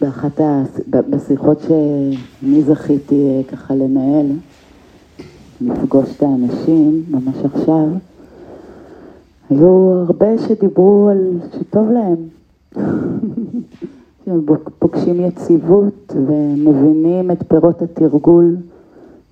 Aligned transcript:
באחת 0.00 0.40
השיחות 1.12 1.60
שאני 1.60 2.62
זכיתי 2.62 3.28
אה, 3.28 3.42
ככה 3.52 3.74
לנהל, 3.74 4.26
לפגוש 5.60 6.16
את 6.16 6.22
האנשים 6.22 7.04
ממש 7.10 7.36
עכשיו, 7.44 7.86
היו 9.50 9.92
הרבה 10.06 10.38
שדיברו 10.38 11.08
על 11.08 11.38
שטוב 11.58 11.90
להם, 11.90 12.16
שהם 14.24 14.40
פוגשים 14.78 15.20
יציבות 15.20 16.14
ומבינים 16.26 17.30
את 17.30 17.42
פירות 17.48 17.82
התרגול, 17.82 18.56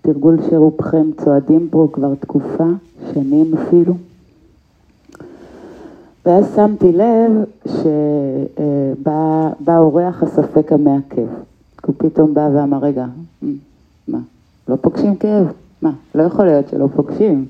תרגול 0.02 0.38
שרובכם 0.50 1.10
צועדים 1.24 1.70
בו 1.70 1.92
כבר 1.92 2.14
תקופה, 2.14 2.66
שנים 3.14 3.54
אפילו. 3.54 3.94
ואז 6.27 6.52
שמתי 6.56 6.93
לב 6.93 7.45
שבא 7.66 9.79
אורח 9.79 10.23
הספק 10.23 10.73
המעכב. 10.73 11.27
הוא 11.87 11.95
פתאום 11.98 12.34
בא 12.34 12.48
ואמר, 12.55 12.78
רגע, 12.78 13.06
מה, 14.09 14.19
לא 14.69 14.77
פוגשים 14.77 15.16
כאב? 15.16 15.47
מה, 15.83 15.91
לא 16.14 16.23
יכול 16.23 16.45
להיות 16.45 16.69
שלא 16.69 16.88
פוגשים. 16.97 17.47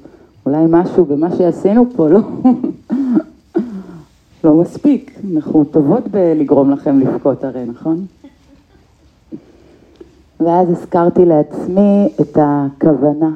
אולי 0.46 0.64
משהו 0.68 1.04
במה 1.04 1.36
שעשינו 1.36 1.86
פה 1.96 2.08
לא, 2.08 2.20
לא 4.44 4.54
מספיק. 4.54 5.18
אנחנו 5.34 5.64
טובות 5.64 6.08
בלגרום 6.08 6.70
לכם 6.70 7.00
לבכות 7.00 7.44
הרי, 7.44 7.64
נכון? 7.64 8.06
ואז 10.40 10.70
הזכרתי 10.70 11.24
לעצמי 11.24 12.08
את 12.20 12.38
הכוונה. 12.40 13.30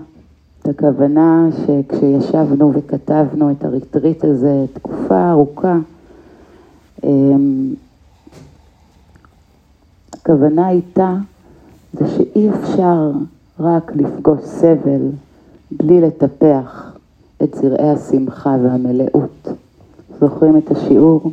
את 0.62 0.68
הכוונה 0.68 1.48
שכשישבנו 1.52 2.72
וכתבנו 2.74 3.50
את 3.50 3.64
הריטריט 3.64 4.24
הזה 4.24 4.64
תקופה 4.72 5.30
ארוכה, 5.30 5.78
אמ, 7.04 7.74
הכוונה 10.12 10.66
הייתה 10.66 11.16
זה 11.92 12.08
שאי 12.08 12.50
אפשר 12.50 13.10
רק 13.60 13.92
לפגוש 13.96 14.40
סבל 14.40 15.00
בלי 15.70 16.00
לטפח 16.00 16.96
את 17.42 17.54
זרעי 17.54 17.90
השמחה 17.90 18.56
והמלאות. 18.62 19.48
זוכרים 20.20 20.56
את 20.56 20.70
השיעור? 20.70 21.32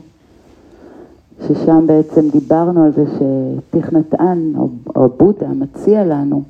ששם 1.48 1.88
בעצם 1.88 2.30
דיברנו 2.30 2.84
על 2.84 2.92
זה 2.92 3.04
שתכנתן 3.18 4.38
או, 4.58 4.70
או 4.96 5.10
בודה 5.10 5.48
מציע 5.48 6.06
לנו 6.06 6.44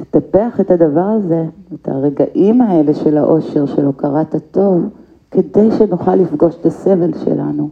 לטפח 0.00 0.60
את 0.60 0.70
הדבר 0.70 1.00
הזה, 1.00 1.44
את 1.74 1.88
הרגעים 1.88 2.62
האלה 2.62 2.94
של 2.94 3.18
האושר, 3.18 3.66
של 3.66 3.84
הוקרת 3.84 4.34
הטוב, 4.34 4.88
כדי 5.30 5.70
שנוכל 5.78 6.14
לפגוש 6.14 6.54
את 6.60 6.66
הסבל 6.66 7.10
שלנו. 7.24 7.68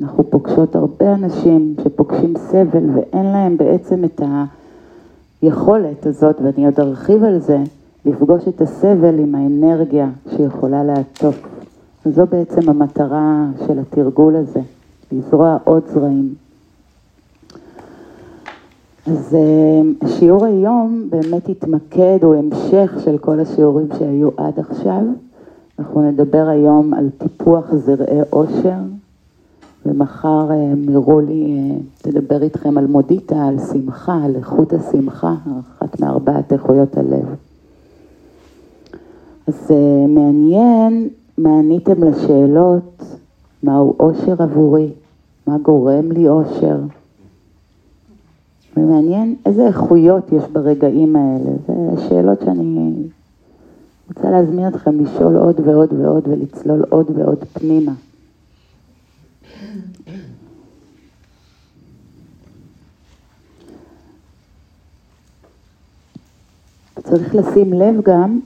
אנחנו 0.00 0.30
פוגשות 0.30 0.76
הרבה 0.76 1.14
אנשים 1.14 1.74
שפוגשים 1.84 2.34
סבל 2.38 2.90
ואין 2.94 3.26
להם 3.26 3.56
בעצם 3.56 4.04
את 4.04 4.20
היכולת 5.42 6.06
הזאת, 6.06 6.36
ואני 6.42 6.66
עוד 6.66 6.80
ארחיב 6.80 7.24
על 7.24 7.38
זה, 7.38 7.58
לפגוש 8.04 8.48
את 8.48 8.60
הסבל 8.60 9.18
עם 9.18 9.34
האנרגיה 9.34 10.10
שיכולה 10.36 10.84
לעטוף. 10.84 11.46
זו 12.04 12.26
בעצם 12.26 12.70
המטרה 12.70 13.46
של 13.66 13.78
התרגול 13.78 14.36
הזה, 14.36 14.60
לזרוע 15.12 15.56
עוד 15.64 15.82
זרעים. 15.86 16.43
אז 19.06 19.34
אה, 19.34 20.08
שיעור 20.08 20.44
היום 20.44 21.08
באמת 21.10 21.48
התמקד, 21.48 22.18
הוא 22.22 22.34
המשך 22.34 22.96
של 23.04 23.18
כל 23.18 23.40
השיעורים 23.40 23.88
שהיו 23.98 24.28
עד 24.36 24.58
עכשיו. 24.58 25.02
אנחנו 25.78 26.10
נדבר 26.10 26.46
היום 26.48 26.94
על 26.94 27.10
טיפוח 27.18 27.74
זרעי 27.74 28.20
עושר, 28.30 28.78
ומחר 29.86 30.50
אה, 30.50 30.74
מירולי 30.76 31.56
אה, 31.58 31.76
תדבר 31.98 32.42
איתכם 32.42 32.78
על 32.78 32.86
מודיטה, 32.86 33.46
על 33.46 33.58
שמחה, 33.72 34.24
על 34.24 34.36
איכות 34.36 34.72
השמחה, 34.72 35.34
אחת 35.78 36.00
מארבעת 36.00 36.52
איכויות 36.52 36.96
הלב. 36.96 37.34
אז 39.46 39.70
מעניין 40.08 41.08
מה 41.38 41.58
עניתם 41.58 42.04
לשאלות, 42.04 43.02
מהו 43.62 43.94
עושר 43.96 44.42
עבורי, 44.42 44.90
מה 45.46 45.58
גורם 45.58 46.12
לי 46.12 46.26
עושר. 46.26 46.76
ומעניין 48.76 49.34
איזה 49.46 49.66
איכויות 49.66 50.32
יש 50.32 50.44
ברגעים 50.52 51.16
האלה. 51.16 51.50
זה 51.66 52.08
שאלות 52.08 52.40
שאני 52.40 52.92
רוצה 54.08 54.30
להזמין 54.30 54.68
אתכם 54.68 55.00
לשאול 55.00 55.36
עוד 55.36 55.60
ועוד 55.60 55.92
ועוד 55.92 56.28
ולצלול 56.28 56.84
עוד 56.88 57.10
ועוד 57.18 57.44
פנימה. 57.52 57.92
צריך 67.02 67.34
לשים 67.34 67.72
לב 67.72 68.02
גם, 68.02 68.40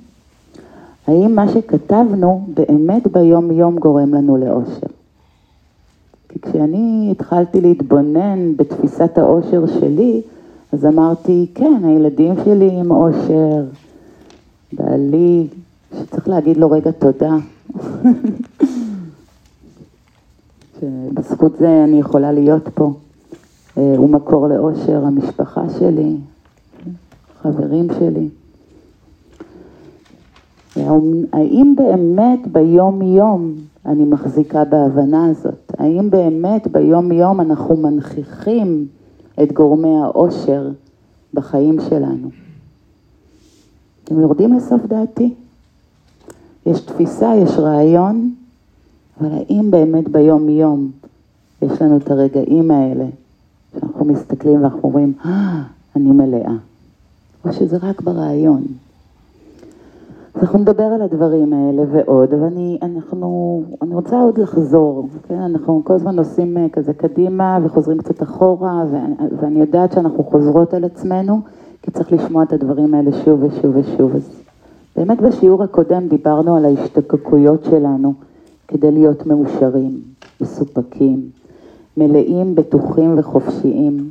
האם 1.06 1.34
מה 1.34 1.48
שכתבנו 1.48 2.46
באמת 2.54 3.06
ביום 3.06 3.50
יום 3.50 3.78
גורם 3.78 4.14
לנו 4.14 4.36
לאושר. 4.36 4.87
כשאני 6.58 7.08
התחלתי 7.10 7.60
להתבונן 7.60 8.56
בתפיסת 8.56 9.18
האושר 9.18 9.66
שלי, 9.66 10.22
אז 10.72 10.86
אמרתי, 10.86 11.46
כן, 11.54 11.84
הילדים 11.84 12.34
שלי 12.44 12.70
עם 12.70 12.90
אושר, 12.90 13.64
בעלי, 14.72 15.46
שצריך 15.98 16.28
להגיד 16.28 16.56
לו 16.56 16.70
רגע 16.70 16.90
תודה. 16.90 17.36
שבזכות 20.80 21.56
זה 21.58 21.84
אני 21.84 21.98
יכולה 21.98 22.32
להיות 22.32 22.68
פה. 22.74 22.92
אה, 23.78 23.94
הוא 23.96 24.10
מקור 24.10 24.48
לאושר, 24.48 25.04
המשפחה 25.04 25.62
שלי, 25.78 26.16
חברים 27.42 27.86
שלי. 27.98 28.28
האם 31.32 31.74
באמת 31.76 32.46
ביום-יום 32.52 33.54
אני 33.86 34.04
מחזיקה 34.04 34.64
בהבנה 34.64 35.26
הזאת? 35.26 35.72
האם 35.78 36.10
באמת 36.10 36.66
ביום-יום 36.66 37.40
אנחנו 37.40 37.76
מנכיחים 37.76 38.86
את 39.42 39.52
גורמי 39.52 39.96
העושר 40.02 40.70
בחיים 41.34 41.80
שלנו? 41.88 42.30
אתם 44.04 44.20
יורדים 44.20 44.54
לסוף 44.54 44.86
דעתי? 44.86 45.34
יש 46.66 46.80
תפיסה, 46.80 47.32
יש 47.36 47.50
רעיון, 47.50 48.34
אבל 49.20 49.32
האם 49.32 49.70
באמת 49.70 50.08
ביום-יום 50.08 50.90
יש 51.62 51.82
לנו 51.82 51.96
את 51.96 52.10
הרגעים 52.10 52.70
האלה 52.70 53.06
שאנחנו 53.72 54.04
מסתכלים 54.04 54.62
ואנחנו 54.62 54.80
אומרים, 54.82 55.12
אה, 55.24 55.62
אני 55.96 56.10
מלאה, 56.10 56.54
או 57.44 57.52
שזה 57.52 57.76
רק 57.82 58.00
ברעיון? 58.00 58.62
אנחנו 60.42 60.58
נדבר 60.58 60.82
על 60.82 61.02
הדברים 61.02 61.52
האלה 61.52 61.82
ועוד, 61.90 62.34
אבל 62.34 62.44
אני, 62.44 62.78
אנחנו, 62.82 63.62
אני 63.82 63.94
רוצה 63.94 64.20
עוד 64.20 64.38
לחזור, 64.38 65.08
כן? 65.28 65.40
אנחנו 65.40 65.82
כל 65.84 65.94
הזמן 65.94 66.16
נוסעים 66.16 66.56
אה, 66.56 66.66
כזה 66.72 66.92
קדימה 66.92 67.58
וחוזרים 67.64 67.98
קצת 67.98 68.22
אחורה, 68.22 68.84
ואני, 68.92 69.14
ואני 69.40 69.60
יודעת 69.60 69.92
שאנחנו 69.92 70.24
חוזרות 70.24 70.74
על 70.74 70.84
עצמנו, 70.84 71.40
כי 71.82 71.90
צריך 71.90 72.12
לשמוע 72.12 72.42
את 72.42 72.52
הדברים 72.52 72.94
האלה 72.94 73.10
שוב 73.24 73.42
ושוב 73.42 73.76
ושוב. 73.76 74.16
אז 74.16 74.30
באמת 74.96 75.20
בשיעור 75.20 75.62
הקודם 75.62 76.08
דיברנו 76.08 76.56
על 76.56 76.64
ההשתקקויות 76.64 77.64
שלנו 77.64 78.14
כדי 78.68 78.90
להיות 78.90 79.26
מאושרים, 79.26 80.00
מסופקים, 80.40 81.30
מלאים, 81.96 82.54
בטוחים 82.54 83.18
וחופשיים. 83.18 84.10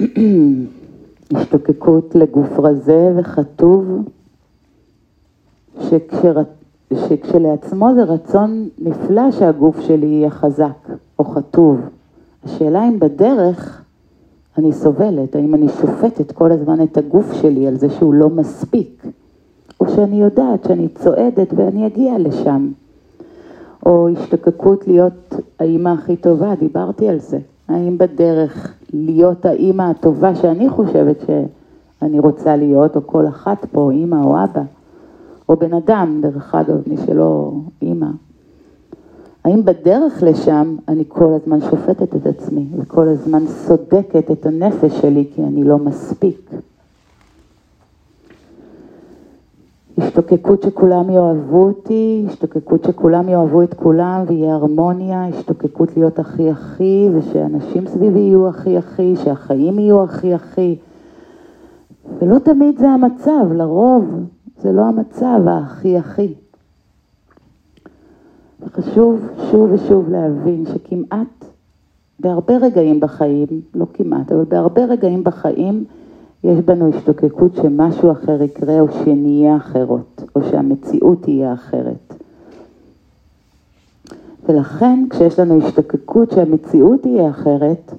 השתוקקות 1.32 2.14
לגוף 2.14 2.58
רזה 2.58 3.12
וכתוב, 3.16 3.84
שכשר, 5.80 6.42
שכשלעצמו 6.94 7.94
זה 7.94 8.02
רצון 8.02 8.68
נפלא 8.78 9.30
שהגוף 9.30 9.80
שלי 9.80 10.06
יהיה 10.06 10.30
חזק 10.30 10.88
או 11.18 11.24
חטוב. 11.24 11.80
השאלה 12.44 12.88
אם 12.88 12.98
בדרך 12.98 13.82
אני 14.58 14.72
סובלת, 14.72 15.36
האם 15.36 15.54
אני 15.54 15.68
שופטת 15.68 16.32
כל 16.32 16.52
הזמן 16.52 16.82
את 16.82 16.96
הגוף 16.96 17.32
שלי 17.32 17.66
על 17.66 17.76
זה 17.76 17.90
שהוא 17.90 18.14
לא 18.14 18.30
מספיק, 18.30 19.06
או 19.80 19.88
שאני 19.88 20.20
יודעת 20.20 20.64
שאני 20.64 20.88
צועדת 20.88 21.54
ואני 21.56 21.86
אגיע 21.86 22.18
לשם. 22.18 22.68
או 23.86 24.08
השתוקקות 24.08 24.88
להיות 24.88 25.34
האימא 25.58 25.88
הכי 25.88 26.16
טובה, 26.16 26.54
דיברתי 26.54 27.08
על 27.08 27.18
זה. 27.18 27.38
האם 27.68 27.98
בדרך 27.98 28.74
להיות 28.94 29.44
האימא 29.44 29.82
הטובה 29.82 30.34
שאני 30.34 30.68
חושבת 30.68 31.16
שאני 31.26 32.18
רוצה 32.18 32.56
להיות, 32.56 32.96
או 32.96 33.06
כל 33.06 33.26
אחת 33.28 33.66
פה, 33.72 33.90
אימא 33.90 34.16
או 34.24 34.44
אבא, 34.44 34.62
או 35.48 35.56
בן 35.56 35.74
אדם, 35.74 36.18
דרך 36.22 36.54
אגב, 36.54 36.82
מי 36.86 36.96
שלא 36.96 37.52
אימא. 37.82 38.06
האם 39.44 39.64
בדרך 39.64 40.22
לשם 40.22 40.76
אני 40.88 41.04
כל 41.08 41.32
הזמן 41.32 41.60
שופטת 41.60 42.16
את 42.16 42.26
עצמי, 42.26 42.66
וכל 42.78 43.08
הזמן 43.08 43.46
סודקת 43.46 44.30
את 44.30 44.46
הנפש 44.46 45.00
שלי 45.00 45.24
כי 45.34 45.42
אני 45.42 45.64
לא 45.64 45.78
מספיק? 45.78 46.50
השתוקקות 49.98 50.62
שכולם 50.62 51.10
יאהבו 51.10 51.62
אותי, 51.62 52.24
השתוקקות 52.28 52.84
שכולם 52.84 53.28
יאהבו 53.28 53.62
את 53.62 53.74
כולם 53.74 54.24
ויהיה 54.26 54.54
הרמוניה, 54.54 55.28
השתוקקות 55.28 55.96
להיות 55.96 56.18
הכי 56.18 56.50
הכי 56.50 57.08
ושאנשים 57.14 57.86
סביבי 57.86 58.18
יהיו 58.18 58.48
הכי 58.48 58.78
הכי, 58.78 59.16
שהחיים 59.16 59.78
יהיו 59.78 60.02
הכי 60.02 60.34
הכי. 60.34 60.76
ולא 62.18 62.38
תמיד 62.38 62.78
זה 62.78 62.90
המצב, 62.90 63.52
לרוב 63.52 64.04
זה 64.58 64.72
לא 64.72 64.82
המצב 64.82 65.40
הכי 65.46 65.98
הכי. 65.98 66.34
חשוב 68.68 69.20
שוב 69.50 69.70
ושוב 69.72 70.08
להבין 70.08 70.64
שכמעט 70.66 71.44
בהרבה 72.20 72.56
רגעים 72.56 73.00
בחיים, 73.00 73.46
לא 73.74 73.86
כמעט, 73.92 74.32
אבל 74.32 74.44
בהרבה 74.44 74.84
רגעים 74.84 75.24
בחיים 75.24 75.84
יש 76.44 76.58
בנו 76.58 76.88
השתוקקות 76.88 77.56
שמשהו 77.56 78.12
אחר 78.12 78.42
יקרה 78.42 78.80
או 78.80 78.86
שנהיה 79.04 79.56
אחרות, 79.56 80.22
או 80.36 80.40
שהמציאות 80.50 81.22
תהיה 81.22 81.52
אחרת. 81.52 82.14
ולכן 84.48 85.04
כשיש 85.10 85.38
לנו 85.38 85.58
השתוקקות 85.58 86.30
שהמציאות 86.30 87.02
תהיה 87.02 87.30
אחרת, 87.30 87.92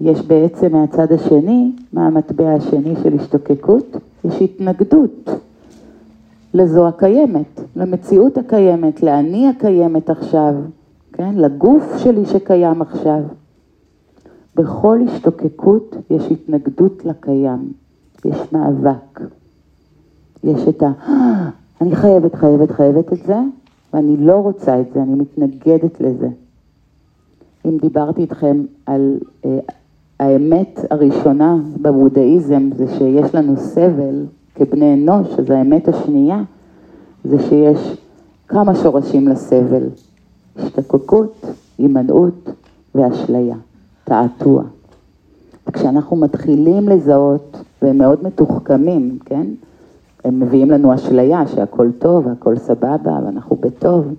יש 0.00 0.22
בעצם 0.22 0.72
מהצד 0.72 1.12
השני, 1.12 1.72
מה 1.92 2.06
המטבע 2.06 2.52
השני 2.52 2.94
של 3.02 3.14
השתוקקות? 3.20 3.96
יש 4.24 4.42
התנגדות 4.42 5.30
לזו 6.54 6.88
הקיימת, 6.88 7.60
למציאות 7.76 8.38
הקיימת, 8.38 9.02
לאני 9.02 9.48
הקיימת 9.48 10.10
עכשיו, 10.10 10.54
כן? 11.12 11.34
לגוף 11.34 11.98
שלי 11.98 12.26
שקיים 12.26 12.82
עכשיו. 12.82 13.20
בכל 14.56 14.98
השתוקקות 15.08 15.96
יש 16.10 16.30
התנגדות 16.30 17.04
לקיים, 17.04 17.72
יש 18.24 18.52
מאבק. 18.52 19.20
יש 20.44 20.68
את 20.68 20.82
ה... 20.82 20.92
אני 21.80 21.96
חייבת, 21.96 22.34
חייבת, 22.34 22.70
חייבת 22.70 23.12
את 23.12 23.18
זה, 23.26 23.36
ואני 23.92 24.16
לא 24.16 24.36
רוצה 24.36 24.80
את 24.80 24.92
זה, 24.94 25.02
אני 25.02 25.14
מתנגדת 25.14 26.00
לזה. 26.00 26.28
אם 27.64 27.78
דיברתי 27.78 28.20
איתכם 28.20 28.62
על 28.86 29.18
uh, 29.42 29.46
האמת 30.20 30.80
הראשונה 30.90 31.56
בבודהיזם, 31.82 32.70
זה 32.76 32.86
שיש 32.98 33.34
לנו 33.34 33.56
סבל 33.56 34.26
כבני 34.54 34.94
אנוש, 34.94 35.38
אז 35.38 35.50
האמת 35.50 35.88
השנייה 35.88 36.42
זה 37.24 37.42
שיש 37.42 37.96
כמה 38.48 38.74
שורשים 38.74 39.28
לסבל, 39.28 39.88
השתקקות, 40.56 41.46
הימנעות 41.78 42.50
ואשליה. 42.94 43.56
תעתוע. 44.04 44.62
וכשאנחנו 45.68 46.16
מתחילים 46.16 46.88
לזהות, 46.88 47.56
והם 47.82 47.98
מאוד 47.98 48.18
מתוחכמים, 48.22 49.18
כן? 49.24 49.46
הם 50.24 50.40
מביאים 50.40 50.70
לנו 50.70 50.94
אשליה 50.94 51.46
שהכל 51.46 51.90
טוב, 51.98 52.28
הכל 52.28 52.56
סבבה, 52.56 53.18
ואנחנו 53.24 53.56
בטוב. 53.56 54.14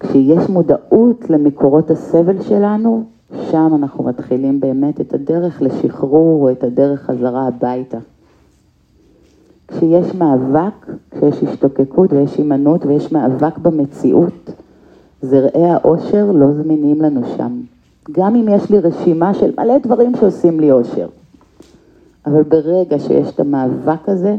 כשיש 0.00 0.48
מודעות 0.48 1.30
למקורות 1.30 1.90
הסבל 1.90 2.42
שלנו, 2.42 3.04
שם 3.50 3.72
אנחנו 3.74 4.04
מתחילים 4.04 4.60
באמת 4.60 5.00
את 5.00 5.14
הדרך 5.14 5.62
לשחרור 5.62 6.42
או 6.42 6.50
את 6.50 6.64
הדרך 6.64 7.02
חזרה 7.02 7.46
הביתה. 7.46 7.98
כשיש 9.68 10.14
מאבק, 10.14 10.86
כשיש 11.10 11.42
השתוקקות 11.42 12.12
ויש 12.12 12.36
הימנעות 12.36 12.86
ויש 12.86 13.12
מאבק 13.12 13.58
במציאות, 13.58 14.50
זרעי 15.22 15.70
העושר 15.70 16.32
לא 16.32 16.52
זמינים 16.52 17.02
לנו 17.02 17.20
שם. 17.36 17.60
גם 18.12 18.34
אם 18.34 18.48
יש 18.48 18.70
לי 18.70 18.78
רשימה 18.78 19.34
של 19.34 19.52
מלא 19.58 19.78
דברים 19.78 20.12
שעושים 20.20 20.60
לי 20.60 20.72
אושר. 20.72 21.08
אבל 22.26 22.42
ברגע 22.42 22.98
שיש 22.98 23.30
את 23.30 23.40
המאבק 23.40 24.08
הזה, 24.08 24.36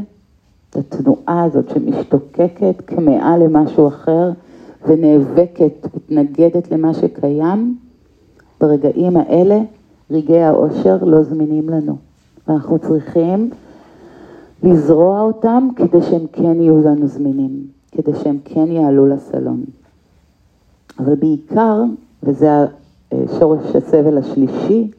את 0.70 0.76
התנועה 0.76 1.44
הזאת 1.44 1.70
שמשתוקקת 1.70 2.74
כמאה 2.86 3.38
למשהו 3.38 3.88
אחר 3.88 4.30
ונאבקת, 4.86 5.86
מתנגדת 5.94 6.70
למה 6.70 6.94
שקיים, 6.94 7.76
ברגעים 8.60 9.16
האלה 9.16 9.60
רגעי 10.10 10.42
האושר 10.42 11.04
לא 11.04 11.22
זמינים 11.22 11.68
לנו. 11.68 11.96
ואנחנו 12.48 12.78
צריכים 12.78 13.50
לזרוע 14.62 15.20
אותם 15.20 15.68
כדי 15.76 16.02
שהם 16.02 16.26
כן 16.32 16.60
יהיו 16.60 16.82
לנו 16.82 17.06
זמינים, 17.06 17.66
כדי 17.92 18.12
שהם 18.22 18.38
כן 18.44 18.66
יעלו 18.70 19.06
לסלון. 19.06 19.64
אבל 20.98 21.14
בעיקר, 21.14 21.82
וזה 22.22 22.50
שורש 23.38 23.76
הסבל 23.76 24.18
השלישי, 24.18 24.90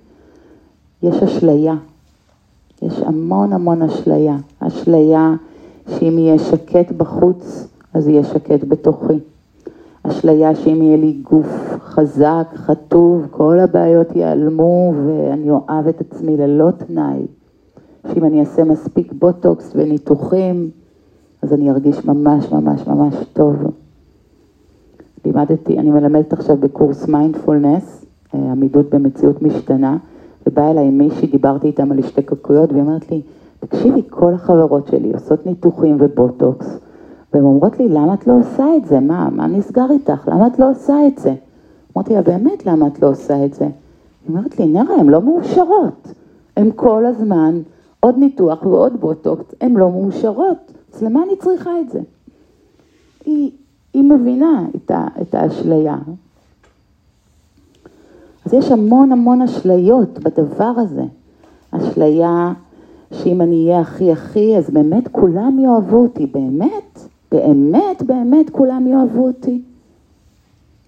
יש 1.03 1.23
אשליה. 1.23 1.75
יש 2.81 3.00
המון 3.00 3.53
המון 3.53 3.81
אשליה. 3.81 4.38
אשליה 4.59 5.35
שאם 5.88 6.17
יהיה 6.17 6.39
שקט 6.39 6.91
בחוץ, 6.91 7.67
אז 7.94 8.07
יהיה 8.07 8.23
שקט 8.23 8.63
בתוכי. 8.67 9.19
אשליה 10.03 10.56
שאם 10.56 10.81
יהיה 10.81 10.97
לי 10.97 11.13
גוף 11.23 11.77
חזק, 11.79 12.47
חטוב, 12.56 13.25
כל 13.31 13.59
הבעיות 13.59 14.15
ייעלמו 14.15 14.94
ואני 15.06 15.50
אוהב 15.50 15.88
את 15.88 16.01
עצמי 16.01 16.38
ללא 16.38 16.71
תנאי. 16.71 17.25
שאם 18.13 18.25
אני 18.25 18.39
אעשה 18.39 18.63
מספיק 18.63 19.13
בוטוקס 19.13 19.71
וניתוחים, 19.75 20.69
אז 21.41 21.53
אני 21.53 21.71
ארגיש 21.71 22.06
ממש 22.06 22.51
ממש 22.51 22.88
ממש 22.88 23.15
טוב. 23.33 23.56
לימדתי, 25.25 25.79
אני 25.79 25.89
מלמדת 25.89 26.33
עכשיו 26.33 26.57
בקורס 26.57 27.07
מיינדפולנס, 27.07 27.98
אה, 27.98 27.98
עמידות 28.33 28.89
במציאות 28.89 29.41
משתנה, 29.41 29.97
ובאה 30.47 30.71
אליי 30.71 30.89
מישהי, 30.89 31.27
דיברתי 31.27 31.67
איתם 31.67 31.91
על 31.91 31.99
השתקקויות, 31.99 32.71
והיא 32.71 32.81
אומרת 32.81 33.11
לי, 33.11 33.21
תקשיבי, 33.59 34.01
כל 34.09 34.33
החברות 34.33 34.87
שלי 34.87 35.13
עושות 35.13 35.45
ניתוחים 35.45 35.97
ובוטוקס, 35.99 36.79
והן 37.33 37.43
אומרות 37.43 37.79
לי, 37.79 37.89
למה 37.89 38.13
את 38.13 38.27
לא 38.27 38.33
עושה 38.39 38.65
את 38.77 38.85
זה? 38.85 38.99
מה, 38.99 39.29
מה 39.29 39.47
נסגר 39.47 39.91
איתך? 39.91 40.27
למה 40.27 40.47
את 40.47 40.59
לא 40.59 40.69
עושה 40.69 41.07
את 41.07 41.17
זה? 41.17 41.33
אמרתי 41.95 42.13
לה, 42.13 42.21
באמת, 42.21 42.65
למה 42.65 42.87
את 42.87 43.01
לא 43.01 43.09
עושה 43.09 43.45
את 43.45 43.53
זה? 43.53 43.65
היא 43.65 44.35
אומרת 44.35 44.59
לי, 44.59 44.65
נרה, 44.65 44.95
הן 44.95 45.07
לא 45.07 45.21
מאושרות. 45.21 46.13
הן 46.57 46.69
כל 46.75 47.05
הזמן, 47.05 47.61
עוד 47.99 48.17
ניתוח 48.17 48.65
ועוד 48.65 48.99
בוטוקס, 48.99 49.55
הן 49.61 49.73
לא 49.73 49.91
מאושרות. 49.91 50.73
אז 50.93 51.03
למה 51.03 51.23
אני 51.23 51.35
צריכה 51.35 51.79
את 51.79 51.89
זה? 51.89 51.99
היא, 53.25 53.51
היא 53.93 54.03
מבינה 54.03 54.65
את, 54.75 54.91
ה, 54.91 55.07
את 55.21 55.35
האשליה. 55.35 55.97
אז 58.49 58.53
יש 58.53 58.71
המון 58.71 59.11
המון 59.11 59.41
אשליות 59.41 60.19
בדבר 60.19 60.73
הזה. 60.77 61.03
אשליה 61.71 62.53
שאם 63.11 63.41
אני 63.41 63.65
אהיה 63.65 63.79
הכי 63.79 64.11
הכי, 64.11 64.57
אז 64.57 64.69
באמת 64.69 65.07
כולם 65.07 65.59
יאהבו 65.59 65.97
אותי. 65.97 66.25
באמת, 66.25 66.99
באמת, 67.31 68.03
באמת 68.03 68.49
כולם 68.49 68.87
יאהבו 68.87 69.27
אותי. 69.27 69.61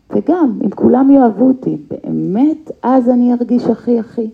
וגם, 0.10 0.60
אם 0.66 0.70
כולם 0.70 1.12
יאהבו 1.12 1.48
אותי, 1.48 1.78
באמת, 1.90 2.72
אז 2.84 3.10
אני 3.10 3.34
ארגיש 3.34 3.66
הכי 3.66 4.00
הכי. 4.00 4.30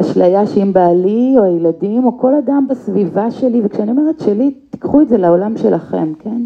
אשליה 0.00 0.46
שאם 0.46 0.72
בעלי 0.72 1.34
או 1.38 1.44
הילדים 1.44 2.04
או 2.04 2.18
כל 2.18 2.34
אדם 2.34 2.66
בסביבה 2.70 3.30
שלי, 3.30 3.60
וכשאני 3.64 3.90
אומרת 3.90 4.20
שלי, 4.20 4.54
תיקחו 4.70 5.00
את 5.00 5.08
זה 5.08 5.16
לעולם 5.16 5.56
שלכם, 5.56 6.12
כן? 6.18 6.42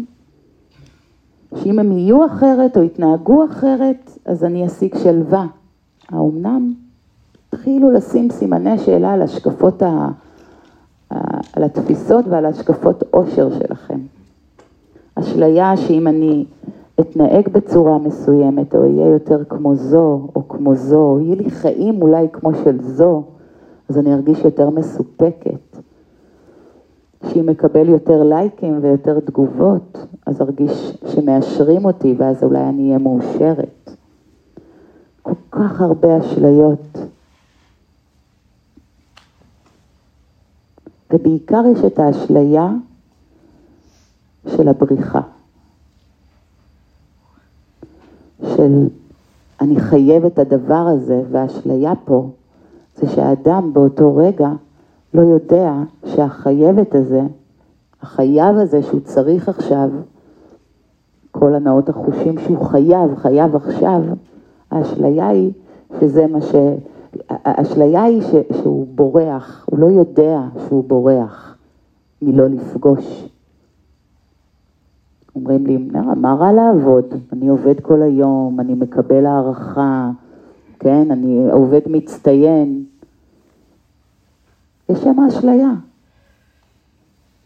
שאם 1.55 1.79
הם 1.79 1.91
יהיו 1.91 2.25
אחרת 2.25 2.77
או 2.77 2.83
יתנהגו 2.83 3.45
אחרת, 3.45 4.17
אז 4.25 4.43
אני 4.43 4.65
אשיג 4.65 4.97
שלווה. 4.97 5.45
האומנם? 6.09 6.73
תתחילו 7.49 7.91
לשים 7.91 8.29
סימני 8.29 8.77
שאלה 8.77 9.13
על 9.13 9.21
השקפות, 9.21 9.83
ה... 9.83 10.09
על 11.53 11.63
התפיסות 11.63 12.25
ועל 12.27 12.45
השקפות 12.45 13.03
עושר 13.11 13.49
שלכם. 13.59 13.99
אשליה 15.15 15.77
שאם 15.77 16.07
אני 16.07 16.45
אתנהג 16.99 17.49
בצורה 17.49 17.97
מסוימת, 17.97 18.75
או 18.75 18.81
אהיה 18.81 19.07
יותר 19.07 19.43
כמו 19.49 19.75
זו, 19.75 20.27
או 20.35 20.47
כמו 20.47 20.75
זו, 20.75 20.99
או 20.99 21.19
יהיה 21.21 21.35
לי 21.35 21.49
חיים 21.49 22.01
אולי 22.01 22.27
כמו 22.33 22.53
של 22.63 22.81
זו, 22.81 23.23
אז 23.89 23.97
אני 23.97 24.13
ארגיש 24.13 24.45
יותר 24.45 24.69
מסופקת. 24.69 25.72
שאם 27.29 27.49
אקבל 27.49 27.89
יותר 27.89 28.23
לייקים 28.23 28.79
ויותר 28.81 29.19
תגובות, 29.19 29.97
אז 30.25 30.41
ארגיש 30.41 30.97
שמאשרים 31.07 31.85
אותי, 31.85 32.15
ואז 32.17 32.43
אולי 32.43 32.69
אני 32.69 32.87
אהיה 32.87 32.97
מאושרת. 32.97 33.89
כל 35.21 35.33
כך 35.51 35.81
הרבה 35.81 36.19
אשליות. 36.19 36.97
ובעיקר 41.13 41.61
יש 41.71 41.83
את 41.85 41.99
האשליה 41.99 42.69
של 44.47 44.67
הבריחה. 44.67 45.21
של 48.41 48.87
אני 49.61 49.79
חייב 49.79 50.25
את 50.25 50.39
הדבר 50.39 50.85
הזה, 50.93 51.23
והאשליה 51.31 51.93
פה 52.05 52.29
זה 52.95 53.09
שהאדם 53.09 53.73
באותו 53.73 54.15
רגע 54.15 54.49
לא 55.13 55.21
יודע 55.21 55.73
שהחייבת 56.05 56.95
הזה, 56.95 57.21
החייב 58.01 58.55
הזה 58.57 58.83
שהוא 58.83 58.99
צריך 58.99 59.49
עכשיו, 59.49 59.89
כל 61.31 61.55
הנאות 61.55 61.89
החושים 61.89 62.37
שהוא 62.39 62.65
חייב, 62.65 63.15
חייב 63.15 63.55
עכשיו, 63.55 64.01
האשליה 64.71 65.27
היא 65.27 65.51
שזה 65.99 66.27
מה 66.27 66.39
האשליה 67.29 68.03
היא 68.03 68.21
ש, 68.21 68.35
שהוא 68.61 68.87
בורח, 68.95 69.65
הוא 69.69 69.79
לא 69.79 69.85
יודע 69.85 70.41
שהוא 70.67 70.83
בורח 70.83 71.57
מלא 72.21 72.47
לפגוש. 72.47 73.29
אומרים 75.35 75.65
לי, 75.65 75.77
מה 76.15 76.33
רע 76.33 76.51
לעבוד? 76.51 77.05
אני 77.33 77.47
עובד 77.47 77.79
כל 77.79 78.01
היום, 78.01 78.59
אני 78.59 78.73
מקבל 78.73 79.25
הערכה, 79.25 80.11
כן, 80.79 81.11
אני 81.11 81.51
עובד 81.51 81.81
מצטיין. 81.87 82.83
יש 84.93 84.99
שם 84.99 85.19
אשליה. 85.27 85.71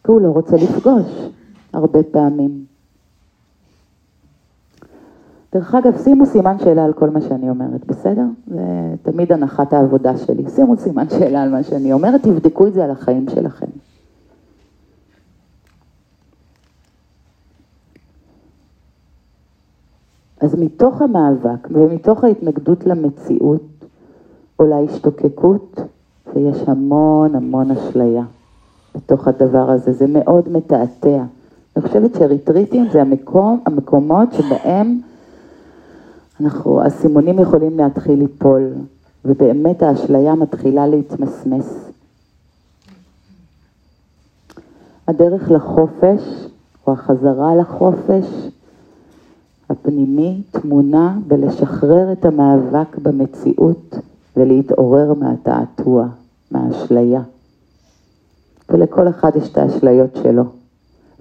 כי 0.03 0.11
הוא 0.11 0.21
לא 0.21 0.27
רוצה 0.27 0.55
לפגוש 0.55 1.29
הרבה 1.73 2.03
פעמים. 2.03 2.65
דרך 5.53 5.75
אגב, 5.75 5.97
שימו 5.97 6.25
סימן 6.25 6.59
שאלה 6.59 6.85
על 6.85 6.93
כל 6.93 7.09
מה 7.09 7.21
שאני 7.21 7.49
אומרת, 7.49 7.85
בסדר? 7.85 8.25
זה 8.47 8.61
תמיד 9.01 9.31
הנחת 9.31 9.73
העבודה 9.73 10.17
שלי. 10.17 10.49
שימו 10.49 10.77
סימן 10.77 11.09
שאלה 11.09 11.43
על 11.43 11.49
מה 11.49 11.63
שאני 11.63 11.93
אומרת, 11.93 12.23
תבדקו 12.23 12.67
את 12.67 12.73
זה 12.73 12.83
על 12.83 12.91
החיים 12.91 13.25
שלכם. 13.29 13.67
אז 20.41 20.55
מתוך 20.55 21.01
המאבק 21.01 21.67
ומתוך 21.71 22.23
ההתנגדות 22.23 22.85
למציאות 22.85 23.85
או 24.59 24.65
להשתוקקות, 24.65 25.79
ויש 26.33 26.57
המון 26.67 27.35
המון 27.35 27.71
אשליה 27.71 28.23
בתוך 28.95 29.27
הדבר 29.27 29.71
הזה, 29.71 29.91
זה 29.91 30.07
מאוד 30.07 30.49
מתעתע. 30.49 31.23
אני 31.75 31.87
חושבת 31.87 32.15
שריטריטים 32.15 32.87
זה 32.91 33.01
המקום, 33.01 33.59
המקומות 33.65 34.33
שבהם 34.33 34.99
אנחנו, 36.41 36.81
הסימונים 36.81 37.39
יכולים 37.39 37.77
להתחיל 37.77 38.19
ליפול, 38.19 38.73
ובאמת 39.25 39.83
האשליה 39.83 40.35
מתחילה 40.35 40.87
להתמסמס. 40.87 41.91
הדרך 45.07 45.51
לחופש, 45.51 46.47
או 46.87 46.93
החזרה 46.93 47.55
לחופש, 47.55 48.25
הפנימי, 49.69 50.41
טמונה 50.51 51.17
בלשחרר 51.27 52.11
את 52.11 52.25
המאבק 52.25 52.97
במציאות 52.97 53.95
ולהתעורר 54.37 55.13
מהתעתוע, 55.13 56.07
מהאשליה. 56.51 57.21
ולכל 58.69 59.07
אחד 59.07 59.31
יש 59.35 59.51
את 59.51 59.57
האשליות 59.57 60.15
שלו, 60.23 60.43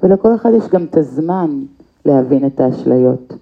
ולכל 0.02 0.35
אחד 0.35 0.50
יש 0.56 0.68
גם 0.68 0.85
את 0.85 0.97
הזמן 0.97 1.62
להבין 2.04 2.47
את 2.47 2.61
האשליות. 2.61 3.33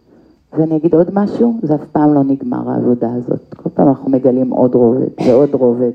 ואני 0.53 0.77
אגיד 0.77 0.95
עוד 0.95 1.09
משהו, 1.13 1.55
זה 1.63 1.75
אף 1.75 1.85
פעם 1.93 2.15
לא 2.15 2.23
נגמר 2.25 2.71
העבודה 2.71 3.15
הזאת. 3.15 3.55
כל 3.57 3.71
פעם 3.75 3.89
אנחנו 3.89 4.11
מגלים 4.11 4.51
עוד 4.51 4.75
רובד 4.75 5.07
ועוד 5.27 5.55
רובד. 5.55 5.91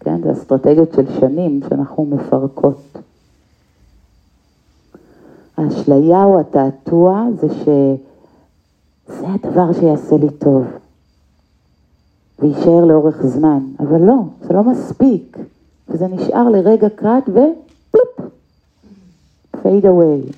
כן, 0.00 0.22
זה 0.22 0.32
אסטרטגיות 0.32 0.92
של 0.92 1.20
שנים 1.20 1.60
שאנחנו 1.68 2.04
מפרקות. 2.04 2.98
האשליה 5.56 6.24
או 6.24 6.40
התעתוע 6.40 7.26
זה 7.40 7.48
שזה 7.54 9.26
הדבר 9.28 9.72
שיעשה 9.72 10.16
לי 10.16 10.30
טוב. 10.30 10.64
ויישאר 12.40 12.84
לאורך 12.84 13.26
זמן, 13.26 13.60
אבל 13.80 14.00
לא, 14.00 14.18
זה 14.40 14.54
לא 14.54 14.64
מספיק. 14.64 15.38
וזה 15.88 16.06
נשאר 16.08 16.48
לרגע 16.48 16.88
קט 16.88 17.28
ופלופ, 17.28 18.30
fade 19.54 19.84
away. 19.84 20.32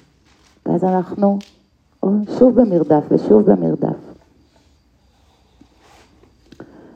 ואז 0.67 0.85
אנחנו 0.85 1.39
שוב 2.39 2.61
במרדף 2.61 3.05
ושוב 3.11 3.51
במרדף. 3.51 3.97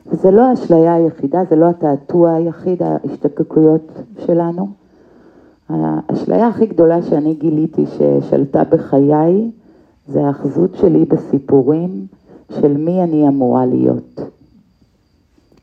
וזה 0.07 0.31
לא 0.31 0.41
האשליה 0.41 0.93
היחידה, 0.93 1.41
זה 1.49 1.55
לא 1.55 1.69
התעתוע 1.69 2.33
היחיד, 2.33 2.83
ההשתקקויות 2.83 3.91
שלנו. 4.25 4.67
האשליה 5.69 6.47
הכי 6.47 6.65
גדולה 6.65 7.01
שאני 7.01 7.33
גיליתי 7.33 7.85
ששלטה 7.85 8.63
בחיי, 8.63 9.51
זה 10.07 10.25
האחזות 10.25 10.75
שלי 10.75 11.05
בסיפורים 11.05 12.07
של 12.51 12.77
מי 12.77 13.03
אני 13.03 13.27
אמורה 13.27 13.65
להיות. 13.65 14.21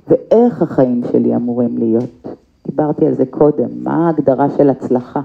ואיך 0.09 0.63
החיים 0.63 1.03
שלי 1.13 1.37
אמורים 1.37 1.79
להיות. 1.79 2.27
דיברתי 2.67 3.07
על 3.07 3.15
זה 3.15 3.27
קודם, 3.27 3.69
מה 3.83 4.07
ההגדרה 4.07 4.47
של 4.57 4.71
הצלחה? 4.71 5.21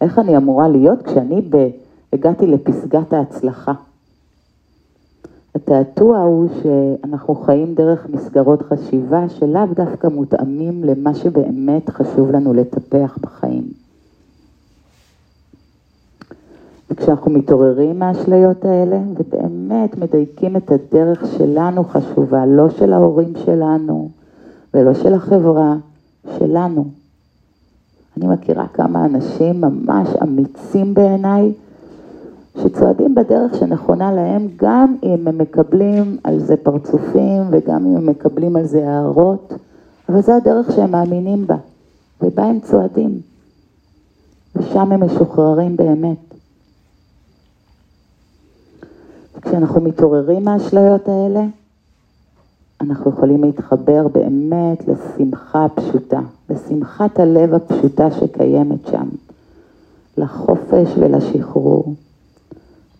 איך 0.00 0.18
אני 0.18 0.36
אמורה 0.36 0.68
להיות 0.68 1.02
כשאני 1.02 1.42
ב... 1.50 1.68
הגעתי 2.12 2.46
לפסגת 2.46 3.12
ההצלחה. 3.12 3.72
התעתוע 5.54 6.18
הוא 6.18 6.48
שאנחנו 6.62 7.34
חיים 7.34 7.74
דרך 7.74 8.06
מסגרות 8.10 8.62
חשיבה 8.62 9.28
שלאו 9.28 9.66
דווקא 9.74 10.06
מותאמים 10.06 10.84
למה 10.84 11.14
שבאמת 11.14 11.90
חשוב 11.90 12.30
לנו 12.30 12.54
לטפח 12.54 13.18
בחיים. 13.20 13.85
וכשאנחנו 16.90 17.30
מתעוררים 17.30 17.98
מהאשליות 17.98 18.64
האלה 18.64 18.98
ובאמת 19.16 19.98
מדייקים 19.98 20.56
את 20.56 20.70
הדרך 20.70 21.24
שלנו 21.38 21.84
חשובה, 21.84 22.46
לא 22.46 22.70
של 22.70 22.92
ההורים 22.92 23.32
שלנו 23.44 24.08
ולא 24.74 24.94
של 24.94 25.14
החברה, 25.14 25.76
שלנו. 26.38 26.84
אני 28.16 28.26
מכירה 28.26 28.66
כמה 28.66 29.04
אנשים 29.04 29.60
ממש 29.60 30.08
אמיצים 30.22 30.94
בעיניי, 30.94 31.52
שצועדים 32.62 33.14
בדרך 33.14 33.54
שנכונה 33.54 34.12
להם, 34.12 34.48
גם 34.56 34.96
אם 35.02 35.28
הם 35.28 35.38
מקבלים 35.38 36.16
על 36.24 36.40
זה 36.40 36.56
פרצופים 36.56 37.42
וגם 37.50 37.86
אם 37.86 37.96
הם 37.96 38.06
מקבלים 38.06 38.56
על 38.56 38.64
זה 38.64 38.88
הערות, 38.88 39.54
אבל 40.08 40.20
זו 40.20 40.32
הדרך 40.32 40.72
שהם 40.72 40.90
מאמינים 40.90 41.46
בה, 41.46 41.56
ובה 42.22 42.44
הם 42.44 42.60
צועדים, 42.60 43.20
ושם 44.56 44.92
הם 44.92 45.04
משוחררים 45.04 45.76
באמת. 45.76 46.25
כשאנחנו 49.48 49.80
מתעוררים 49.80 50.44
מהאשליות 50.44 51.08
האלה, 51.08 51.44
אנחנו 52.80 53.10
יכולים 53.10 53.44
להתחבר 53.44 54.08
באמת 54.08 54.88
לשמחה 54.88 55.64
הפשוטה, 55.64 56.20
לשמחת 56.50 57.20
הלב 57.20 57.54
הפשוטה 57.54 58.10
שקיימת 58.10 58.86
שם, 58.86 59.08
לחופש 60.16 60.88
ולשחרור. 60.98 61.94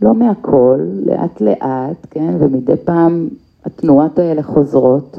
לא 0.03 0.15
מהכל, 0.15 0.81
לאט 1.07 1.41
לאט, 1.41 2.07
כן, 2.11 2.35
ומדי 2.39 2.77
פעם 2.85 3.29
התנועות 3.65 4.19
האלה 4.19 4.43
חוזרות. 4.43 5.19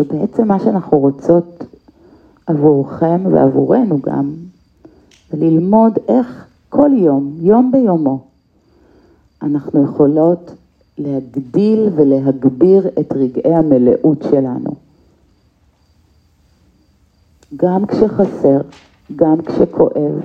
ובעצם 0.00 0.48
מה 0.48 0.60
שאנחנו 0.60 0.98
רוצות 0.98 1.64
עבורכם 2.46 3.20
ועבורנו 3.32 4.00
גם, 4.02 4.34
זה 5.30 5.36
ללמוד 5.36 5.92
איך 6.08 6.46
כל 6.68 6.90
יום, 6.94 7.36
יום 7.40 7.72
ביומו, 7.72 8.27
אנחנו 9.42 9.84
יכולות 9.84 10.50
להגדיל 10.98 11.88
ולהגביר 11.96 12.88
את 13.00 13.12
רגעי 13.12 13.54
המלאות 13.54 14.22
שלנו. 14.30 14.70
גם 17.56 17.86
כשחסר, 17.86 18.60
גם 19.16 19.42
כשכואב, 19.42 20.20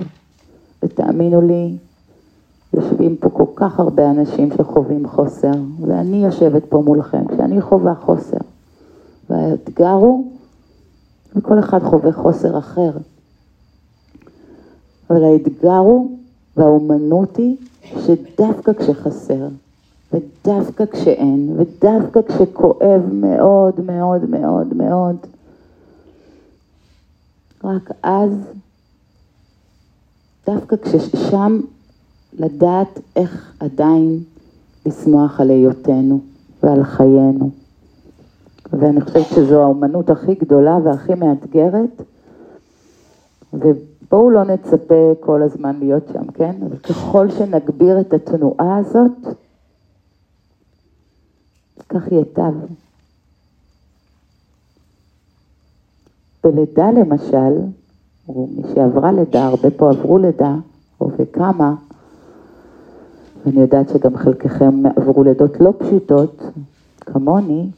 ותאמינו 0.82 1.40
לי, 1.40 1.76
יושבים 2.74 3.16
פה 3.16 3.30
כל 3.30 3.46
כך 3.54 3.80
הרבה 3.80 4.10
אנשים 4.10 4.50
שחווים 4.56 5.08
חוסר, 5.08 5.52
ואני 5.80 6.24
יושבת 6.24 6.62
פה 6.68 6.82
מולכם 6.86 7.26
כשאני 7.28 7.60
חווה 7.60 7.94
חוסר. 7.94 8.36
והאתגר 9.30 9.90
הוא, 9.90 10.32
וכל 11.36 11.58
אחד 11.58 11.82
חווה 11.82 12.12
חוסר 12.12 12.58
אחר. 12.58 12.90
אבל 15.10 15.24
האתגר 15.24 15.76
הוא, 15.76 16.18
והאומנות 16.56 17.36
היא, 17.36 17.56
שדווקא 17.84 18.72
כשחסר, 18.72 19.48
ודווקא 20.12 20.84
כשאין, 20.86 21.56
ודווקא 21.56 22.20
כשכואב 22.22 23.02
מאוד 23.12 23.80
מאוד 23.80 24.30
מאוד 24.30 24.74
מאוד, 24.74 25.16
רק 27.64 27.90
אז, 28.02 28.30
דווקא 30.46 30.76
כששם 30.76 31.60
לדעת 32.38 33.00
איך 33.16 33.52
עדיין 33.60 34.18
לשמוח 34.86 35.40
על 35.40 35.50
היותנו 35.50 36.20
ועל 36.62 36.84
חיינו. 36.84 37.50
ואני 38.72 39.00
חושבת 39.00 39.26
שזו 39.34 39.62
האומנות 39.62 40.10
הכי 40.10 40.34
גדולה 40.34 40.78
והכי 40.84 41.14
מאתגרת, 41.14 42.02
ובואו 44.06 44.30
לא 44.30 44.44
נצפה 44.44 45.12
כל 45.20 45.42
הזמן 45.42 45.76
להיות 45.78 46.08
שם, 46.12 46.30
כן? 46.30 46.56
אבל 46.66 46.76
ככל 46.76 47.30
שנגביר 47.30 48.00
את 48.00 48.12
התנועה 48.12 48.76
הזאת, 48.76 49.36
כך 51.88 52.12
ייטב. 52.12 52.52
בלידה 56.44 56.90
למשל, 56.90 57.60
או 58.28 58.48
מי 58.56 58.62
שעברה 58.74 59.12
לידה, 59.12 59.46
הרבה 59.46 59.70
פה 59.70 59.90
עברו 59.90 60.18
לידה, 60.18 60.54
או 61.00 61.10
וכמה, 61.18 61.74
ואני 63.46 63.60
יודעת 63.60 63.88
שגם 63.88 64.16
חלקכם 64.16 64.82
עברו 64.96 65.24
לידות 65.24 65.60
לא 65.60 65.72
פשוטות, 65.78 66.42
כמוני, 67.00 67.70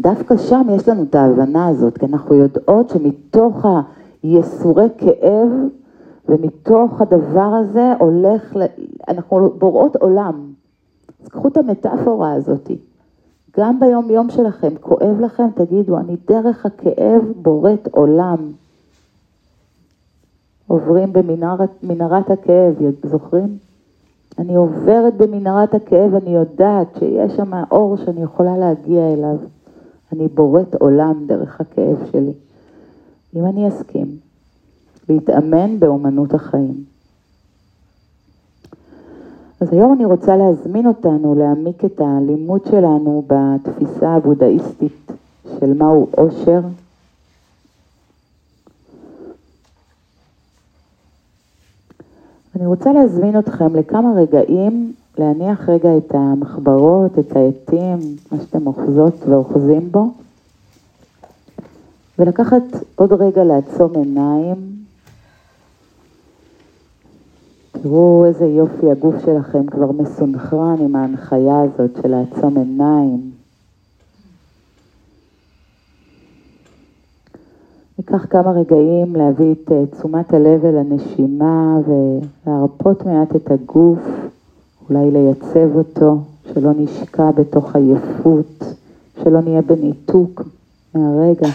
דווקא 0.00 0.36
שם 0.36 0.66
יש 0.70 0.88
לנו 0.88 1.02
את 1.02 1.14
ההבנה 1.14 1.68
הזאת, 1.68 1.98
כי 1.98 2.06
אנחנו 2.06 2.34
יודעות 2.34 2.90
שמתוך 2.90 3.66
הייסורי 4.22 4.88
כאב 4.98 5.48
ומתוך 6.28 7.00
הדבר 7.00 7.50
הזה 7.60 7.92
הולך, 7.98 8.56
אנחנו 9.08 9.50
בוראות 9.58 9.96
עולם. 9.96 10.52
אז 11.22 11.28
קחו 11.28 11.48
את 11.48 11.56
המטאפורה 11.56 12.32
הזאת. 12.32 12.70
גם 13.56 13.80
ביום 13.80 14.10
יום 14.10 14.30
שלכם, 14.30 14.74
כואב 14.80 15.20
לכם, 15.20 15.48
תגידו, 15.54 15.98
אני 15.98 16.16
דרך 16.28 16.66
הכאב 16.66 17.22
בוראת 17.42 17.88
עולם. 17.90 18.52
עוברים 20.66 21.12
במנהרת 21.12 22.30
הכאב, 22.30 22.74
זוכרים? 23.04 23.58
אני 24.38 24.54
עוברת 24.54 25.16
במנהרת 25.16 25.74
הכאב, 25.74 26.14
אני 26.14 26.30
יודעת 26.30 26.96
שיש 26.98 27.36
שם 27.36 27.52
אור 27.70 27.96
שאני 27.96 28.22
יכולה 28.22 28.58
להגיע 28.58 29.12
אליו. 29.12 29.36
אני 30.12 30.28
בוראת 30.28 30.74
עולם 30.74 31.24
דרך 31.26 31.60
הכאב 31.60 31.96
שלי. 32.12 32.32
אם 33.34 33.46
אני 33.46 33.68
אסכים 33.68 34.16
להתאמן 35.08 35.78
באומנות 35.78 36.34
החיים. 36.34 36.84
אז 39.60 39.72
היום 39.72 39.92
אני 39.92 40.04
רוצה 40.04 40.36
להזמין 40.36 40.86
אותנו 40.86 41.34
להעמיק 41.34 41.84
את 41.84 42.00
הלימוד 42.00 42.64
שלנו 42.64 43.24
בתפיסה 43.26 44.14
הבודהיסטית 44.14 45.12
של 45.60 45.72
מהו 45.72 46.06
עושר. 46.10 46.60
אני 52.56 52.66
רוצה 52.66 52.92
להזמין 52.92 53.38
אתכם 53.38 53.76
לכמה 53.76 54.12
רגעים 54.16 54.92
להניח 55.18 55.68
רגע 55.68 55.96
את 55.96 56.14
המחברות, 56.14 57.18
את 57.18 57.36
העטים, 57.36 57.98
מה 58.32 58.38
שאתם 58.40 58.66
אוחזות 58.66 59.14
ואוחזים 59.28 59.92
בו, 59.92 60.06
ולקחת 62.20 62.62
עוד 62.94 63.12
רגע 63.12 63.44
לעצום 63.44 63.92
עיניים. 63.94 64.56
תראו 67.72 68.24
איזה 68.26 68.44
יופי 68.44 68.90
הגוף 68.90 69.14
שלכם 69.24 69.66
כבר 69.66 69.92
מסונכרן 69.92 70.76
עם 70.80 70.96
ההנחיה 70.96 71.60
הזאת 71.60 71.90
של 72.02 72.08
לעצום 72.08 72.56
עיניים. 72.56 73.30
ניקח 77.98 78.26
כמה 78.30 78.50
רגעים 78.50 79.16
להביא 79.16 79.52
את 79.52 79.72
אה, 79.72 79.86
תשומת 79.86 80.34
הלב 80.34 80.64
אל 80.64 80.76
הנשימה 80.76 81.78
ולהרפות 81.86 83.06
מעט 83.06 83.36
את 83.36 83.50
הגוף. 83.50 83.98
אולי 84.88 85.10
לייצב 85.10 85.76
אותו, 85.76 86.18
שלא 86.54 86.70
נשקע 86.76 87.30
בתוך 87.30 87.76
עייפות, 87.76 88.64
שלא 89.22 89.40
נהיה 89.40 89.62
בניתוק 89.62 90.42
מהרגע. 90.94 91.48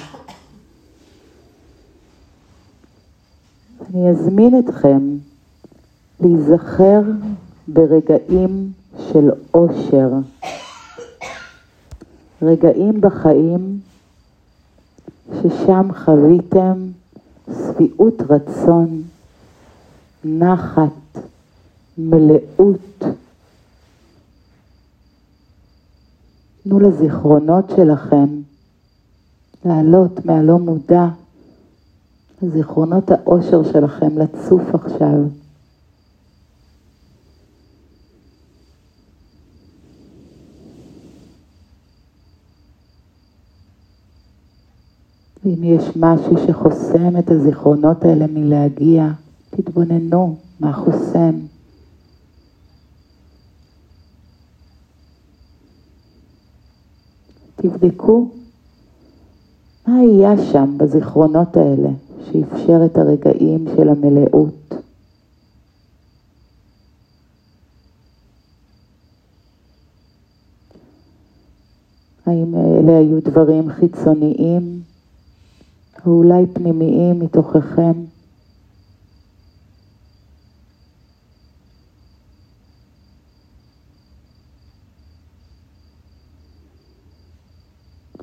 אני 3.89 4.09
אזמין 4.09 4.59
אתכם 4.59 5.17
להיזכר 6.19 7.01
ברגעים 7.67 8.71
של 8.97 9.29
אושר, 9.53 10.09
רגעים 12.41 13.01
בחיים 13.01 13.79
ששם 15.33 15.89
חוויתם 16.05 16.87
שביעות 17.45 18.21
רצון, 18.29 19.03
נחת, 20.23 21.17
מלאות, 21.97 23.03
תנו 26.63 26.79
לזיכרונות 26.79 27.69
שלכם 27.75 28.25
לעלות 29.65 30.25
מהלא 30.25 30.59
מודע, 30.59 31.05
לזיכרונות 32.41 33.11
האושר 33.11 33.63
שלכם 33.63 34.17
לצוף 34.17 34.75
עכשיו. 34.75 35.19
ואם 45.45 45.63
יש 45.63 45.83
משהו 45.95 46.35
שחוסם 46.47 47.17
את 47.19 47.31
הזיכרונות 47.31 48.05
האלה 48.05 48.27
מלהגיע, 48.27 49.11
תתבוננו 49.49 50.35
מה 50.59 50.73
חוסם. 50.73 51.39
תבדקו 57.55 58.29
מה 59.87 59.95
היה 59.99 60.37
שם 60.51 60.77
בזיכרונות 60.77 61.57
האלה 61.57 61.89
שאפשר 62.31 62.85
את 62.85 62.97
הרגעים 62.97 63.65
של 63.75 63.89
המלאות. 63.89 64.73
האם 72.25 72.55
אלה 72.55 72.97
היו 72.97 73.19
דברים 73.21 73.69
חיצוניים 73.69 74.81
או 76.05 76.11
אולי 76.11 76.45
פנימיים 76.53 77.19
מתוככם? 77.19 77.91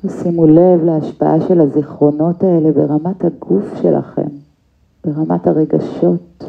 שימו 0.09 0.47
לב 0.47 0.83
להשפעה 0.85 1.47
של 1.47 1.61
הזיכרונות 1.61 2.43
האלה 2.43 2.71
ברמת 2.71 3.25
הגוף 3.25 3.63
שלכם, 3.81 4.27
ברמת 5.05 5.47
הרגשות. 5.47 6.43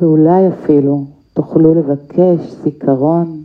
ואולי 0.00 0.48
אפילו 0.48 1.04
תוכלו 1.34 1.74
לבקש 1.74 2.52
זיכרון 2.62 3.42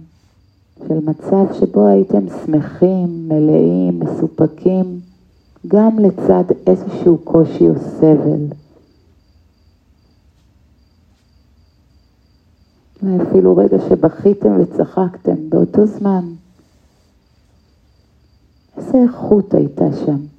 של 0.87 0.99
מצב 1.05 1.53
שבו 1.53 1.87
הייתם 1.87 2.25
שמחים, 2.45 3.29
מלאים, 3.29 3.99
מסופקים, 3.99 4.99
גם 5.67 5.99
לצד 5.99 6.43
איזשהו 6.67 7.17
קושי 7.17 7.67
או 7.67 7.73
סבל. 7.79 8.45
אפילו 13.21 13.57
רגע 13.57 13.77
שבכיתם 13.89 14.61
וצחקתם 14.61 15.49
באותו 15.49 15.85
זמן. 15.85 16.25
איזה 18.77 18.97
איכות 19.03 19.53
הייתה 19.53 19.85
שם? 20.05 20.36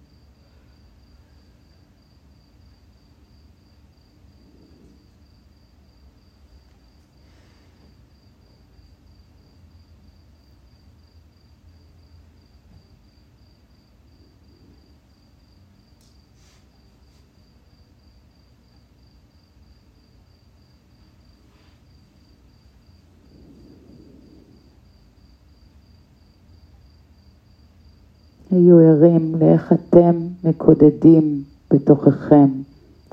היו 28.50 28.78
ערים 28.78 29.34
לאיך 29.40 29.72
אתם 29.72 30.16
מקודדים 30.44 31.42
בתוככם 31.70 32.48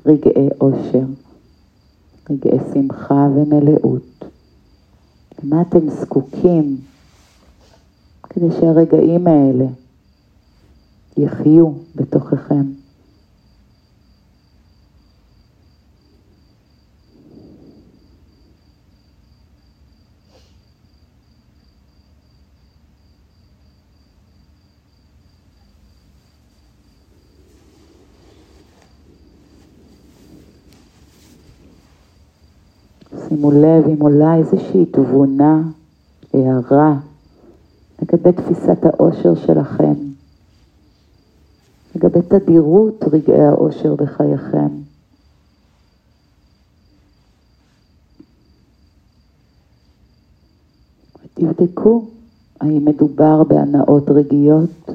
רגעי 0.05 0.49
אושר, 0.61 1.05
רגעי 2.29 2.59
שמחה 2.73 3.27
ומלאות. 3.35 4.25
למה 5.43 5.61
אתם 5.61 5.89
זקוקים 5.89 6.77
כדי 8.23 8.51
שהרגעים 8.59 9.27
האלה 9.27 9.65
יחיו 11.17 11.71
בתוככם. 11.95 12.63
שימו 33.45 33.51
לב 33.51 33.87
אם 33.87 34.01
עולה 34.01 34.35
איזושהי 34.35 34.85
תבונה, 34.85 35.61
הערה, 36.33 36.97
לגבי 38.01 38.31
תפיסת 38.31 38.77
האושר 38.83 39.35
שלכם, 39.35 39.93
לגבי 41.95 42.19
תדירות 42.21 43.03
רגעי 43.11 43.45
האושר 43.45 43.95
בחייכם. 43.95 44.67
תבדקו 51.33 52.05
האם 52.61 52.85
מדובר 52.85 53.43
בהנאות 53.43 54.09
רגעיות 54.09 54.89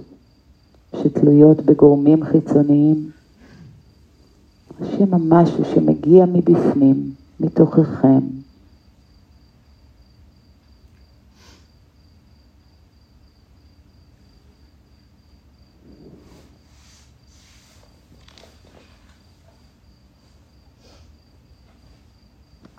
שתלויות 0.96 1.60
בגורמים 1.60 2.24
חיצוניים, 2.24 3.10
או 4.80 4.86
שמא 4.86 5.16
משהו 5.20 5.64
שמגיע 5.64 6.24
מבפנים, 6.26 7.12
מתוככם, 7.40 8.39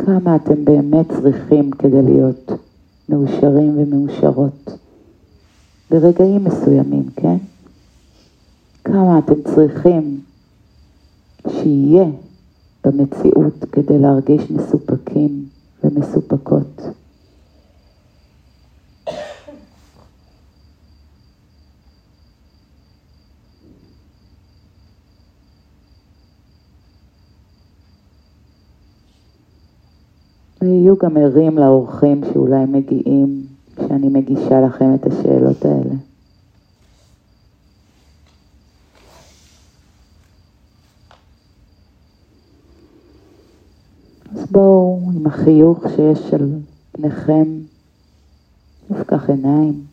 כמה 0.06 0.36
אתם 0.36 0.66
באמת 0.66 1.06
צריכים 1.22 1.72
כדי 1.72 2.02
להיות 2.02 2.52
מאושרים 3.10 3.78
ומאושרות 3.78 4.78
ברגעים 5.92 6.44
מסוימים, 6.44 7.04
כן? 7.16 7.38
כמה 8.84 9.20
אתם 9.20 9.42
צריכים 9.56 10.20
שיהיה 11.50 12.06
במציאות 12.86 13.66
כדי 13.72 14.00
להרגיש 14.00 14.52
מסופקים 14.52 15.46
ומסופקות. 15.84 16.82
ויהיו 30.62 30.96
גם 30.98 31.18
ערים 31.18 31.58
לאורחים 31.58 32.22
שאולי 32.34 32.66
מגיעים 32.66 33.44
כשאני 33.76 34.10
מגישה 34.10 34.62
לכם 34.62 34.96
את 34.96 35.06
השאלות 35.06 35.66
האלה. 35.66 35.96
אז 44.36 44.46
בואו 44.52 45.12
עם 45.16 45.28
החיוך 45.28 45.84
שיש 45.96 46.34
על 46.34 46.50
פניכם, 46.92 47.46
נפקח 48.90 49.30
עיניים. 49.30 49.91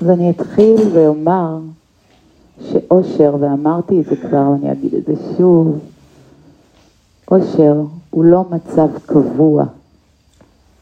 אז 0.00 0.10
אני 0.10 0.30
אתחיל 0.30 0.80
ואומר 0.92 1.58
שאושר, 2.60 3.36
ואמרתי 3.40 4.00
את 4.00 4.04
זה 4.04 4.16
כבר 4.16 4.50
ואני 4.50 4.72
אגיד 4.72 4.94
את 4.94 5.06
זה 5.06 5.14
שוב, 5.36 5.78
אושר 7.30 7.82
הוא 8.10 8.24
לא 8.24 8.44
מצב 8.50 8.88
קבוע. 9.06 9.64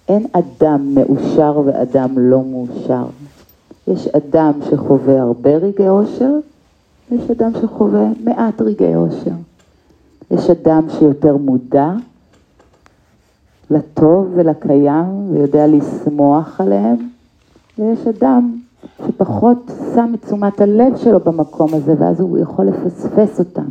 אין 0.09 0.27
אדם 0.33 0.95
מאושר 0.95 1.63
ואדם 1.65 2.19
לא 2.19 2.43
מאושר. 2.45 3.05
יש 3.89 4.09
אדם 4.09 4.53
שחווה 4.71 5.23
הרבה 5.23 5.57
רגעי 5.57 5.89
אושר, 5.89 6.33
ויש 7.11 7.31
אדם 7.31 7.53
שחווה 7.61 8.09
מעט 8.25 8.61
רגעי 8.61 8.97
אושר. 8.97 9.35
יש 10.31 10.51
אדם 10.51 10.87
שיותר 10.99 11.37
מודע 11.37 11.93
לטוב 13.71 14.33
ולקיים 14.35 15.31
ויודע 15.31 15.67
לשמוח 15.67 16.61
עליהם, 16.61 16.97
ויש 17.79 18.07
אדם 18.07 18.66
שפחות 19.07 19.71
שם 19.95 20.13
את 20.15 20.25
תשומת 20.25 20.61
הלב 20.61 20.97
שלו 20.97 21.21
במקום 21.21 21.75
הזה, 21.75 21.95
ואז 21.99 22.21
הוא 22.21 22.39
יכול 22.39 22.67
לפספס 22.67 23.39
אותם. 23.39 23.69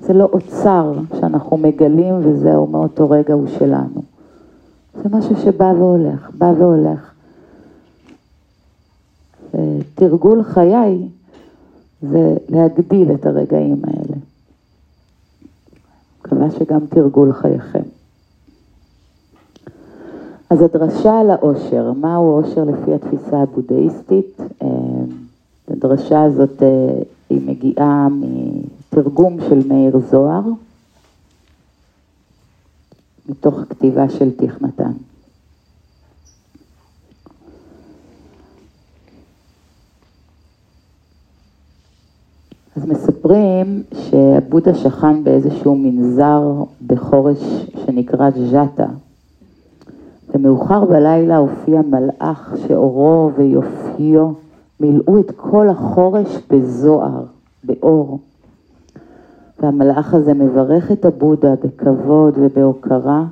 זה 0.00 0.12
לא 0.12 0.24
אוצר 0.24 0.92
שאנחנו 1.20 1.56
מגלים 1.56 2.14
וזהו, 2.24 2.66
מאותו 2.66 3.10
רגע 3.10 3.34
הוא 3.34 3.46
שלנו. 3.46 4.02
זה 5.02 5.08
משהו 5.08 5.36
שבא 5.36 5.64
והולך, 5.64 6.30
בא 6.38 6.52
והולך. 6.58 7.12
תרגול 9.94 10.42
חיי 10.42 11.08
זה 12.02 12.36
להגדיל 12.48 13.12
את 13.14 13.26
הרגעים 13.26 13.82
האלה. 13.84 14.16
מקווה 16.20 16.50
שגם 16.50 16.86
תרגול 16.86 17.32
חייכם. 17.32 17.82
אז 20.50 20.62
הדרשה 20.62 21.20
על 21.20 21.30
האושר, 21.30 21.92
מהו 21.92 22.36
אושר 22.36 22.64
לפי 22.64 22.94
התפיסה 22.94 23.42
הבודהיסטית? 23.42 24.40
אה, 24.62 24.68
הדרשה 25.68 26.22
הזאת 26.22 26.62
אה, 26.62 27.02
היא 27.30 27.40
מגיעה 27.46 28.08
מתרגום 28.10 29.38
של 29.48 29.68
מאיר 29.68 29.98
זוהר, 30.10 30.42
מתוך 33.28 33.60
כתיבה 33.70 34.08
של 34.08 34.30
תכנתן. 34.36 34.92
אז 42.76 42.84
מספרים 42.84 43.82
שבודה 43.92 44.74
שכן 44.74 45.24
באיזשהו 45.24 45.76
מנזר 45.76 46.42
בחורש 46.86 47.66
שנקרא 47.86 48.30
ג'אטה, 48.30 48.86
ומאוחר 50.36 50.84
בלילה 50.84 51.36
הופיע 51.36 51.80
מלאך 51.82 52.54
שאורו 52.66 53.30
ויופיו 53.36 54.32
מילאו 54.80 55.20
את 55.20 55.30
כל 55.36 55.68
החורש 55.68 56.38
בזוהר, 56.50 57.24
באור. 57.64 58.18
והמלאך 59.60 60.14
הזה 60.14 60.34
מברך 60.34 60.92
את 60.92 61.04
הבודה 61.04 61.54
בכבוד 61.64 62.34
ובהוקרה 62.36 63.24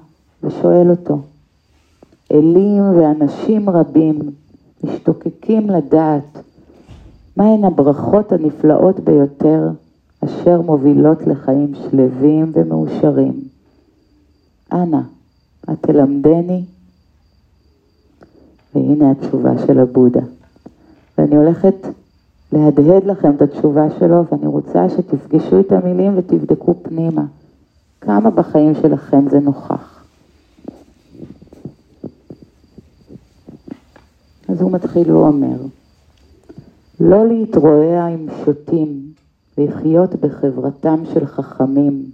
ושואל 0.43 0.91
אותו, 0.91 1.19
אלים 2.33 2.83
ואנשים 2.99 3.71
רבים 3.71 4.19
משתוקקים 4.85 5.71
לדעת 5.71 6.39
מהן 7.37 7.65
הברכות 7.65 8.33
הנפלאות 8.33 9.01
ביותר 9.01 9.69
אשר 10.25 10.61
מובילות 10.61 11.27
לחיים 11.27 11.73
שלווים 11.75 12.53
ומאושרים. 12.55 13.41
אנא, 14.73 15.01
את 15.73 15.79
תלמדני 15.81 16.65
והנה 18.75 19.11
התשובה 19.11 19.51
של 19.67 19.79
הבודה. 19.79 20.21
ואני 21.19 21.37
הולכת 21.37 21.75
להדהד 22.53 23.05
לכם 23.05 23.31
את 23.31 23.43
התשובה 23.43 23.87
שלו, 23.99 24.25
ואני 24.33 24.47
רוצה 24.47 24.89
שתפגשו 24.89 25.61
את 25.61 25.73
המילים 25.73 26.13
ותבדקו 26.17 26.75
פנימה. 26.83 27.25
כמה 28.01 28.31
בחיים 28.31 28.75
שלכם 28.75 29.29
זה 29.29 29.41
נוכח. 29.41 30.05
אז 34.49 34.61
הוא 34.61 34.71
מתחיל 34.71 35.13
ואומר, 35.13 35.57
לא 37.01 37.27
להתרועע 37.27 38.07
עם 38.07 38.27
שוטים, 38.45 39.03
לחיות 39.59 40.15
בחברתם 40.15 41.03
של 41.13 41.27
חכמים, 41.27 42.05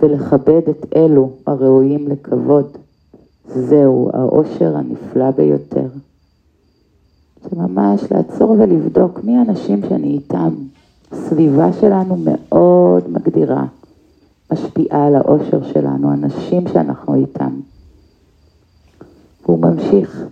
ולכבד 0.00 0.68
את 0.70 0.86
אלו 0.96 1.30
הראויים 1.46 2.08
לכבוד. 2.08 2.78
זהו 3.48 4.10
האושר 4.12 4.76
הנפלא 4.76 5.30
ביותר. 5.30 5.88
זה 7.42 7.56
ממש 7.56 8.12
לעצור 8.12 8.50
ולבדוק 8.50 9.24
מי 9.24 9.36
האנשים 9.36 9.80
שאני 9.88 10.08
איתם. 10.08 10.54
הסביבה 11.12 11.72
שלנו 11.72 12.16
מאוד 12.16 13.10
מגדירה, 13.10 13.64
משפיעה 14.52 15.06
על 15.06 15.14
האושר 15.14 15.62
שלנו, 15.62 16.12
אנשים 16.12 16.68
שאנחנו 16.68 17.14
איתם. 17.14 17.60
והוא 19.42 19.58
ממשיך 19.58 20.24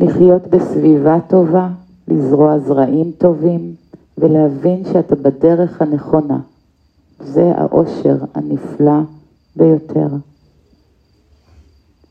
לחיות 0.00 0.46
בסביבה 0.46 1.18
טובה, 1.28 1.68
לזרוע 2.08 2.58
זרעים 2.58 3.12
טובים 3.18 3.74
ולהבין 4.18 4.84
שאתה 4.92 5.16
בדרך 5.16 5.82
הנכונה. 5.82 6.38
זה 7.20 7.52
האושר 7.56 8.16
הנפלא 8.34 9.00
ביותר. 9.56 10.06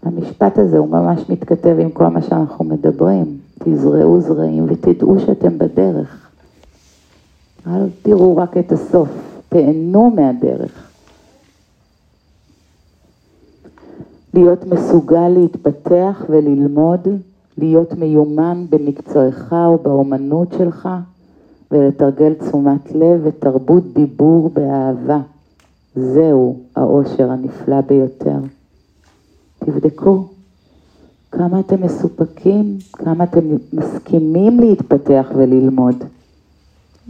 המשפט 0.04 0.58
הזה 0.58 0.78
הוא 0.78 0.90
ממש 0.90 1.30
מתכתב 1.30 1.76
עם 1.80 1.90
כל 1.90 2.08
מה 2.08 2.22
שאנחנו 2.22 2.66
מדברים. 2.66 3.38
תזרעו 3.60 4.22
זרעים 4.22 4.66
ותדעו 4.70 5.20
שאתם 5.20 5.58
בדרך. 5.58 6.30
אל 7.68 7.90
תראו 8.02 8.38
רק 8.38 8.58
את 8.58 8.72
הסוף, 8.72 9.10
תהנו 9.50 10.10
מהדרך. 10.16 10.88
להיות 14.34 14.66
מסוגל 14.66 15.28
להתפתח 15.28 16.26
וללמוד, 16.30 17.08
להיות 17.58 17.94
מיומן 17.94 18.66
במקצועך 18.70 19.54
או 19.54 19.78
באומנות 19.78 20.48
שלך, 20.58 20.90
ולתרגל 21.72 22.34
תשומת 22.34 22.92
לב 22.92 23.22
ותרבות 23.24 23.84
דיבור 23.94 24.50
באהבה. 24.50 25.20
זהו 25.96 26.58
האושר 26.76 27.32
הנפלא 27.32 27.82
ביותר. 27.82 28.40
תבדקו 29.60 30.28
כמה 31.32 31.60
אתם 31.60 31.82
מסופקים, 31.82 32.78
כמה 32.94 33.24
אתם 33.24 33.40
מסכימים 33.74 34.60
להתפתח 34.60 35.28
וללמוד. 35.36 35.96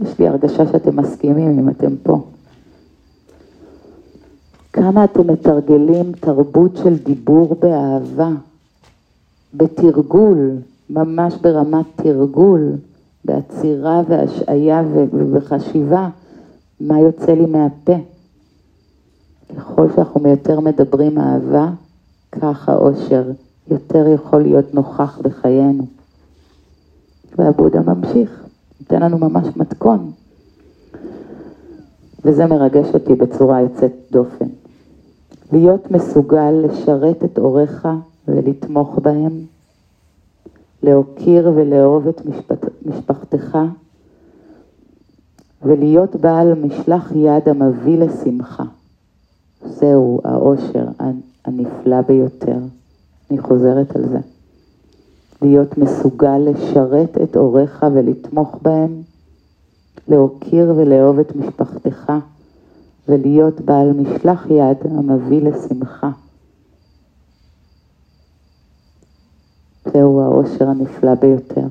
יש 0.00 0.18
לי 0.18 0.28
הרגשה 0.28 0.66
שאתם 0.66 0.96
מסכימים 0.96 1.58
אם 1.58 1.68
אתם 1.68 1.96
פה. 2.02 2.20
כמה 4.72 5.04
אתם 5.04 5.30
מתרגלים 5.30 6.12
תרבות 6.12 6.76
של 6.76 6.96
דיבור 6.96 7.54
באהבה, 7.60 8.30
בתרגול, 9.54 10.50
ממש 10.90 11.34
ברמת 11.34 11.86
תרגול, 11.96 12.72
בעצירה 13.24 14.02
והשעיה 14.08 14.82
ובחשיבה, 14.94 16.08
מה 16.80 17.00
יוצא 17.00 17.32
לי 17.32 17.46
מהפה. 17.46 17.96
ככל 19.56 19.86
שאנחנו 19.96 20.28
יותר 20.28 20.60
מדברים 20.60 21.18
אהבה, 21.18 21.70
כך 22.32 22.68
האושר 22.68 23.30
יותר 23.70 24.06
יכול 24.08 24.42
להיות 24.42 24.74
נוכח 24.74 25.18
בחיינו. 25.22 25.86
והבודה 27.38 27.80
ממשיך, 27.80 28.46
נותן 28.80 29.02
לנו 29.02 29.18
ממש 29.18 29.46
מתכון. 29.56 30.10
וזה 32.24 32.46
מרגש 32.46 32.94
אותי 32.94 33.14
בצורה 33.14 33.60
יוצאת 33.60 33.92
דופן. 34.10 34.46
להיות 35.52 35.90
מסוגל 35.90 36.50
לשרת 36.50 37.24
את 37.24 37.38
הוריך 37.38 37.88
ולתמוך 38.28 38.98
בהם, 38.98 39.44
להוקיר 40.82 41.52
ולאהוב 41.56 42.08
את 42.08 42.26
משפט, 42.26 42.64
משפחתך, 42.86 43.58
ולהיות 45.62 46.16
בעל 46.16 46.54
משלח 46.54 47.12
יד 47.16 47.48
המביא 47.48 47.98
לשמחה. 47.98 48.64
זהו 49.64 50.20
העושר 50.24 50.84
הנפלא 51.48 52.00
ביותר. 52.00 52.58
אני 53.30 53.38
חוזרת 53.38 53.96
על 53.96 54.08
זה. 54.08 54.18
להיות 55.42 55.78
מסוגל 55.78 56.38
לשרת 56.38 57.18
את 57.22 57.36
הוריך 57.36 57.86
ולתמוך 57.94 58.58
בהם, 58.62 59.02
להוקיר 60.08 60.72
ולאהוב 60.76 61.18
את 61.18 61.36
משפחתך, 61.36 62.12
ולהיות 63.08 63.60
בעל 63.60 63.92
משלח 63.92 64.46
יד 64.50 64.76
המביא 64.84 65.42
לשמחה. 65.42 66.10
זהו 69.92 70.20
העושר 70.20 70.68
הנפלא 70.68 71.14
ביותר. 71.14 71.66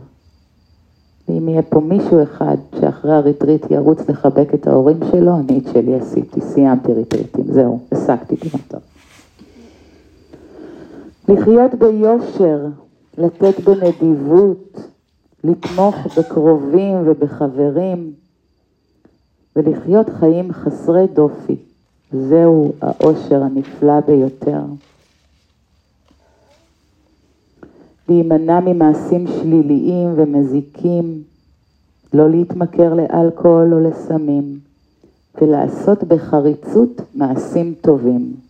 ואם 1.29 1.49
יהיה 1.49 1.61
פה 1.61 1.79
מישהו 1.79 2.23
אחד 2.23 2.57
שאחרי 2.79 3.13
הריטריט 3.13 3.71
ירוץ 3.71 4.09
לחבק 4.09 4.53
את 4.53 4.67
ההורים 4.67 4.97
שלו, 5.11 5.37
אני 5.37 5.59
את 5.59 5.63
שלי 5.73 5.95
עשיתי, 5.95 6.41
סיימתי 6.41 6.93
ריטריטים, 6.93 7.45
זהו, 7.53 7.79
השגתי 7.91 8.35
במטר. 8.35 8.96
לחיות 11.27 11.73
ביושר, 11.73 12.65
לתת 13.17 13.59
בנדיבות, 13.59 14.77
לתמוך 15.43 15.95
בקרובים 16.17 16.95
ובחברים, 17.05 18.13
ולחיות 19.55 20.09
חיים 20.09 20.53
חסרי 20.53 21.07
דופי. 21.13 21.55
זהו 22.11 22.73
העושר 22.81 23.43
הנפלא 23.43 23.99
ביותר. 23.99 24.61
להימנע 28.09 28.59
ממעשים 28.59 29.27
שליליים 29.27 30.13
ומזיקים, 30.15 31.23
לא 32.13 32.29
להתמכר 32.29 32.93
לאלכוהול 32.93 33.73
או 33.73 33.79
לסמים, 33.79 34.59
ולעשות 35.41 36.03
בחריצות 36.03 37.01
מעשים 37.15 37.73
טובים. 37.81 38.46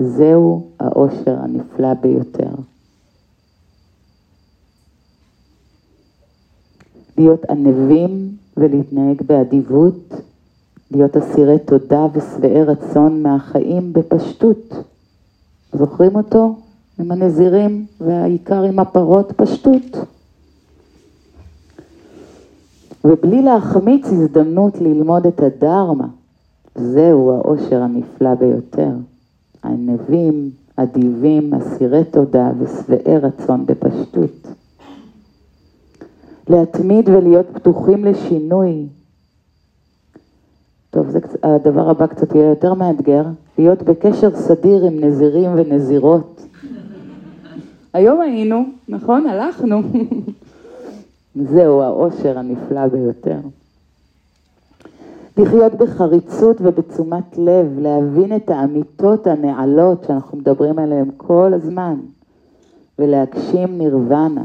זהו 0.00 0.66
העושר 0.80 1.36
הנפלא 1.38 1.94
ביותר. 1.94 2.50
להיות 7.18 7.44
ענבים 7.44 8.36
ולהתנהג 8.56 9.22
באדיבות, 9.22 10.14
להיות 10.90 11.16
אסירי 11.16 11.58
תודה 11.58 12.06
ושבעי 12.12 12.62
רצון 12.62 13.22
מהחיים 13.22 13.92
בפשטות. 13.92 14.74
זוכרים 15.72 16.16
אותו? 16.16 16.54
עם 16.98 17.10
הנזירים 17.10 17.86
והעיקר 18.00 18.62
עם 18.62 18.78
הפרות, 18.78 19.32
פשטות. 19.36 19.96
ובלי 23.04 23.42
להחמיץ 23.42 24.06
הזדמנות 24.06 24.80
ללמוד 24.80 25.26
את 25.26 25.40
הדרמה, 25.40 26.06
זהו 26.74 27.32
העושר 27.32 27.82
הנפלא 27.82 28.34
ביותר. 28.34 28.90
הענבים, 29.62 30.50
אדיבים, 30.76 31.54
אסירי 31.54 32.04
תודה 32.04 32.50
ושבעי 32.58 33.18
רצון 33.18 33.66
בפשטות. 33.66 34.48
להתמיד 36.48 37.08
ולהיות 37.08 37.46
פתוחים 37.52 38.04
לשינוי. 38.04 38.86
טוב, 40.90 41.10
זה, 41.10 41.18
הדבר 41.42 41.90
הבא 41.90 42.06
קצת 42.06 42.34
יהיה 42.34 42.48
יותר 42.48 42.74
מאתגר, 42.74 43.24
להיות 43.58 43.82
בקשר 43.82 44.36
סדיר 44.36 44.84
עם 44.84 45.04
נזירים 45.04 45.50
ונזירות. 45.54 46.46
היום 47.92 48.20
היינו, 48.20 48.64
נכון? 48.88 49.26
הלכנו. 49.26 49.82
זהו 51.52 51.82
העושר 51.82 52.38
הנפלא 52.38 52.86
ביותר. 52.86 53.38
לחיות 55.36 55.74
בחריצות 55.74 56.56
ובתשומת 56.60 57.38
לב, 57.38 57.78
להבין 57.78 58.36
את 58.36 58.50
האמיתות 58.50 59.26
הנעלות 59.26 60.04
שאנחנו 60.04 60.38
מדברים 60.38 60.78
עליהן 60.78 61.10
כל 61.16 61.52
הזמן, 61.54 62.00
ולהגשים 62.98 63.78
נירוונה. 63.78 64.44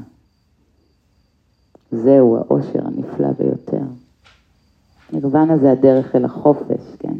זהו 1.92 2.38
העושר 2.38 2.88
הנפלא 2.88 3.32
ביותר. 3.40 3.86
נירוונה 5.14 5.58
זה 5.58 5.72
הדרך 5.72 6.16
אל 6.16 6.26
החופש, 6.26 6.96
כן? 7.00 7.16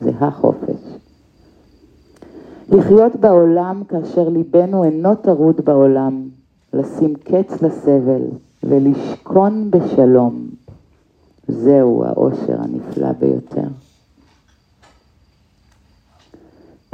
זה 0.00 0.10
החופש. 0.20 0.98
לחיות 2.68 3.16
בעולם 3.16 3.82
כאשר 3.88 4.28
ליבנו 4.28 4.84
אינו 4.84 5.14
טרוד 5.14 5.60
בעולם, 5.64 6.28
לשים 6.72 7.14
קץ 7.14 7.62
לסבל 7.62 8.22
ולשכון 8.62 9.70
בשלום. 9.70 10.47
זהו 11.48 12.04
העושר 12.04 12.62
הנפלא 12.62 13.12
ביותר. 13.12 13.68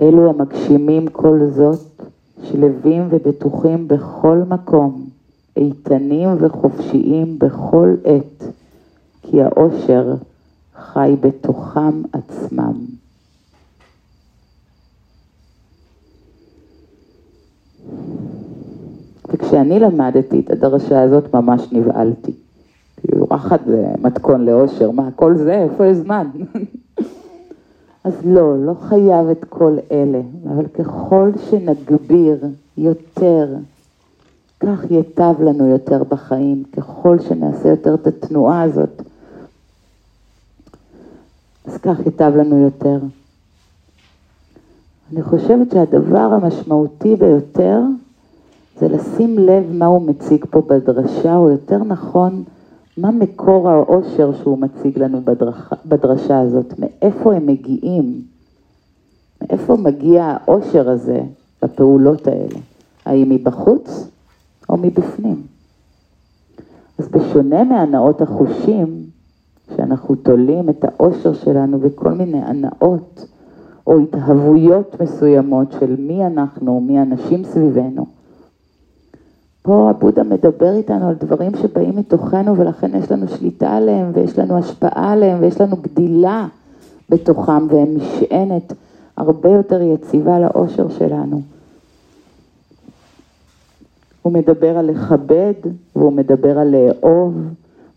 אלו 0.01 0.31
המגשימים 0.31 1.09
כל 1.09 1.41
זאת, 1.51 2.03
שלווים 2.43 3.09
ובטוחים 3.11 3.89
בכל 3.89 4.43
מקום, 4.49 5.07
איתנים 5.57 6.29
וחופשיים 6.41 7.39
בכל 7.39 7.95
עת, 8.05 8.45
כי 9.23 9.43
העושר 9.43 10.15
חי 10.77 11.17
בתוכם 11.21 12.03
עצמם. 12.13 12.75
וכשאני 19.29 19.81
למדתי 19.81 20.41
את 20.41 20.51
הדרשה 20.51 21.03
הזאת 21.03 21.35
ממש 21.35 21.63
נבהלתי. 21.73 22.44
כאילו, 23.07 23.27
רחת 23.31 23.61
זה 23.67 23.87
מתכון 24.03 24.45
לאושר, 24.45 24.91
מה, 24.91 25.09
כל 25.17 25.37
זה, 25.37 25.55
איפה 25.55 25.87
יש 25.87 25.97
זמן? 25.97 26.27
אז 28.05 28.13
לא, 28.25 28.65
לא 28.65 28.75
חייב 28.75 29.29
את 29.29 29.45
כל 29.49 29.77
אלה, 29.93 30.21
אבל 30.49 30.67
ככל 30.67 31.31
שנגביר 31.51 32.47
יותר, 32.79 33.55
כך 34.61 34.91
ייטב 34.91 35.35
לנו 35.41 35.67
יותר 35.67 36.05
בחיים, 36.05 36.65
ככל 36.77 37.19
שנעשה 37.19 37.69
יותר 37.69 37.95
את 37.95 38.07
התנועה 38.07 38.63
הזאת, 38.63 39.03
אז 41.67 41.77
כך 41.77 42.07
ייטב 42.07 42.33
לנו 42.37 42.59
יותר. 42.59 42.99
אני 45.13 45.23
חושבת 45.23 45.71
שהדבר 45.71 46.19
המשמעותי 46.19 47.17
ביותר 47.17 47.81
זה 48.79 48.89
לשים 48.89 49.39
לב 49.39 49.65
מה 49.73 49.87
הוא 49.87 50.03
מציג 50.03 50.45
פה 50.51 50.63
בדרשה, 50.69 51.37
או 51.37 51.51
יותר 51.51 51.79
נכון, 51.79 52.45
מה 52.97 53.11
מקור 53.11 53.71
העושר 53.71 54.33
שהוא 54.43 54.59
מציג 54.59 54.99
לנו 54.99 55.21
בדרש, 55.21 55.55
בדרשה 55.87 56.41
הזאת, 56.41 56.75
מאיפה 56.79 57.35
הם 57.35 57.47
מגיעים, 57.47 58.23
מאיפה 59.43 59.77
מגיע 59.77 60.25
העושר 60.25 60.91
הזה 60.91 61.23
בפעולות 61.63 62.27
האלה, 62.27 62.59
האם 63.05 63.29
מבחוץ 63.29 64.09
או 64.69 64.77
מבפנים. 64.77 65.43
אז 66.99 67.09
בשונה 67.09 67.65
מהנאות 67.65 68.21
החושים, 68.23 69.05
שאנחנו 69.77 70.15
תולים 70.15 70.71
את 70.71 70.85
העושר 70.85 71.33
שלנו 71.33 71.79
בכל 71.79 72.11
מיני 72.13 72.43
הנאות 72.43 73.27
או 73.87 73.99
התהוויות 73.99 75.01
מסוימות 75.03 75.73
של 75.81 75.97
מי 75.99 76.27
אנחנו, 76.27 76.81
מי 76.81 77.03
אנשים 77.03 77.45
סביבנו, 77.45 78.07
פה 79.67 79.91
הבודה 79.91 80.23
מדבר 80.23 80.73
איתנו 80.73 81.09
על 81.09 81.15
דברים 81.15 81.53
שבאים 81.63 81.97
מתוכנו 81.97 82.57
ולכן 82.57 82.91
יש 82.95 83.13
לנו 83.13 83.29
שליטה 83.29 83.77
עליהם 83.77 84.11
ויש 84.15 84.39
לנו 84.39 84.59
השפעה 84.59 85.13
עליהם 85.13 85.39
ויש 85.41 85.61
לנו 85.61 85.77
גדילה 85.77 86.47
בתוכם 87.09 87.67
והם 87.69 87.97
משענת 87.97 88.73
הרבה 89.17 89.49
יותר 89.51 89.83
יציבה 89.83 90.39
לאושר 90.39 90.89
שלנו. 90.89 91.43
הוא 94.23 94.33
מדבר 94.33 94.79
על 94.79 94.91
לכבד, 94.91 95.55
והוא 95.97 96.13
מדבר 96.13 96.59
על 96.59 96.77
לאהוב, 96.77 97.35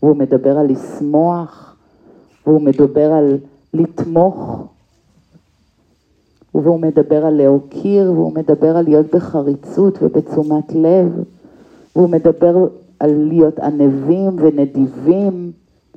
והוא 0.02 0.16
מדבר 0.16 0.58
על 0.58 0.66
לשמוח, 0.66 1.76
והוא 2.46 2.60
מדבר 2.60 3.12
על 3.12 3.38
לתמוך, 3.74 4.66
והוא 6.54 6.80
מדבר 6.80 7.26
על 7.26 7.34
להוקיר, 7.34 8.12
והוא 8.12 8.32
מדבר 8.34 8.76
על 8.76 8.84
להיות 8.84 9.14
בחריצות 9.14 9.98
ובתשומת 10.02 10.74
לב, 10.74 11.24
והוא 11.96 12.08
מדבר 12.08 12.68
על 13.00 13.14
להיות 13.28 13.58
ענבים 13.58 14.36
ונדיבים 14.38 15.52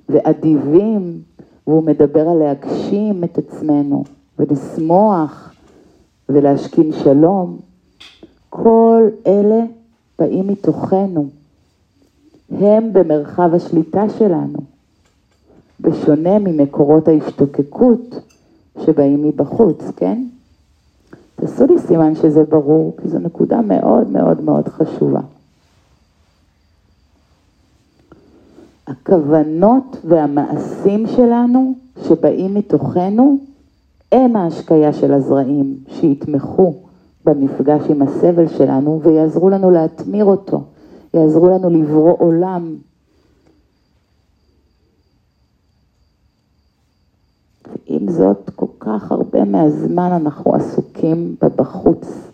ואדיבים, 0.09 1.21
והוא 1.67 1.83
מדבר 1.83 2.29
על 2.29 2.37
להגשים 2.37 3.23
את 3.23 3.37
עצמנו 3.37 4.03
ולשמוח 4.39 5.53
ולהשכין 6.29 6.91
שלום. 6.93 7.57
כל 8.49 9.03
אלה 9.27 9.63
באים 10.19 10.47
מתוכנו. 10.47 11.27
הם 12.51 12.93
במרחב 12.93 13.53
השליטה 13.53 14.09
שלנו, 14.09 14.59
בשונה 15.79 16.39
ממקורות 16.39 17.07
ההשתוקקות 17.07 18.15
שבאים 18.85 19.23
מבחוץ, 19.23 19.83
כן? 19.95 20.23
תעשו 21.35 21.65
לי 21.65 21.79
סימן 21.79 22.15
שזה 22.15 22.43
ברור, 22.43 22.97
כי 23.01 23.07
זו 23.07 23.19
נקודה 23.19 23.61
מאוד 23.61 24.09
מאוד 24.09 24.41
מאוד 24.41 24.67
חשובה. 24.67 25.21
הכוונות 28.87 29.97
והמעשים 30.05 31.07
שלנו 31.07 31.73
שבאים 32.03 32.53
מתוכנו 32.53 33.37
הם 34.11 34.35
ההשקיה 34.35 34.93
של 34.93 35.13
הזרעים 35.13 35.77
שיתמכו 35.87 36.73
במפגש 37.25 37.81
עם 37.89 38.01
הסבל 38.01 38.47
שלנו 38.47 39.01
ויעזרו 39.03 39.49
לנו 39.49 39.71
להתמיר 39.71 40.25
אותו, 40.25 40.63
יעזרו 41.13 41.49
לנו 41.49 41.69
לברוא 41.69 42.15
עולם. 42.19 42.75
ועם 47.67 48.11
זאת, 48.11 48.49
כל 48.55 48.65
כך 48.79 49.11
הרבה 49.11 49.43
מהזמן 49.43 50.11
אנחנו 50.11 50.55
עסוקים 50.55 51.35
בבחוץ. 51.41 52.30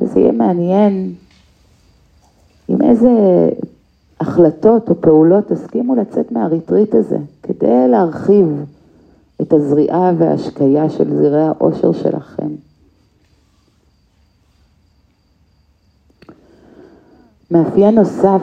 וזה 0.00 0.20
יהיה 0.20 0.32
מעניין 0.32 1.14
עם 2.68 2.82
איזה 2.82 3.10
החלטות 4.20 4.88
או 4.88 5.00
פעולות 5.00 5.48
תסכימו 5.48 5.94
לצאת 5.94 6.32
מהריטריט 6.32 6.94
הזה, 6.94 7.18
כדי 7.42 7.88
להרחיב 7.88 8.64
את 9.42 9.52
הזריעה 9.52 10.12
וההשקיה 10.18 10.90
של 10.90 11.16
זרעי 11.16 11.42
העושר 11.42 11.92
שלכם. 11.92 12.48
מאפיין 17.50 17.94
נוסף, 17.94 18.42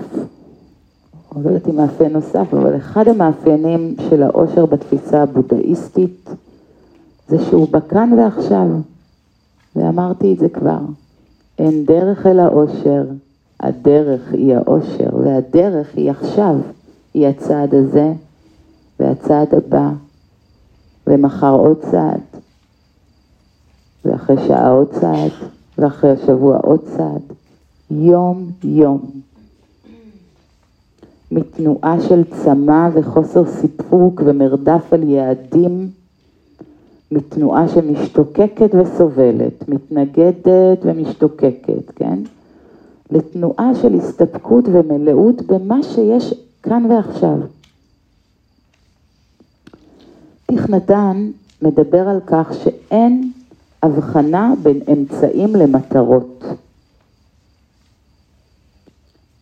או 1.35 1.41
לא 1.41 1.49
יודעת 1.49 1.67
אם 1.67 1.75
מאפיין 1.75 2.13
נוסף, 2.13 2.53
אבל 2.53 2.77
אחד 2.77 3.07
המאפיינים 3.07 3.95
של 4.09 4.23
העושר 4.23 4.65
בתפיסה 4.65 5.23
הבודהיסטית 5.23 6.29
זה 7.27 7.39
שהוא 7.39 7.67
בכאן 7.71 8.13
ועכשיו, 8.17 8.67
ואמרתי 9.75 10.33
את 10.33 10.39
זה 10.39 10.49
כבר, 10.49 10.79
אין 11.59 11.85
דרך 11.85 12.25
אל 12.25 12.39
העושר, 12.39 13.03
הדרך 13.59 14.33
היא 14.33 14.55
העושר, 14.55 15.17
והדרך 15.23 15.87
היא 15.95 16.11
עכשיו, 16.11 16.55
היא 17.13 17.27
הצעד 17.27 17.75
הזה 17.75 18.13
והצעד 18.99 19.55
הבא, 19.55 19.89
ומחר 21.07 21.53
עוד 21.53 21.77
צעד, 21.91 22.21
ואחרי 24.05 24.47
שעה 24.47 24.71
עוד 24.71 24.91
צעד, 24.91 25.31
ואחרי 25.77 26.11
השבוע 26.11 26.57
עוד 26.57 26.79
צעד, 26.95 27.21
יום 27.91 28.51
יום. 28.63 28.99
מתנועה 31.31 32.01
של 32.01 32.23
צמא 32.23 32.89
וחוסר 32.93 33.45
סיפוק 33.45 34.21
ומרדף 34.25 34.93
על 34.93 35.03
יעדים, 35.03 35.89
מתנועה 37.11 37.67
שמשתוקקת 37.67 38.75
וסובלת, 38.75 39.69
מתנגדת 39.69 40.79
ומשתוקקת, 40.81 41.91
כן? 41.95 42.19
לתנועה 43.11 43.75
של 43.75 43.95
הסתפקות 43.95 44.65
ומלאות 44.71 45.41
במה 45.41 45.83
שיש 45.83 46.33
כאן 46.63 46.85
ועכשיו. 46.89 47.37
תכנתן 50.45 51.31
מדבר 51.61 52.09
על 52.09 52.19
כך 52.27 52.53
שאין 52.53 53.31
הבחנה 53.83 54.53
בין 54.63 54.81
אמצעים 54.93 55.55
למטרות. 55.55 56.43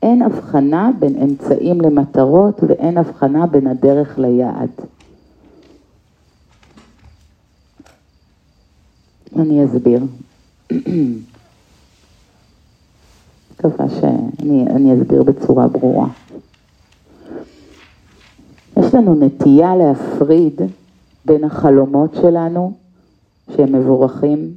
אין 0.01 0.21
הבחנה 0.21 0.91
בין 0.99 1.15
אמצעים 1.23 1.81
למטרות 1.81 2.59
ואין 2.67 2.97
הבחנה 2.97 3.45
בין 3.45 3.67
הדרך 3.67 4.19
ליעד. 4.19 4.69
אני 9.39 9.65
אסביר. 9.65 9.99
מקווה 13.53 13.89
שאני 13.89 14.93
אסביר 14.93 15.23
בצורה 15.23 15.67
ברורה. 15.67 16.07
יש 18.79 18.93
לנו 18.93 19.15
נטייה 19.15 19.75
להפריד 19.75 20.61
בין 21.25 21.43
החלומות 21.43 22.15
שלנו, 22.21 22.73
שהם 23.55 23.71
מבורכים, 23.75 24.53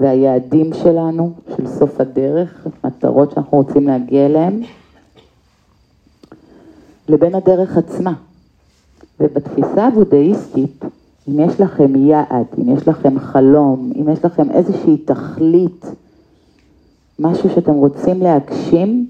והיעדים 0.00 0.74
שלנו, 0.74 1.32
של 1.56 1.66
סוף 1.66 2.00
הדרך, 2.00 2.66
מטרות 2.84 3.30
שאנחנו 3.30 3.58
רוצים 3.58 3.86
להגיע 3.86 4.26
אליהן, 4.26 4.62
לבין 7.08 7.34
הדרך 7.34 7.76
עצמה. 7.76 8.14
ובתפיסה 9.20 9.86
הבודהיסטית, 9.86 10.84
אם 11.28 11.40
יש 11.40 11.60
לכם 11.60 11.96
יעד, 11.96 12.46
אם 12.58 12.76
יש 12.76 12.88
לכם 12.88 13.18
חלום, 13.18 13.92
אם 13.96 14.08
יש 14.08 14.24
לכם 14.24 14.50
איזושהי 14.50 14.96
תכלית, 14.98 15.86
משהו 17.18 17.50
שאתם 17.50 17.74
רוצים 17.74 18.20
להגשים, 18.20 19.06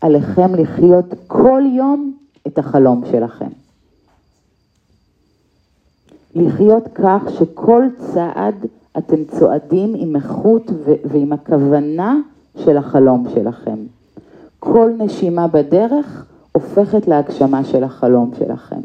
עליכם 0.00 0.54
לחיות 0.54 1.14
כל 1.26 1.62
יום 1.76 2.12
את 2.46 2.58
החלום 2.58 3.02
שלכם. 3.10 3.48
לחיות 6.34 6.84
כך 6.94 7.22
שכל 7.38 7.82
צעד 7.98 8.54
אתם 8.98 9.24
צועדים 9.24 9.94
עם 9.96 10.16
איכות 10.16 10.70
ועם 11.04 11.32
הכוונה 11.32 12.20
של 12.56 12.76
החלום 12.76 13.26
שלכם. 13.34 13.78
כל 14.58 14.90
נשימה 14.98 15.48
בדרך 15.48 16.26
הופכת 16.52 17.08
להגשמה 17.08 17.64
של 17.64 17.84
החלום 17.84 18.30
שלכם. 18.38 18.80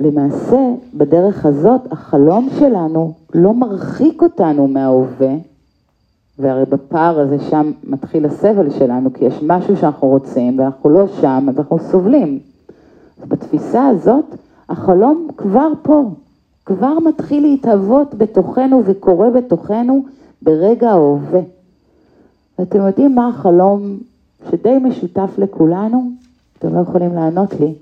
למעשה, 0.00 0.74
בדרך 0.94 1.46
הזאת, 1.46 1.80
החלום 1.92 2.48
שלנו 2.58 3.12
לא 3.34 3.54
מרחיק 3.54 4.22
אותנו 4.22 4.68
מההווה, 4.68 5.34
והרי 6.38 6.64
בפער 6.64 7.20
הזה 7.20 7.38
שם 7.38 7.72
מתחיל 7.84 8.26
הסבל 8.26 8.70
שלנו, 8.70 9.12
כי 9.12 9.24
יש 9.24 9.42
משהו 9.42 9.76
שאנחנו 9.76 10.08
רוצים 10.08 10.58
ואנחנו 10.58 10.90
לא 10.90 11.06
שם, 11.20 11.46
אז 11.48 11.58
אנחנו 11.58 11.78
סובלים. 11.78 12.38
אז 13.22 13.28
בתפיסה 13.28 13.88
הזאת, 13.88 14.24
החלום 14.68 15.28
כבר 15.36 15.68
פה, 15.82 16.10
כבר 16.66 16.98
מתחיל 16.98 17.42
להתהוות 17.42 18.14
בתוכנו 18.14 18.82
וקורה 18.84 19.30
בתוכנו 19.30 20.04
ברגע 20.42 20.90
ההווה. 20.90 21.40
ואתם 22.58 22.86
יודעים 22.86 23.14
מה 23.14 23.28
החלום 23.28 23.98
שדי 24.50 24.78
משותף 24.78 25.30
לכולנו? 25.38 26.10
אתם 26.58 26.74
לא 26.74 26.80
יכולים 26.80 27.14
לענות 27.14 27.60
לי. 27.60 27.74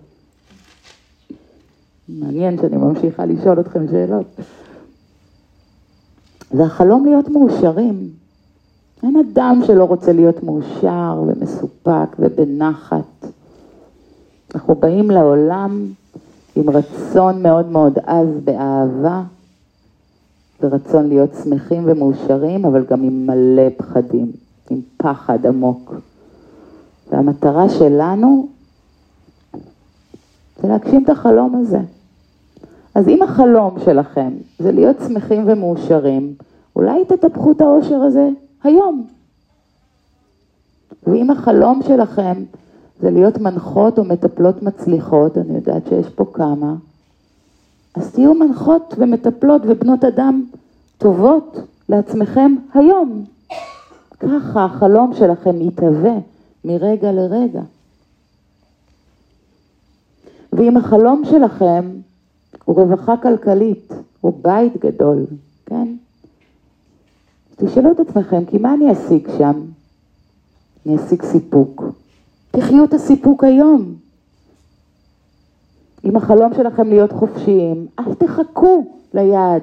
מעניין 2.08 2.56
שאני 2.60 2.76
ממשיכה 2.76 3.26
לשאול 3.26 3.60
אתכם 3.60 3.88
שאלות. 3.90 4.26
זה 6.50 6.64
החלום 6.64 7.04
להיות 7.04 7.28
מאושרים. 7.28 8.08
אין 9.02 9.16
אדם 9.16 9.60
שלא 9.66 9.84
רוצה 9.84 10.12
להיות 10.12 10.42
מאושר 10.42 11.24
ומסופק 11.26 12.16
ובנחת. 12.18 13.26
אנחנו 14.54 14.74
באים 14.74 15.10
לעולם 15.10 15.86
עם 16.56 16.70
רצון 16.70 17.42
מאוד 17.42 17.66
מאוד 17.66 17.98
עז 18.06 18.28
באהבה, 18.44 19.22
ורצון 20.60 21.08
להיות 21.08 21.30
שמחים 21.44 21.82
ומאושרים, 21.86 22.64
אבל 22.64 22.84
גם 22.90 23.02
עם 23.02 23.26
מלא 23.26 23.68
פחדים, 23.76 24.32
עם 24.70 24.80
פחד 24.96 25.46
עמוק. 25.46 25.94
והמטרה 27.10 27.68
שלנו 27.68 28.48
זה 30.62 30.68
להגשים 30.68 31.04
את 31.04 31.08
החלום 31.08 31.54
הזה. 31.54 31.78
אז 32.98 33.08
אם 33.08 33.22
החלום 33.22 33.76
שלכם 33.84 34.32
זה 34.58 34.72
להיות 34.72 34.96
שמחים 35.08 35.44
ומאושרים, 35.46 36.34
אולי 36.76 37.04
תטפחו 37.04 37.52
את 37.52 37.60
האושר 37.60 37.94
הזה 37.94 38.28
היום. 38.62 39.06
ואם 41.06 41.30
החלום 41.30 41.80
שלכם 41.86 42.44
זה 43.00 43.10
להיות 43.10 43.38
מנחות 43.38 43.98
או 43.98 44.04
מטפלות 44.04 44.62
מצליחות, 44.62 45.38
אני 45.38 45.54
יודעת 45.54 45.86
שיש 45.88 46.08
פה 46.08 46.24
כמה, 46.32 46.74
אז 47.94 48.12
תהיו 48.12 48.34
מנחות 48.34 48.94
ומטפלות 48.98 49.62
ובנות 49.64 50.04
אדם 50.04 50.44
טובות 50.98 51.60
לעצמכם 51.88 52.54
היום. 52.74 53.24
ככה 54.20 54.64
החלום 54.64 55.14
שלכם 55.14 55.60
יתהווה 55.60 56.14
מרגע 56.64 57.12
לרגע. 57.12 57.62
ואם 60.52 60.76
החלום 60.76 61.22
שלכם 61.24 61.90
הוא 62.64 62.76
רווחה 62.76 63.16
כלכלית, 63.16 63.92
הוא 64.20 64.32
בית 64.42 64.76
גדול, 64.76 65.26
כן? 65.66 65.88
תשאלו 67.56 67.92
את 67.92 68.00
עצמכם, 68.00 68.44
כי 68.44 68.58
מה 68.58 68.74
אני 68.74 68.92
אשיג 68.92 69.28
שם? 69.38 69.60
אני 70.86 70.96
אשיג 70.96 71.22
סיפוק. 71.22 71.84
תחיו 72.50 72.84
את 72.84 72.94
הסיפוק 72.94 73.44
היום. 73.44 73.94
אם 76.04 76.16
החלום 76.16 76.54
שלכם 76.54 76.88
להיות 76.88 77.12
חופשיים, 77.12 77.86
אל 77.98 78.14
תחכו 78.14 78.84
ליעד. 79.14 79.62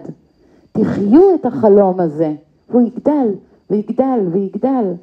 תחיו 0.72 1.36
את 1.36 1.46
החלום 1.46 2.00
הזה, 2.00 2.34
והוא 2.70 2.82
יגדל 2.82 3.28
ויגדל 3.70 4.20
ויגדל. 4.32 4.94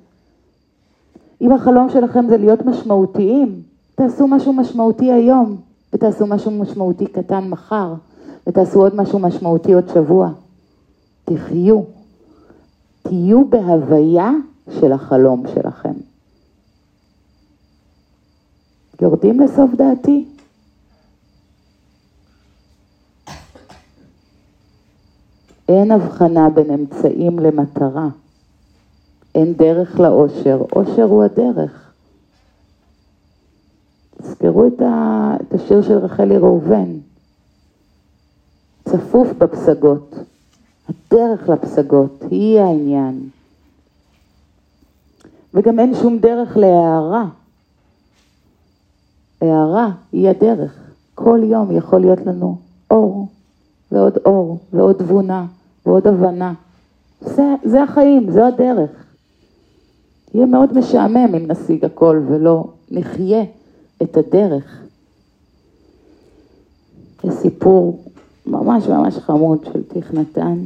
אם 1.40 1.52
החלום 1.52 1.90
שלכם 1.90 2.28
זה 2.28 2.36
להיות 2.36 2.66
משמעותיים, 2.66 3.62
תעשו 3.94 4.26
משהו 4.26 4.52
משמעותי 4.52 5.12
היום, 5.12 5.56
ותעשו 5.92 6.26
משהו 6.26 6.50
משמעותי 6.50 7.06
קטן 7.06 7.48
מחר, 7.48 7.94
ותעשו 8.46 8.80
עוד 8.82 8.94
משהו 8.94 9.18
משמעותי 9.18 9.72
עוד 9.72 9.88
שבוע. 9.94 10.30
תחיו. 11.24 11.82
תהיו 13.02 13.48
בהוויה 13.48 14.30
של 14.80 14.92
החלום 14.92 15.44
שלכם. 15.54 15.92
יורדים 19.00 19.40
לסוף 19.40 19.70
דעתי? 19.76 20.24
אין 25.68 25.90
הבחנה 25.90 26.50
בין 26.50 26.70
אמצעים 26.70 27.38
למטרה. 27.38 28.08
אין 29.34 29.54
דרך 29.54 30.00
לאושר, 30.00 30.62
אושר 30.76 31.02
הוא 31.02 31.24
הדרך. 31.24 31.81
תזכרו 34.62 34.66
את, 34.66 34.82
ה... 34.82 35.36
את 35.40 35.54
השיר 35.54 35.82
של 35.82 35.98
רחלי 35.98 36.38
ראובן, 36.38 36.98
צפוף 38.84 39.28
בפסגות, 39.38 40.14
הדרך 40.88 41.48
לפסגות 41.48 42.22
היא 42.30 42.60
העניין. 42.60 43.28
וגם 45.54 45.78
אין 45.78 45.94
שום 45.94 46.18
דרך 46.18 46.56
להערה. 46.56 47.24
הערה 49.40 49.90
היא 50.12 50.28
הדרך. 50.28 50.78
כל 51.14 51.40
יום 51.42 51.76
יכול 51.76 52.00
להיות 52.00 52.26
לנו 52.26 52.56
אור, 52.90 53.28
ועוד 53.92 54.18
אור, 54.24 54.58
ועוד 54.72 54.96
תבונה, 54.96 55.46
ועוד 55.86 56.06
הבנה. 56.06 56.52
זה, 57.20 57.54
זה 57.64 57.82
החיים, 57.82 58.30
זו 58.30 58.44
הדרך. 58.44 58.90
יהיה 60.34 60.46
מאוד 60.46 60.78
משעמם 60.78 61.34
אם 61.34 61.50
נשיג 61.50 61.84
הכל 61.84 62.22
ולא 62.28 62.64
נחיה 62.90 63.44
את 64.02 64.16
הדרך. 64.16 64.82
זה 67.22 67.30
סיפור 67.30 68.04
ממש 68.46 68.86
ממש 68.86 69.18
חמוד 69.18 69.64
של 69.64 69.82
תכנתן, 69.88 70.58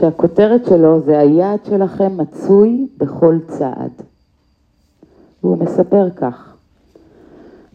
שהכותרת 0.00 0.66
שלו 0.66 1.00
זה 1.00 1.18
היעד 1.18 1.60
שלכם 1.64 2.16
מצוי 2.16 2.88
בכל 2.96 3.38
צעד. 3.48 3.90
והוא 5.42 5.58
מספר 5.58 6.10
כך: 6.10 6.56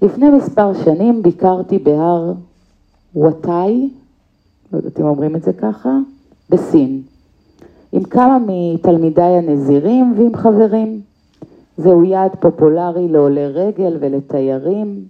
לפני 0.01 0.29
מספר 0.29 0.83
שנים 0.83 1.21
ביקרתי 1.21 1.79
בהר 1.79 2.33
וואטאי, 3.15 3.89
לא 4.71 4.77
יודעת 4.77 4.99
אם 4.99 5.05
אומרים 5.05 5.35
את 5.35 5.43
זה 5.43 5.53
ככה, 5.53 5.97
בסין, 6.49 7.01
עם 7.91 8.03
כמה 8.03 8.37
מתלמידיי 8.47 9.37
הנזירים 9.37 10.13
ועם 10.17 10.35
חברים. 10.35 11.01
זהו 11.77 12.03
יעד 12.03 12.31
פופולרי 12.39 13.07
לעולי 13.07 13.47
רגל 13.47 13.97
ולתיירים, 13.99 15.05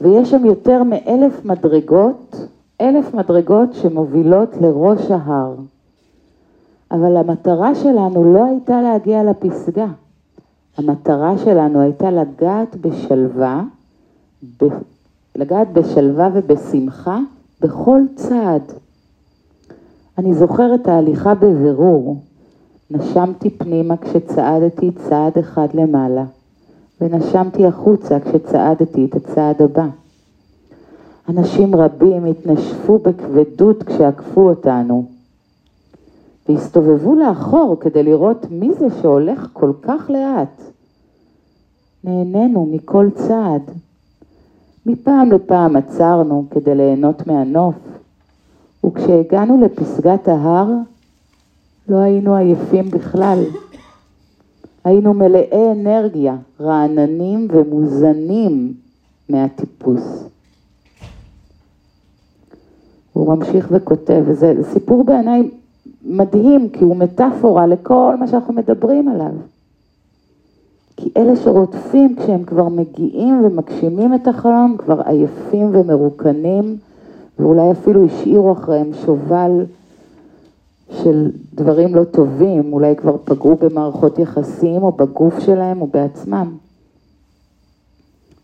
ויש 0.00 0.30
שם 0.30 0.44
יותר 0.44 0.82
מאלף 0.82 1.44
מדרגות, 1.44 2.36
אלף 2.80 3.14
מדרגות 3.14 3.74
שמובילות 3.74 4.56
לראש 4.60 5.10
ההר. 5.10 5.54
אבל 6.90 7.16
המטרה 7.16 7.74
שלנו 7.74 8.34
לא 8.34 8.44
הייתה 8.44 8.82
להגיע 8.82 9.24
לפסגה. 9.24 9.86
המטרה 10.76 11.38
שלנו 11.38 11.80
הייתה 11.80 12.10
לגעת 12.10 12.76
בשלווה, 12.76 13.62
ב... 14.60 14.64
לגעת 15.36 15.72
בשלווה 15.72 16.28
ובשמחה 16.32 17.18
בכל 17.60 18.00
צעד. 18.14 18.62
אני 20.18 20.34
זוכרת 20.34 20.88
ההליכה 20.88 21.34
בבירור. 21.34 22.16
נשמתי 22.94 23.50
פנימה 23.50 23.96
כשצעדתי 23.96 24.90
צעד 24.90 25.38
אחד 25.38 25.66
למעלה, 25.74 26.24
ונשמתי 27.00 27.66
החוצה 27.66 28.20
כשצעדתי 28.20 29.04
את 29.04 29.14
הצעד 29.16 29.62
הבא. 29.62 29.86
אנשים 31.28 31.76
רבים 31.76 32.24
התנשפו 32.24 32.98
בכבדות 32.98 33.82
כשעקפו 33.82 34.48
אותנו, 34.48 35.04
והסתובבו 36.48 37.14
לאחור 37.14 37.76
כדי 37.80 38.02
לראות 38.02 38.46
מי 38.50 38.70
זה 38.78 38.86
שהולך 39.02 39.48
כל 39.52 39.72
כך 39.82 40.10
לאט. 40.10 40.62
נהנינו 42.04 42.68
מכל 42.72 43.08
צעד. 43.14 43.62
מפעם 44.86 45.32
לפעם 45.32 45.76
עצרנו 45.76 46.44
כדי 46.50 46.74
ליהנות 46.74 47.26
מהנוף, 47.26 47.74
וכשהגענו 48.86 49.60
לפסגת 49.60 50.28
ההר, 50.28 50.68
לא 51.88 51.96
היינו 51.96 52.36
עייפים 52.36 52.90
בכלל. 52.90 53.44
היינו 54.84 55.14
מלאי 55.14 55.72
אנרגיה, 55.72 56.36
רעננים 56.60 57.48
ומוזנים 57.50 58.74
מהטיפוס. 59.28 60.24
הוא 63.12 63.36
ממשיך 63.36 63.68
וכותב, 63.70 64.22
וזה 64.26 64.54
סיפור 64.72 65.04
בעיניי 65.04 65.50
מדהים, 66.04 66.68
כי 66.68 66.84
הוא 66.84 66.96
מטאפורה 66.96 67.66
לכל 67.66 68.16
מה 68.20 68.28
שאנחנו 68.28 68.54
מדברים 68.54 69.08
עליו. 69.08 69.32
כי 70.96 71.10
אלה 71.16 71.36
שרודפים, 71.36 72.16
כשהם 72.16 72.44
כבר 72.44 72.68
מגיעים 72.68 73.44
ומגשימים 73.44 74.14
את 74.14 74.28
החלום, 74.28 74.76
כבר 74.78 75.00
עייפים 75.04 75.76
ומרוקנים, 75.76 76.76
ואולי 77.38 77.70
אפילו 77.70 78.04
השאירו 78.04 78.52
אחריהם 78.52 78.90
שובל 79.04 79.64
של 80.92 81.30
דברים 81.54 81.94
לא 81.94 82.04
טובים, 82.04 82.72
אולי 82.72 82.96
כבר 82.96 83.16
פגעו 83.24 83.56
במערכות 83.56 84.18
יחסים, 84.18 84.82
או 84.82 84.92
בגוף 84.92 85.38
שלהם, 85.40 85.80
או 85.80 85.86
בעצמם. 85.86 86.56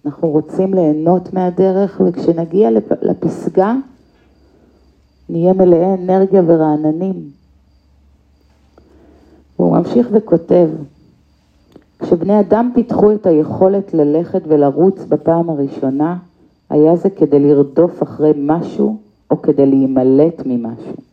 אנחנו 0.06 0.28
רוצים 0.28 0.74
ליהנות 0.74 1.32
מהדרך, 1.32 2.00
וכשנגיע 2.06 2.70
לפסגה, 3.02 3.74
נהיה 5.28 5.52
מלאי 5.52 5.94
אנרגיה 5.94 6.42
ורעננים. 6.46 7.30
והוא 9.58 9.76
ממשיך 9.76 10.08
וכותב, 10.12 10.68
כשבני 11.98 12.40
אדם 12.40 12.70
פיתחו 12.74 13.12
את 13.12 13.26
היכולת 13.26 13.94
ללכת 13.94 14.42
ולרוץ 14.48 15.04
בפעם 15.08 15.50
הראשונה, 15.50 16.16
היה 16.70 16.96
זה 16.96 17.10
כדי 17.10 17.38
לרדוף 17.38 18.02
אחרי 18.02 18.32
משהו 18.36 18.96
או 19.30 19.42
כדי 19.42 19.66
להימלט 19.66 20.42
ממשהו. 20.46 21.07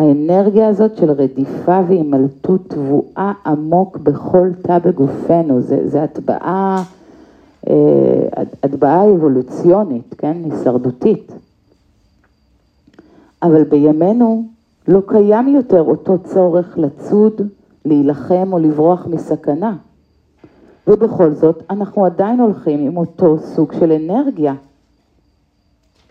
האנרגיה 0.00 0.68
הזאת 0.68 0.96
של 0.96 1.10
רדיפה 1.10 1.80
והימלטות 1.88 2.68
טבועה 2.68 3.32
עמוק 3.46 3.96
בכל 3.96 4.48
תא 4.62 4.78
בגופנו, 4.78 5.60
זה, 5.60 5.88
זה 5.88 6.02
הטבעה, 6.02 6.82
אה, 7.68 7.74
הטבעה 8.62 9.10
אבולוציונית, 9.10 10.14
כן, 10.18 10.36
הישרדותית. 10.44 11.32
אבל 13.42 13.64
בימינו 13.64 14.44
לא 14.88 15.00
קיים 15.06 15.48
יותר 15.48 15.82
אותו 15.82 16.18
צורך 16.18 16.78
לצוד, 16.78 17.42
להילחם 17.84 18.48
או 18.52 18.58
לברוח 18.58 19.06
מסכנה. 19.06 19.76
ובכל 20.86 21.30
זאת, 21.30 21.62
אנחנו 21.70 22.04
עדיין 22.04 22.40
הולכים 22.40 22.86
עם 22.86 22.96
אותו 22.96 23.38
סוג 23.38 23.72
של 23.72 23.92
אנרגיה, 23.92 24.54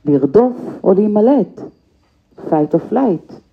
לרדוף 0.05 0.55
או 0.83 0.93
להימלט, 0.93 1.61
fight 2.49 2.73
or 2.73 2.93
flight. 2.93 3.48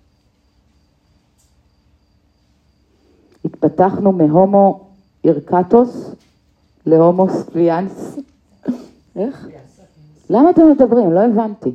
התפתחנו 3.45 4.11
מהומו 4.11 4.87
אירקטוס 5.23 6.15
להומו 6.85 7.29
סטריאנס. 7.29 8.17
איך? 9.15 9.47
למה 10.29 10.49
אתם 10.49 10.71
מדברים? 10.71 11.11
לא 11.11 11.19
הבנתי. 11.19 11.71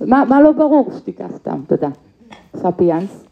מה, 0.00 0.24
מה 0.28 0.40
לא 0.40 0.52
ברור? 0.52 0.90
שתיקה 0.98 1.26
סתם, 1.36 1.60
תודה. 1.66 1.88
ספיאנס. 2.56 3.24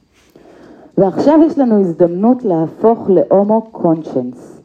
ועכשיו 0.99 1.39
יש 1.47 1.59
לנו 1.59 1.81
הזדמנות 1.81 2.45
להפוך 2.45 3.09
להומו 3.09 3.69
קונשנס, 3.73 4.61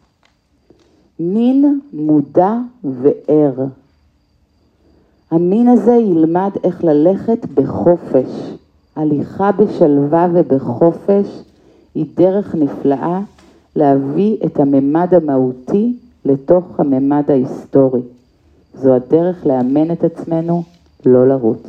מין 1.19 1.79
מודע 1.93 2.53
וער. 2.83 3.65
המין 5.31 5.67
הזה 5.67 5.95
ילמד 5.95 6.51
איך 6.63 6.83
ללכת 6.83 7.45
בחופש. 7.53 8.51
הליכה 8.95 9.51
בשלווה 9.51 10.27
ובחופש 10.33 11.43
היא 11.95 12.05
דרך 12.15 12.55
נפלאה 12.55 13.21
להביא 13.75 14.37
את 14.45 14.59
הממד 14.59 15.13
המהותי 15.13 15.97
לתוך 16.25 16.79
הממד 16.79 17.23
ההיסטורי. 17.27 18.01
זו 18.73 18.93
הדרך 18.93 19.45
לאמן 19.45 19.91
את 19.91 20.03
עצמנו 20.03 20.63
לא 21.05 21.27
לרוץ. 21.27 21.67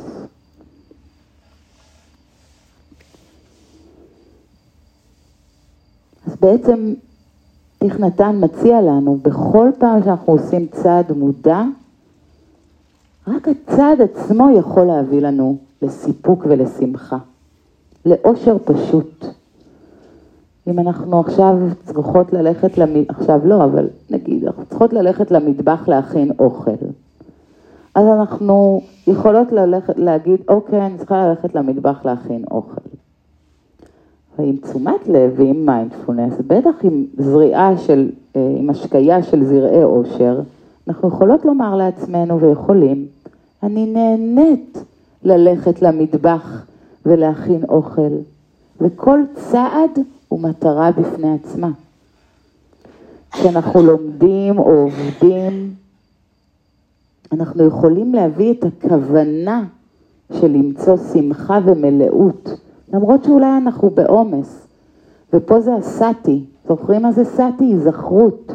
אז 6.27 6.35
בעצם 6.41 6.93
תכנתן 7.77 8.35
מציע 8.39 8.81
לנו, 8.81 9.17
בכל 9.21 9.69
פעם 9.79 10.03
שאנחנו 10.03 10.33
עושים 10.33 10.67
צעד 10.67 11.11
מודע, 11.11 11.63
רק 13.27 13.47
הצעד 13.47 14.01
עצמו 14.01 14.49
יכול 14.59 14.83
להביא 14.83 15.21
לנו 15.21 15.57
לסיפוק 15.81 16.45
ולשמחה, 16.49 17.17
לאושר 18.05 18.57
פשוט. 18.65 19.25
אם 20.67 20.79
אנחנו 20.79 21.19
עכשיו 21.19 21.57
צריכות 21.83 22.33
ללכת, 22.33 22.77
למ... 22.77 22.89
עכשיו 23.07 23.39
לא, 23.43 23.63
אבל 23.63 23.87
נגיד, 24.09 24.45
אנחנו 24.45 24.65
צריכות 24.65 24.93
ללכת 24.93 25.31
למטבח 25.31 25.87
להכין 25.87 26.31
אוכל. 26.39 26.71
אז 27.95 28.05
אנחנו 28.05 28.81
יכולות 29.07 29.51
ללכת, 29.51 29.93
להגיד, 29.97 30.39
אוקיי, 30.47 30.85
אני 30.85 30.97
צריכה 30.97 31.27
ללכת 31.27 31.55
למטבח 31.55 32.05
להכין 32.05 32.43
אוכל. 32.51 32.81
ועם 34.39 34.55
תשומת 34.61 35.07
לב 35.07 35.33
ועם 35.35 35.65
מיינדפולנס, 35.65 36.33
בטח 36.47 36.71
עם 36.83 37.05
זריעה 37.17 37.77
של, 37.77 38.09
אה, 38.35 38.55
עם 38.59 38.69
השקיה 38.69 39.23
של 39.23 39.43
זרעי 39.43 39.81
עושר, 39.81 40.39
אנחנו 40.87 41.07
יכולות 41.07 41.45
לומר 41.45 41.75
לעצמנו 41.75 42.39
ויכולים, 42.39 43.05
אני 43.63 43.85
נהנית 43.85 44.83
ללכת 45.23 45.81
למטבח 45.81 46.65
ולהכין 47.05 47.63
אוכל, 47.69 48.11
וכל 48.81 49.19
צעד 49.33 49.99
הוא 50.33 50.41
מטרה 50.41 50.91
בפני 50.91 51.33
עצמה. 51.33 51.69
כשאנחנו 53.31 53.83
לומדים 53.83 54.59
או 54.59 54.71
עובדים, 54.71 55.73
אנחנו 57.31 57.63
יכולים 57.63 58.13
להביא 58.13 58.53
את 58.53 58.63
הכוונה 58.63 59.63
של 60.31 60.47
למצוא 60.47 60.97
שמחה 60.97 61.59
ומלאות, 61.65 62.49
למרות 62.93 63.23
שאולי 63.23 63.57
אנחנו 63.57 63.89
בעומס. 63.89 64.67
ופה 65.33 65.61
זה 65.61 65.75
הסאטי, 65.75 66.43
זוכרים 66.67 67.01
מה 67.01 67.11
זה 67.11 67.25
סאטי? 67.25 67.63
היזכרות. 67.63 68.53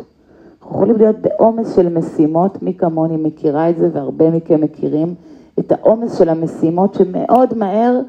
אנחנו 0.61 0.77
יכולים 0.77 0.97
להיות 0.97 1.17
בעומס 1.17 1.77
של 1.77 1.99
משימות, 1.99 2.63
מי 2.63 2.75
כמוני 2.75 3.17
מכירה 3.17 3.71
את 3.71 3.79
זה 3.79 3.89
והרבה 3.93 4.31
מכם 4.31 4.61
מכירים 4.61 5.15
את 5.59 5.73
העומס 5.73 6.19
של 6.19 6.29
המשימות 6.29 6.95
שמאוד 6.95 7.59
מהר 7.59 8.01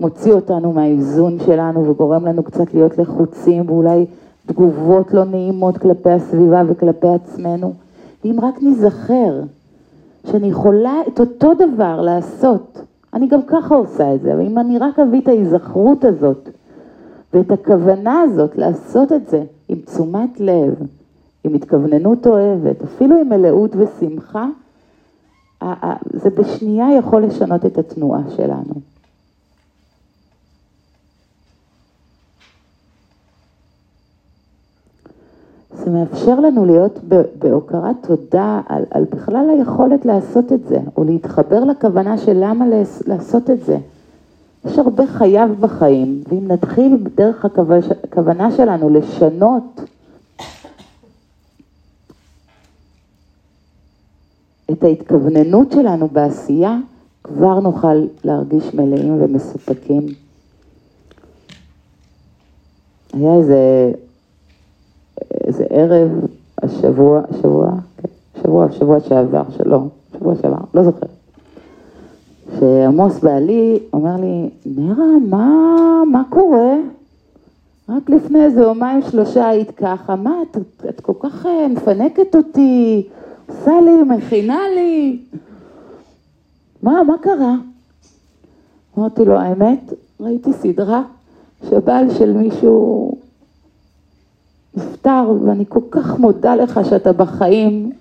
מוציא 0.00 0.32
אותנו 0.32 0.72
מהאיזון 0.72 1.38
שלנו 1.46 1.88
וגורם 1.88 2.26
לנו 2.26 2.42
קצת 2.42 2.74
להיות 2.74 2.98
לחוצים 2.98 3.70
ואולי 3.70 4.06
תגובות 4.46 5.14
לא 5.14 5.24
נעימות 5.24 5.78
כלפי 5.78 6.10
הסביבה 6.10 6.62
וכלפי 6.66 7.08
עצמנו. 7.08 7.72
ואם 8.24 8.40
רק 8.42 8.62
ניזכר 8.62 9.42
שאני 10.26 10.46
יכולה 10.46 10.94
את 11.08 11.20
אותו 11.20 11.54
דבר 11.54 12.00
לעשות, 12.00 12.80
אני 13.14 13.28
גם 13.28 13.40
ככה 13.46 13.74
עושה 13.74 14.14
את 14.14 14.20
זה, 14.22 14.34
אבל 14.34 14.46
אם 14.46 14.58
אני 14.58 14.78
רק 14.78 14.98
אביא 14.98 15.20
את 15.20 15.28
ההיזכרות 15.28 16.04
הזאת 16.04 16.48
ואת 17.32 17.50
הכוונה 17.50 18.20
הזאת 18.20 18.56
לעשות 18.56 19.12
את 19.12 19.28
זה 19.28 19.42
עם 19.68 19.78
תשומת 19.78 20.40
לב, 20.40 20.74
עם 21.44 21.54
התכווננות 21.54 22.26
אוהבת, 22.26 22.82
אפילו 22.84 23.16
עם 23.16 23.28
מלאות 23.28 23.70
ושמחה, 23.76 24.46
זה 26.12 26.30
בשנייה 26.30 26.96
יכול 26.96 27.22
לשנות 27.22 27.66
את 27.66 27.78
התנועה 27.78 28.20
שלנו. 28.36 28.74
זה 35.86 35.92
מאפשר 35.92 36.40
לנו 36.40 36.64
להיות 36.64 36.98
בהוקרת 37.38 37.96
תודה 38.06 38.60
על, 38.66 38.84
על 38.90 39.04
בכלל 39.04 39.50
היכולת 39.50 40.04
לעשות 40.04 40.52
את 40.52 40.68
זה, 40.68 40.78
או 40.96 41.04
להתחבר 41.04 41.64
לכוונה 41.64 42.18
של 42.18 42.32
למה 42.34 42.64
לעשות 43.06 43.50
את 43.50 43.64
זה. 43.64 43.78
יש 44.64 44.78
הרבה 44.78 45.06
חייו 45.06 45.48
בחיים, 45.60 46.22
ואם 46.28 46.48
נתחיל 46.48 46.96
בדרך 47.02 47.44
הכוונה 48.04 48.50
שלנו 48.50 48.90
לשנות 48.90 49.80
את 54.70 54.84
ההתכווננות 54.84 55.72
שלנו 55.72 56.08
בעשייה, 56.08 56.78
כבר 57.24 57.60
נוכל 57.60 58.06
להרגיש 58.24 58.74
מלאים 58.74 59.22
ומסופקים. 59.22 60.06
היה 63.12 63.34
איזה, 63.34 63.92
איזה 65.44 65.64
ערב, 65.70 66.10
השבוע, 66.62 67.22
שבוע, 67.42 67.70
כן, 67.96 68.08
שבוע, 68.42 68.72
שבוע 68.72 69.00
שעבר, 69.00 69.42
שלא, 69.56 69.80
שבוע 70.18 70.34
שעבר, 70.42 70.64
לא 70.74 70.82
זוכר. 70.82 71.06
שעמוס 72.58 73.18
בעלי 73.18 73.78
אומר 73.92 74.16
לי, 74.16 74.50
נרה, 74.66 75.04
מה, 75.28 76.02
מה 76.12 76.22
קורה? 76.30 76.76
רק 77.88 78.10
לפני 78.10 78.44
איזה 78.44 78.60
יומיים 78.60 79.02
שלושה 79.02 79.48
היית 79.48 79.70
ככה, 79.70 80.16
מה, 80.16 80.34
את, 80.42 80.56
את 80.88 81.00
כל 81.00 81.12
כך 81.20 81.46
אה, 81.46 81.68
מפנקת 81.68 82.34
אותי, 82.34 83.08
עושה 83.48 83.80
לי, 83.80 84.02
מכינה 84.16 84.60
לי. 84.74 85.18
מה, 86.82 87.02
מה 87.02 87.14
קרה? 87.20 87.54
אמרתי 88.98 89.24
לו, 89.24 89.38
האמת, 89.38 89.92
ראיתי 90.20 90.52
סדרה 90.52 91.02
שבעל 91.68 92.10
של 92.10 92.32
מישהו 92.32 93.12
נפטר, 94.76 95.32
ואני 95.44 95.64
כל 95.68 95.80
כך 95.90 96.18
מודה 96.18 96.56
לך 96.56 96.80
שאתה 96.84 97.12
בחיים. 97.12 97.92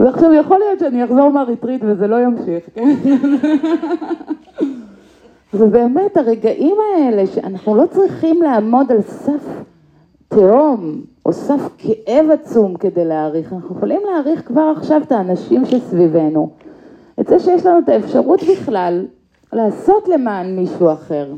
ועכשיו 0.00 0.32
יכול 0.32 0.58
להיות 0.58 0.78
שאני 0.78 1.04
אחזור 1.04 1.30
מהריטריט 1.30 1.82
וזה 1.84 2.06
לא 2.06 2.16
ימשיך, 2.22 2.64
כן? 2.74 2.96
ובאמת 5.54 6.16
הרגעים 6.16 6.76
האלה 6.94 7.26
שאנחנו 7.26 7.76
לא 7.76 7.86
צריכים 7.86 8.42
לעמוד 8.42 8.92
על 8.92 9.02
סף 9.02 9.46
תהום 10.28 11.00
או 11.26 11.32
סף 11.32 11.68
כאב 11.78 12.30
עצום 12.30 12.76
כדי 12.76 13.04
להעריך, 13.04 13.52
אנחנו 13.52 13.76
יכולים 13.76 14.00
להעריך 14.10 14.46
כבר 14.46 14.72
עכשיו 14.76 15.02
את 15.02 15.12
האנשים 15.12 15.64
שסביבנו, 15.64 16.50
את 17.20 17.26
זה 17.26 17.38
שיש 17.38 17.66
לנו 17.66 17.78
את 17.78 17.88
האפשרות 17.88 18.40
בכלל 18.42 19.06
לעשות 19.52 20.08
למען 20.08 20.56
מישהו 20.56 20.92
אחר. 20.92 21.32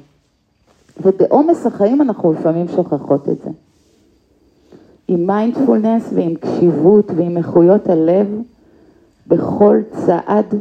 ובעומס 1.01 1.67
החיים 1.67 2.03
אנחנו 2.03 2.33
לפעמים 2.33 2.69
שוכחות 2.69 3.29
את 3.29 3.43
זה. 3.45 3.51
עם 5.09 5.27
מיינדפולנס 5.27 6.11
ועם 6.15 6.35
קשיבות 6.35 7.11
ועם 7.17 7.37
איכויות 7.37 7.89
הלב, 7.89 8.27
בכל 9.27 9.81
צעד 10.07 10.55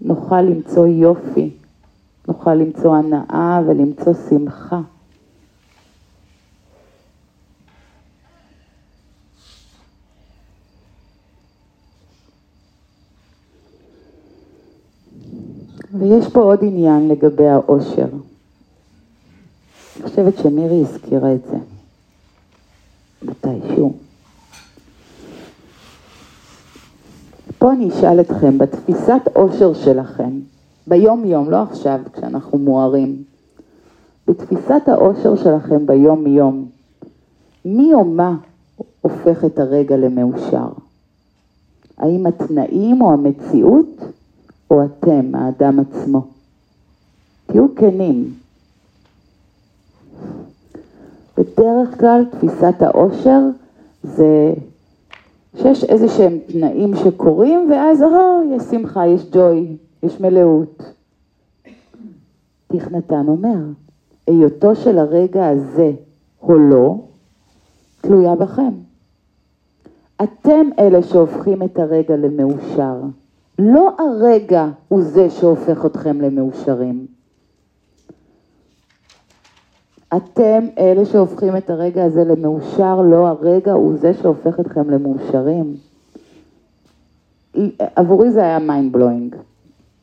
נוכל 0.00 0.40
למצוא 0.40 0.86
יופי, 0.86 1.50
נוכל 2.28 2.54
למצוא 2.54 2.96
הנאה 2.96 3.60
ולמצוא 3.66 4.12
שמחה. 4.28 4.80
ויש 15.98 16.28
פה 16.32 16.40
עוד 16.40 16.58
עניין 16.62 17.08
לגבי 17.08 17.48
העושר. 17.48 18.06
אני 19.96 20.10
חושבת 20.10 20.38
שמירי 20.38 20.80
הזכירה 20.80 21.34
את 21.34 21.44
זה 21.50 21.56
מתישהו. 23.22 23.92
פה 27.58 27.72
אני 27.72 27.88
אשאל 27.88 28.20
אתכם, 28.20 28.58
בתפיסת 28.58 29.20
עושר 29.34 29.74
שלכם, 29.74 30.30
ביום-יום, 30.86 31.50
לא 31.50 31.62
עכשיו, 31.62 32.00
כשאנחנו 32.12 32.58
מוארים, 32.58 33.22
בתפיסת 34.26 34.82
העושר 34.86 35.36
שלכם 35.36 35.86
ביום-יום, 35.86 36.68
מי 37.64 37.94
או 37.94 38.04
מה 38.04 38.36
הופך 39.00 39.44
את 39.44 39.58
הרגע 39.58 39.96
למאושר? 39.96 40.68
האם 41.98 42.26
התנאים 42.26 43.02
או 43.02 43.12
המציאות 43.12 44.00
או 44.70 44.84
אתם, 44.84 45.34
האדם 45.34 45.78
עצמו? 45.80 46.26
תהיו 47.46 47.74
כנים. 47.76 48.41
בדרך 51.52 52.00
כלל 52.00 52.24
תפיסת 52.30 52.82
העושר 52.82 53.40
זה 54.02 54.52
שיש 55.56 55.84
איזה 55.84 56.08
שהם 56.08 56.38
תנאים 56.46 56.96
שקורים 56.96 57.70
ואז 57.70 58.02
או, 58.02 58.42
יש 58.50 58.62
שמחה, 58.62 59.06
יש 59.06 59.30
ג'וי, 59.32 59.76
יש 60.02 60.20
מלאות. 60.20 60.82
תכנתן 62.66 63.28
אומר, 63.28 63.58
היותו 64.26 64.74
של 64.74 64.98
הרגע 64.98 65.48
הזה 65.48 65.92
או 66.42 66.58
לא, 66.58 66.94
תלויה 68.00 68.34
בכם. 68.34 68.72
אתם 70.22 70.66
אלה 70.78 71.02
שהופכים 71.02 71.62
את 71.62 71.78
הרגע 71.78 72.16
למאושר. 72.16 72.96
לא 73.58 73.90
הרגע 73.98 74.68
הוא 74.88 75.02
זה 75.02 75.30
שהופך 75.30 75.86
אתכם 75.86 76.20
למאושרים. 76.20 77.06
אתם 80.16 80.66
אלה 80.78 81.04
שהופכים 81.04 81.56
את 81.56 81.70
הרגע 81.70 82.04
הזה 82.04 82.24
למאושר, 82.24 83.02
לא 83.02 83.28
הרגע 83.28 83.72
הוא 83.72 83.96
זה 83.96 84.14
שהופך 84.14 84.60
אתכם 84.60 84.90
למאושרים. 84.90 85.76
עבורי 87.78 88.30
זה 88.30 88.40
היה 88.40 88.58
mind 88.58 88.96
blowing 88.96 89.36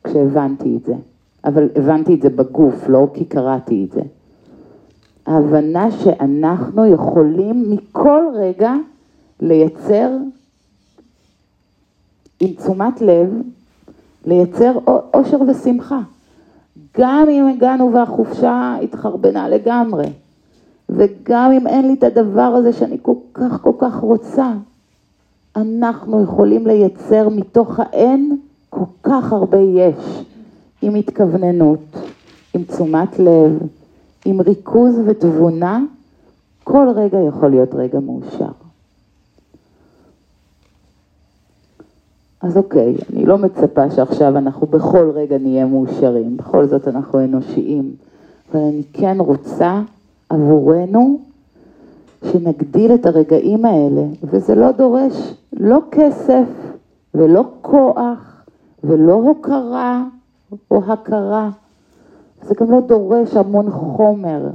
כשהבנתי 0.04 0.76
את 0.76 0.86
זה, 0.86 0.94
אבל 1.44 1.68
הבנתי 1.76 2.14
את 2.14 2.22
זה 2.22 2.30
בגוף, 2.30 2.88
לא 2.88 3.08
כי 3.14 3.24
קראתי 3.24 3.86
את 3.88 3.92
זה. 3.92 4.00
ההבנה 5.26 5.90
שאנחנו 5.90 6.86
יכולים 6.86 7.70
מכל 7.70 8.22
רגע 8.34 8.74
לייצר 9.40 10.10
עם 12.40 12.52
תשומת 12.52 13.00
לב, 13.00 13.42
לייצר 14.26 14.72
אושר 15.14 15.38
ושמחה. 15.48 16.00
גם 16.98 17.26
אם 17.30 17.48
הגענו 17.48 17.92
והחופשה 17.92 18.76
התחרבנה 18.82 19.48
לגמרי, 19.48 20.06
וגם 20.88 21.52
אם 21.52 21.66
אין 21.66 21.86
לי 21.86 21.94
את 21.94 22.02
הדבר 22.02 22.40
הזה 22.40 22.72
שאני 22.72 22.96
כל 23.02 23.14
כך 23.34 23.62
כל 23.62 23.72
כך 23.78 23.96
רוצה, 23.96 24.52
אנחנו 25.56 26.22
יכולים 26.22 26.66
לייצר 26.66 27.28
מתוך 27.28 27.80
האין 27.80 28.36
כל 28.70 28.84
כך 29.02 29.32
הרבה 29.32 29.58
יש, 29.58 30.24
עם 30.82 30.94
התכווננות, 30.94 31.96
עם 32.54 32.62
תשומת 32.64 33.18
לב, 33.18 33.58
עם 34.24 34.40
ריכוז 34.40 34.94
ותבונה, 35.06 35.80
כל 36.64 36.88
רגע 36.96 37.18
יכול 37.18 37.50
להיות 37.50 37.74
רגע 37.74 38.00
מאושר. 38.00 38.69
אז 42.42 42.56
אוקיי, 42.56 42.96
אני 43.12 43.26
לא 43.26 43.38
מצפה 43.38 43.90
שעכשיו 43.90 44.38
אנחנו 44.38 44.66
בכל 44.66 45.10
רגע 45.14 45.38
נהיה 45.38 45.66
מאושרים, 45.66 46.36
בכל 46.36 46.66
זאת 46.66 46.88
אנחנו 46.88 47.24
אנושיים, 47.24 47.92
אבל 48.52 48.60
אני 48.60 48.82
כן 48.92 49.16
רוצה 49.18 49.82
עבורנו 50.28 51.18
שנגדיל 52.24 52.94
את 52.94 53.06
הרגעים 53.06 53.64
האלה, 53.64 54.02
וזה 54.24 54.54
לא 54.54 54.70
דורש 54.70 55.34
לא 55.52 55.78
כסף 55.90 56.44
ולא 57.14 57.44
כוח 57.62 58.44
ולא 58.84 59.12
הוקרה 59.12 60.04
או 60.70 60.82
הכרה, 60.92 61.50
זה 62.42 62.54
גם 62.60 62.70
לא 62.70 62.80
דורש 62.80 63.36
המון 63.36 63.70
חומר, 63.70 64.50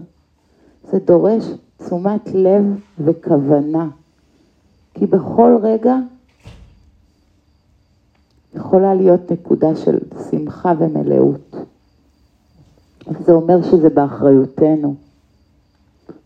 זה 0.92 1.00
דורש 1.00 1.52
תשומת 1.78 2.34
לב 2.34 2.80
וכוונה, 3.00 3.88
כי 4.94 5.06
בכל 5.06 5.58
רגע 5.62 5.96
יכולה 8.56 8.94
להיות 8.94 9.32
נקודה 9.32 9.76
של 9.76 9.98
שמחה 10.32 10.74
ומלאות. 10.80 11.56
זה 13.26 13.32
אומר 13.32 13.62
שזה 13.62 13.90
באחריותנו. 13.90 14.96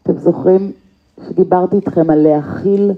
אתם 0.04 0.18
זוכרים 0.18 0.72
שדיברתי 1.28 1.76
איתכם 1.76 2.10
על 2.10 2.20
להכיל 2.20 2.92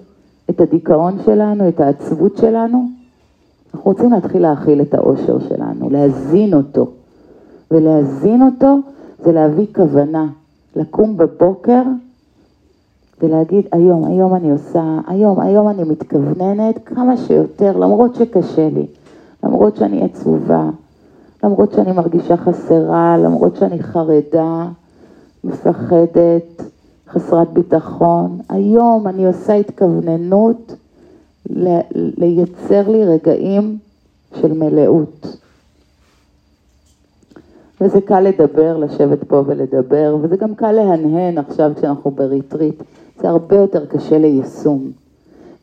את 0.49 0.61
הדיכאון 0.61 1.17
שלנו, 1.25 1.67
את 1.67 1.79
העצבות 1.79 2.37
שלנו? 2.37 2.85
אנחנו 3.73 3.91
רוצים 3.91 4.11
להתחיל 4.11 4.41
להכיל 4.41 4.81
את 4.81 4.93
האושר 4.93 5.39
שלנו, 5.39 5.89
להזין 5.89 6.53
אותו. 6.53 6.87
ולהזין 7.71 8.41
אותו 8.41 8.77
זה 9.23 9.31
להביא 9.31 9.65
כוונה, 9.75 10.27
לקום 10.75 11.17
בבוקר 11.17 11.81
ולהגיד 13.21 13.65
היום, 13.71 14.05
היום 14.05 14.35
אני 14.35 14.51
עושה, 14.51 14.99
היום, 15.07 15.39
היום 15.39 15.69
אני 15.69 15.83
מתכווננת 15.83 16.79
כמה 16.85 17.17
שיותר, 17.17 17.77
למרות 17.77 18.15
שקשה 18.15 18.69
לי. 18.69 18.85
למרות 19.43 19.75
שאני 19.75 20.03
עצובה, 20.03 20.69
למרות 21.43 21.71
שאני 21.71 21.91
מרגישה 21.91 22.37
חסרה, 22.37 23.17
למרות 23.17 23.55
שאני 23.55 23.83
חרדה, 23.83 24.67
מפחדת, 25.43 26.61
חסרת 27.09 27.53
ביטחון. 27.53 28.39
היום 28.49 29.07
אני 29.07 29.27
עושה 29.27 29.53
התכווננות 29.53 30.75
לייצר 32.17 32.89
לי 32.89 33.05
רגעים 33.05 33.77
של 34.33 34.53
מלאות. 34.53 35.37
וזה 37.81 38.01
קל 38.01 38.19
לדבר, 38.19 38.77
לשבת 38.77 39.23
פה 39.23 39.43
ולדבר, 39.45 40.17
וזה 40.21 40.37
גם 40.37 40.55
קל 40.55 40.71
להנהן 40.71 41.37
עכשיו 41.37 41.71
כשאנחנו 41.75 42.11
בריטריט. 42.11 42.83
זה 43.19 43.29
הרבה 43.29 43.55
יותר 43.55 43.85
קשה 43.85 44.17
ליישום. 44.17 44.91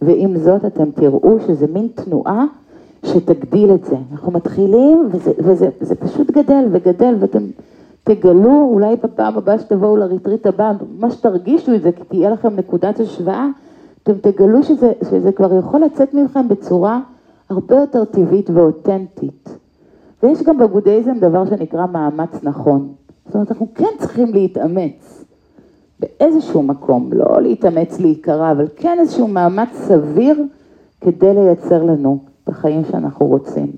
ועם 0.02 0.38
זאת 0.38 0.64
אתם 0.64 0.90
תראו 0.90 1.38
שזה 1.46 1.66
מין 1.66 1.88
תנועה 1.94 2.44
שתגדיל 3.05 3.74
את 3.74 3.84
זה. 3.84 3.96
אנחנו 4.12 4.32
מתחילים 4.32 5.09
וזה, 5.12 5.32
וזה 5.38 5.68
וזה 5.80 5.94
פשוט 5.94 6.30
גדל 6.30 6.64
וגדל 6.72 7.14
ואתם 7.20 7.42
תגלו 8.05 8.68
אולי 8.72 8.96
בפעם 8.96 9.38
הבאה 9.38 9.59
שתבואו 9.59 9.96
לריטריט 9.96 10.46
הבא, 10.46 10.72
ממש 10.99 11.16
תרגישו 11.16 11.74
את 11.74 11.82
זה 11.82 11.92
כי 11.92 12.05
תהיה 12.05 12.30
לכם 12.30 12.57
נקודת 12.57 13.01
השוואה, 13.01 13.49
אתם 14.03 14.12
תגלו 14.20 14.62
שזה, 14.62 14.92
שזה 15.11 15.32
כבר 15.32 15.55
יכול 15.55 15.80
לצאת 15.80 16.14
מכם 16.14 16.49
בצורה 16.49 17.01
הרבה 17.51 17.76
יותר 17.76 18.05
טבעית 18.05 18.51
ואותנטית. 18.51 19.49
ויש 20.22 20.42
גם 20.42 20.59
בבודהיזם 20.59 21.18
דבר 21.18 21.44
שנקרא 21.44 21.86
מאמץ 21.86 22.30
נכון. 22.42 22.88
זאת 23.26 23.34
אומרת, 23.34 23.51
אנחנו 23.51 23.66
כן 23.74 23.88
צריכים 23.99 24.34
להתאמץ 24.34 25.24
באיזשהו 26.01 26.62
מקום, 26.62 27.11
לא 27.12 27.42
להתאמץ 27.42 28.01
להיקרא, 28.01 28.51
אבל 28.51 28.66
כן 28.76 28.96
איזשהו 29.01 29.28
מאמץ 29.28 29.68
סביר 29.72 30.44
כדי 31.01 31.34
לייצר 31.34 31.82
לנו 31.82 32.18
בחיים 32.49 32.82
שאנחנו 32.90 33.26
רוצים. 33.26 33.72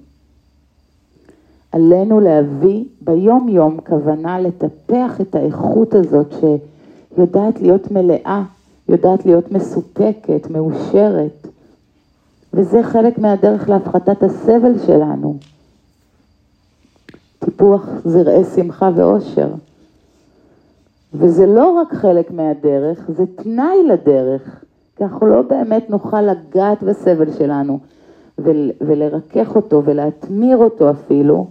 עלינו 1.72 2.20
להביא 2.20 2.84
ביום 3.00 3.48
יום 3.48 3.80
כוונה 3.86 4.40
לטפח 4.40 5.20
את 5.20 5.34
האיכות 5.34 5.94
הזאת 5.94 6.34
שיודעת 6.40 7.60
להיות 7.60 7.90
מלאה, 7.90 8.42
יודעת 8.88 9.26
להיות 9.26 9.52
מסופקת, 9.52 10.50
מאושרת, 10.50 11.46
וזה 12.54 12.82
חלק 12.82 13.18
מהדרך 13.18 13.68
להפחתת 13.68 14.22
הסבל 14.22 14.78
שלנו. 14.86 15.36
טיפוח 17.38 17.86
זרעי 18.04 18.44
שמחה 18.44 18.90
ואושר. 18.96 19.48
וזה 21.14 21.46
לא 21.46 21.70
רק 21.70 21.94
חלק 21.94 22.30
מהדרך, 22.30 23.10
זה 23.16 23.24
תנאי 23.36 23.82
לדרך, 23.88 24.64
כי 24.96 25.04
אנחנו 25.04 25.26
לא 25.26 25.42
באמת 25.42 25.90
נוכל 25.90 26.22
לגעת 26.22 26.82
בסבל 26.82 27.32
שלנו. 27.32 27.78
ולרכך 28.80 29.56
אותו 29.56 29.82
ולהתמיר 29.84 30.56
אותו 30.56 30.90
אפילו, 30.90 31.46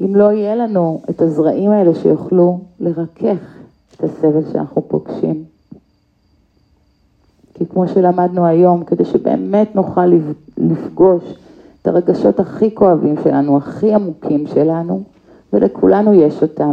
אם 0.00 0.16
לא 0.16 0.32
יהיה 0.32 0.56
לנו 0.56 1.00
את 1.10 1.22
הזרעים 1.22 1.70
האלה 1.70 1.94
שיוכלו 1.94 2.60
לרכך 2.80 3.38
את 3.96 4.04
הסבל 4.04 4.52
שאנחנו 4.52 4.82
פוגשים. 4.88 5.44
כי 7.54 7.66
כמו 7.66 7.88
שלמדנו 7.88 8.46
היום, 8.46 8.84
כדי 8.84 9.04
שבאמת 9.04 9.74
נוכל 9.74 10.12
לפגוש 10.58 11.22
את 11.82 11.86
הרגשות 11.86 12.40
הכי 12.40 12.74
כואבים 12.74 13.14
שלנו, 13.24 13.56
הכי 13.56 13.94
עמוקים 13.94 14.46
שלנו, 14.46 15.02
ולכולנו 15.52 16.14
יש 16.14 16.42
אותם, 16.42 16.72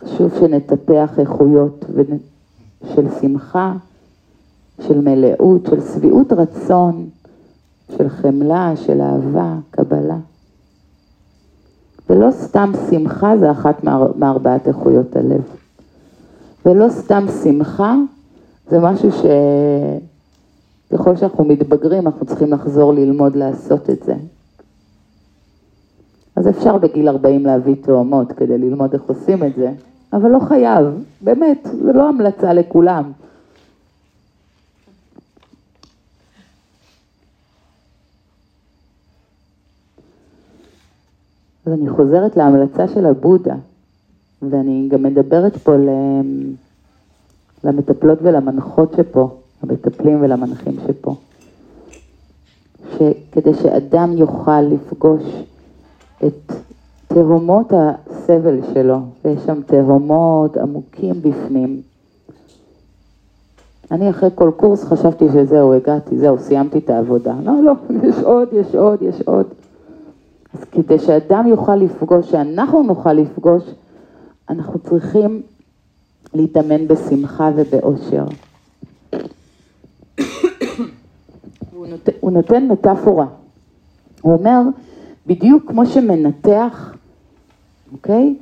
חשוב 0.00 0.34
שנטפח 0.40 1.18
איכויות 1.18 1.84
של 2.94 3.06
שמחה, 3.20 3.72
של 4.80 5.00
מלאות, 5.00 5.66
של 5.70 5.80
שביעות 5.80 6.32
רצון, 6.32 7.08
של 7.92 8.08
חמלה, 8.08 8.72
של 8.76 9.00
אהבה, 9.00 9.54
קבלה. 9.70 10.16
ולא 12.10 12.30
סתם 12.30 12.72
שמחה 12.90 13.36
זה 13.38 13.50
אחת 13.50 13.84
מארבעת 14.16 14.68
איכויות 14.68 15.16
הלב. 15.16 15.42
ולא 16.66 16.88
סתם 16.88 17.26
שמחה 17.42 17.94
זה 18.68 18.78
משהו 18.78 19.10
שככל 20.90 21.16
שאנחנו 21.16 21.44
מתבגרים 21.44 22.06
אנחנו 22.06 22.26
צריכים 22.26 22.52
לחזור 22.52 22.94
ללמוד 22.94 23.36
לעשות 23.36 23.90
את 23.90 24.02
זה. 24.04 24.14
אז 26.36 26.48
אפשר 26.48 26.78
בגיל 26.78 27.08
40 27.08 27.46
להביא 27.46 27.74
תאומות 27.82 28.32
כדי 28.32 28.58
ללמוד 28.58 28.92
איך 28.92 29.02
עושים 29.06 29.44
את 29.44 29.54
זה, 29.56 29.72
אבל 30.12 30.30
לא 30.30 30.38
חייב, 30.38 30.86
באמת, 31.20 31.68
זה 31.82 31.92
לא 31.92 32.08
המלצה 32.08 32.52
לכולם. 32.52 33.12
אז 41.66 41.72
אני 41.72 41.90
חוזרת 41.90 42.36
להמלצה 42.36 42.88
של 42.88 43.06
הבודה, 43.06 43.54
ואני 44.42 44.88
גם 44.90 45.02
מדברת 45.02 45.56
פה 45.56 45.72
למטפלות 47.64 48.18
ולמנחות 48.22 48.94
שפה, 48.96 49.30
המטפלים 49.62 50.22
ולמנחים 50.22 50.76
שפה, 50.86 51.14
שכדי 52.92 53.54
שאדם 53.54 54.12
יוכל 54.16 54.60
לפגוש 54.60 55.22
את 56.26 56.52
תהומות 57.06 57.72
הסבל 57.72 58.58
שלו, 58.74 58.98
ויש 59.24 59.40
שם 59.46 59.62
תהומות 59.66 60.56
עמוקים 60.56 61.14
בפנים. 61.22 61.80
אני 63.90 64.10
אחרי 64.10 64.30
כל 64.34 64.50
קורס 64.56 64.84
חשבתי 64.84 65.24
שזהו, 65.32 65.74
הגעתי, 65.74 66.18
זהו, 66.18 66.38
סיימתי 66.38 66.78
את 66.78 66.90
העבודה. 66.90 67.34
לא, 67.44 67.52
לא, 67.62 67.72
יש 68.02 68.18
עוד, 68.18 68.48
יש 68.52 68.74
עוד, 68.74 69.02
יש 69.02 69.20
עוד. 69.20 69.46
אז 70.56 70.64
כדי 70.72 70.98
שאדם 70.98 71.46
יוכל 71.46 71.76
לפגוש, 71.76 72.30
שאנחנו 72.30 72.82
נוכל 72.82 73.12
לפגוש, 73.12 73.62
אנחנו 74.48 74.78
צריכים 74.78 75.42
להתאמן 76.34 76.88
בשמחה 76.88 77.50
ובאושר. 77.56 78.24
הוא, 81.72 81.86
נות, 81.86 82.08
הוא 82.20 82.30
נותן 82.30 82.68
מטאפורה. 82.68 83.26
הוא 84.22 84.32
אומר, 84.32 84.60
בדיוק 85.26 85.68
כמו 85.68 85.86
שמנתח, 85.86 86.94
אוקיי? 87.92 88.34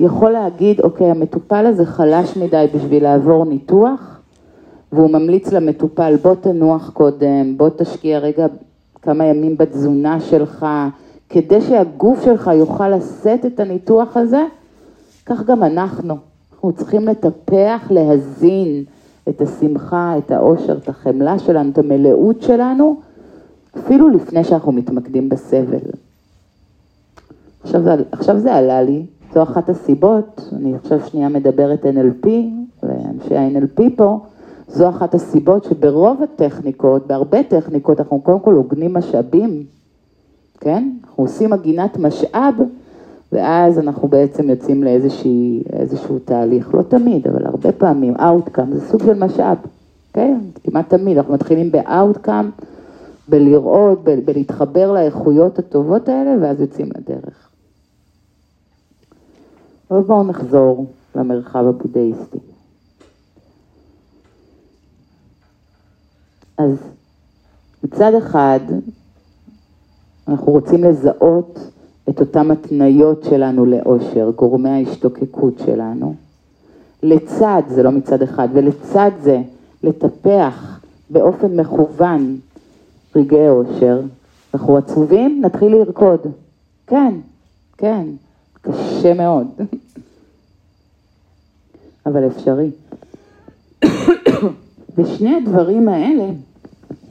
יכול 0.00 0.30
להגיד, 0.30 0.80
אוקיי, 0.80 1.10
המטופל 1.10 1.66
הזה 1.66 1.86
חלש 1.86 2.36
מדי 2.36 2.66
בשביל 2.74 3.02
לעבור 3.02 3.44
ניתוח, 3.44 4.20
והוא 4.92 5.10
ממליץ 5.10 5.52
למטופל, 5.52 6.16
בוא 6.22 6.34
תנוח 6.34 6.90
קודם, 6.90 7.56
בוא 7.56 7.68
תשקיע 7.76 8.18
רגע 8.18 8.46
כמה 9.02 9.24
ימים 9.24 9.56
בתזונה 9.56 10.20
שלך, 10.20 10.66
כדי 11.30 11.60
שהגוף 11.60 12.24
שלך 12.24 12.50
יוכל 12.54 12.88
לשאת 12.88 13.46
את 13.46 13.60
הניתוח 13.60 14.16
הזה, 14.16 14.44
כך 15.26 15.42
גם 15.42 15.62
אנחנו. 15.62 16.16
אנחנו 16.52 16.72
צריכים 16.72 17.08
לטפח, 17.08 17.86
להזין 17.90 18.84
את 19.28 19.40
השמחה, 19.40 20.14
את 20.18 20.30
האושר, 20.30 20.76
את 20.76 20.88
החמלה 20.88 21.38
שלנו, 21.38 21.70
את 21.70 21.78
המלאות 21.78 22.42
שלנו, 22.42 22.96
אפילו 23.78 24.08
לפני 24.08 24.44
שאנחנו 24.44 24.72
מתמקדים 24.72 25.28
בסבל. 25.28 25.78
עכשיו, 27.62 27.80
עכשיו 28.12 28.38
זה 28.38 28.54
עלה 28.54 28.82
לי, 28.82 29.06
זו 29.34 29.42
אחת 29.42 29.68
הסיבות, 29.68 30.48
אני 30.52 30.74
עכשיו 30.74 31.00
שנייה 31.06 31.28
מדברת 31.28 31.84
NLP, 31.84 32.28
ואנשי 32.82 33.36
ה-NLP 33.36 33.82
פה, 33.96 34.18
זו 34.68 34.88
אחת 34.88 35.14
הסיבות 35.14 35.64
שברוב 35.64 36.22
הטכניקות, 36.22 37.06
בהרבה 37.06 37.42
טכניקות, 37.42 38.00
אנחנו 38.00 38.20
קודם 38.20 38.40
כל 38.40 38.54
עוגנים 38.54 38.94
משאבים, 38.94 39.64
כן? 40.60 40.90
אנחנו 41.04 41.24
עושים 41.24 41.52
עגינת 41.52 41.96
משאב, 41.96 42.54
ואז 43.32 43.78
אנחנו 43.78 44.08
בעצם 44.08 44.50
יוצאים 44.50 44.82
לאיזשהו 44.84 46.18
תהליך, 46.24 46.74
לא 46.74 46.82
תמיד, 46.82 47.26
אבל 47.26 47.46
הרבה 47.46 47.72
פעמים, 47.72 48.16
Outcome, 48.16 48.74
זה 48.74 48.88
סוג 48.88 49.02
של 49.02 49.24
משאב, 49.24 49.56
כן? 50.12 50.38
כמעט 50.64 50.88
תמיד, 50.88 51.16
אנחנו 51.18 51.34
מתחילים 51.34 51.72
ב-Outcome, 51.72 52.64
בלראות, 53.28 54.04
ב- 54.04 54.20
בלהתחבר 54.24 54.92
לאיכויות 54.92 55.58
הטובות 55.58 56.08
האלה, 56.08 56.30
ואז 56.42 56.60
יוצאים 56.60 56.88
לדרך. 56.96 57.48
אבל 59.90 60.00
בואו 60.00 60.24
נחזור 60.24 60.86
למרחב 61.14 61.64
הבודהיסטי. 61.66 62.38
אז 66.58 66.76
מצד 67.84 68.12
אחד, 68.18 68.60
אנחנו 70.30 70.52
רוצים 70.52 70.84
לזהות 70.84 71.58
את 72.08 72.20
אותן 72.20 72.50
התניות 72.50 73.24
שלנו 73.24 73.64
לאושר, 73.64 74.30
גורמי 74.36 74.68
ההשתוקקות 74.68 75.54
שלנו. 75.66 76.14
לצד, 77.02 77.62
זה 77.68 77.82
לא 77.82 77.90
מצד 77.90 78.22
אחד, 78.22 78.48
ולצד 78.52 79.10
זה 79.22 79.42
לטפח 79.82 80.80
באופן 81.10 81.60
מכוון 81.60 82.36
רגעי 83.16 83.48
אושר. 83.48 84.00
אנחנו 84.54 84.76
עצובים, 84.76 85.42
נתחיל 85.44 85.72
לרקוד. 85.76 86.20
כן, 86.86 87.14
כן, 87.78 88.06
קשה 88.62 89.14
מאוד, 89.14 89.46
אבל 92.06 92.26
אפשרי. 92.26 92.70
ושני 94.96 95.36
הדברים 95.36 95.88
האלה 95.88 96.26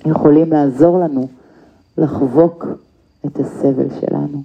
יכולים 0.05 0.51
לעזור 0.51 0.99
לנו 0.99 1.27
לחבוק 1.97 2.65
את 3.25 3.39
הסבל 3.39 3.87
שלנו. 4.01 4.43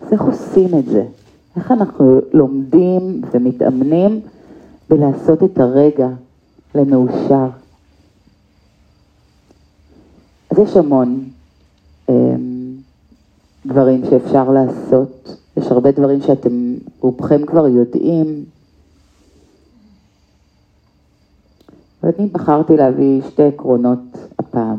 אז 0.00 0.12
איך 0.12 0.22
עושים 0.22 0.78
את 0.78 0.84
זה? 0.84 1.06
איך 1.56 1.70
אנחנו 1.72 2.20
לומדים 2.32 3.22
ומתאמנים 3.32 4.20
בלעשות 4.90 5.42
את 5.42 5.58
הרגע 5.58 6.08
למאושר? 6.74 7.48
אז 10.50 10.58
יש 10.58 10.76
המון 10.76 11.24
אה, 12.08 12.34
דברים 13.66 14.04
שאפשר 14.10 14.50
לעשות, 14.50 15.36
יש 15.56 15.66
הרבה 15.66 15.90
דברים 15.92 16.22
שאתם 16.22 16.74
רובכם 17.00 17.46
כבר 17.46 17.68
יודעים, 17.68 18.44
ואני 22.02 22.26
בחרתי 22.26 22.76
להביא 22.76 23.22
שתי 23.30 23.42
עקרונות 23.42 23.98
הפעם. 24.52 24.78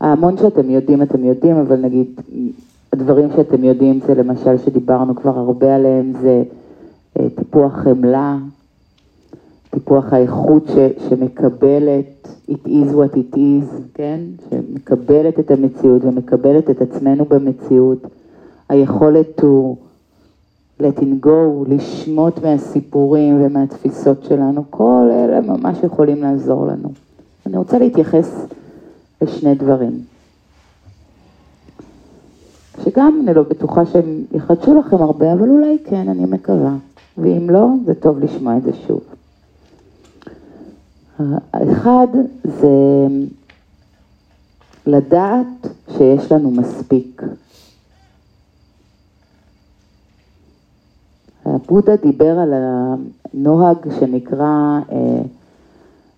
ההמון 0.00 0.36
שאתם 0.36 0.70
יודעים, 0.70 1.02
אתם 1.02 1.24
יודעים, 1.24 1.56
אבל 1.56 1.76
נגיד, 1.76 2.20
הדברים 2.92 3.28
שאתם 3.36 3.64
יודעים 3.64 4.00
זה 4.06 4.14
למשל 4.14 4.58
שדיברנו 4.58 5.16
כבר 5.16 5.38
הרבה 5.38 5.74
עליהם, 5.74 6.12
זה 6.20 6.42
אה, 7.18 7.26
טיפוח 7.36 7.72
חמלה, 7.72 8.36
טיפוח 9.70 10.12
האיכות 10.12 10.66
ש, 10.66 11.08
שמקבלת 11.08 12.28
it 12.50 12.66
is 12.66 12.92
what 12.92 13.16
it 13.16 13.36
is, 13.36 13.82
כן? 13.94 14.20
שמקבלת 14.50 15.38
את 15.38 15.50
המציאות 15.50 16.04
ומקבלת 16.04 16.70
את 16.70 16.82
עצמנו 16.82 17.24
במציאות, 17.24 18.06
היכולת 18.68 19.40
to 19.40 19.74
letting 20.82 21.26
go, 21.26 21.68
לשמוט 21.68 22.44
מהסיפורים 22.44 23.42
ומהתפיסות 23.42 24.24
שלנו, 24.24 24.64
כל 24.70 25.08
אלה 25.10 25.40
ממש 25.40 25.78
יכולים 25.82 26.22
לעזור 26.22 26.66
לנו. 26.66 27.05
אני 27.46 27.56
רוצה 27.56 27.78
להתייחס 27.78 28.46
לשני 29.22 29.54
דברים. 29.54 30.04
שגם 32.84 33.20
אני 33.26 33.34
לא 33.34 33.42
בטוחה 33.42 33.86
שהם 33.86 34.24
יחדשו 34.32 34.74
לכם 34.74 34.96
הרבה, 34.96 35.32
אבל 35.32 35.48
אולי 35.48 35.78
כן, 35.84 36.08
אני 36.08 36.24
מקווה. 36.24 36.76
ואם 37.18 37.50
לא, 37.50 37.66
זה 37.84 37.94
טוב 37.94 38.18
לשמוע 38.18 38.56
את 38.56 38.62
זה 38.62 38.70
שוב. 38.86 39.00
האחד 41.52 42.06
זה 42.44 43.06
לדעת 44.86 45.66
שיש 45.96 46.32
לנו 46.32 46.50
מספיק. 46.50 47.22
הבודה 51.44 51.96
דיבר 51.96 52.38
על 52.38 52.54
הנוהג 52.54 53.76
שנקרא 54.00 54.80
אה, 54.92 55.22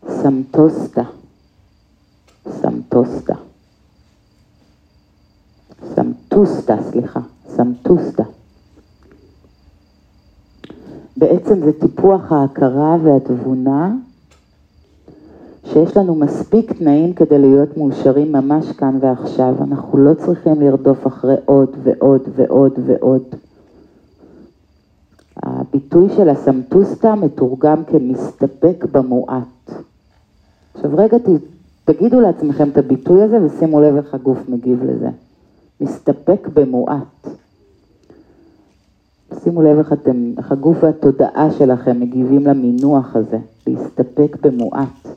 סמטוסטה. 0.09 1.03
סמטוסטה. 2.51 3.35
סמטוסטה, 5.95 6.77
סליחה, 6.91 7.21
סמטוסטה. 7.49 8.23
בעצם 11.17 11.61
זה 11.65 11.73
טיפוח 11.81 12.33
ההכרה 12.33 12.97
והתבונה 13.03 13.95
שיש 15.65 15.97
לנו 15.97 16.15
מספיק 16.15 16.73
תנאים 16.73 17.15
כדי 17.15 17.39
להיות 17.39 17.77
מאושרים 17.77 18.33
ממש 18.33 18.73
כאן 18.73 18.99
ועכשיו. 19.01 19.55
אנחנו 19.61 19.99
לא 19.99 20.15
צריכים 20.15 20.61
לרדוף 20.61 21.07
אחרי 21.07 21.35
עוד 21.45 21.77
ועוד 21.83 22.23
ועוד 22.37 22.73
ועוד. 22.87 23.23
הביטוי 25.43 26.09
של 26.17 26.29
הסמטוסטה 26.29 27.15
מתורגם 27.15 27.85
כמסתפק 27.85 28.85
במועט. 28.93 29.71
עכשיו 30.75 30.91
רגע 30.97 31.19
תגידו 31.89 32.21
לעצמכם 32.21 32.69
את 32.69 32.77
הביטוי 32.77 33.23
הזה 33.23 33.39
ושימו 33.45 33.81
לב 33.81 33.97
איך 33.97 34.15
הגוף 34.15 34.39
מגיב 34.49 34.85
לזה. 34.85 35.09
מסתפק 35.81 36.49
במועט. 36.55 37.29
שימו 39.43 39.63
לב 39.63 39.79
איך 39.79 39.93
אתם, 39.93 40.33
איך 40.39 40.53
הגוף 40.53 40.77
והתודעה 40.83 41.51
שלכם 41.51 42.01
מגיבים 42.01 42.47
למינוח 42.47 43.17
הזה, 43.17 43.39
להסתפק 43.67 44.37
במועט. 44.41 45.09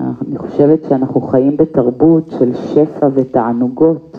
אני 0.00 0.38
חושבת 0.38 0.80
שאנחנו 0.88 1.20
חיים 1.20 1.56
בתרבות 1.56 2.30
של 2.38 2.54
שפע 2.54 3.08
ותענוגות, 3.14 4.16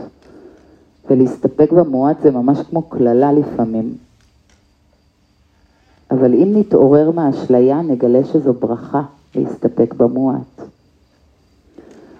ולהסתפק 1.09 1.71
במועט 1.71 2.17
זה 2.21 2.31
ממש 2.31 2.59
כמו 2.69 2.81
קללה 2.81 3.31
לפעמים. 3.31 3.93
אבל 6.11 6.33
אם 6.33 6.53
נתעורר 6.55 7.11
מהאשליה, 7.11 7.81
נגלה 7.81 8.25
שזו 8.25 8.53
ברכה 8.53 9.01
להסתפק 9.35 9.93
במועט. 9.93 10.74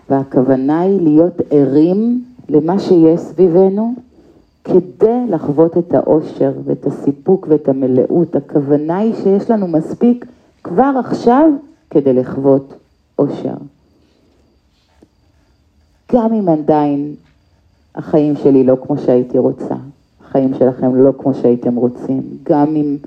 והכוונה 0.10 0.82
היא 0.82 1.02
להיות 1.02 1.42
ערים 1.52 2.24
למה 2.50 2.80
שיש 2.80 3.20
סביבנו, 3.20 3.94
כדי 4.64 5.26
לחוות 5.30 5.78
את 5.78 5.94
האושר 5.94 6.52
ואת 6.64 6.86
הסיפוק 6.86 7.48
ואת 7.50 7.70
המלאות. 7.70 8.36
הכוונה 8.36 8.98
היא 8.98 9.14
שיש 9.24 9.52
לנו 9.52 9.68
מספיק 9.68 10.26
כבר 10.64 10.92
עכשיו 11.00 11.50
כדי 11.90 12.14
לחוות 12.14 12.74
אושר. 13.20 13.56
גם 16.14 16.34
אם 16.34 16.50
עדיין 16.50 17.16
החיים 17.96 18.36
שלי 18.36 18.64
לא 18.64 18.78
כמו 18.88 18.98
שהייתי 18.98 19.38
רוצה, 19.38 19.76
החיים 20.26 20.54
שלכם 20.60 20.96
לא 20.96 21.12
כמו 21.18 21.34
שהייתם 21.34 21.76
רוצים, 21.76 22.22
גם 22.44 22.76
אם 22.76 22.98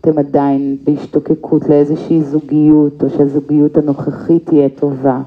אתם 0.00 0.18
עדיין 0.18 0.76
בהשתוקקות 0.84 1.68
לאיזושהי 1.68 2.22
זוגיות, 2.22 3.02
או 3.02 3.10
שהזוגיות 3.10 3.76
הנוכחית 3.76 4.46
תהיה 4.46 4.68
טובה, 4.68 5.20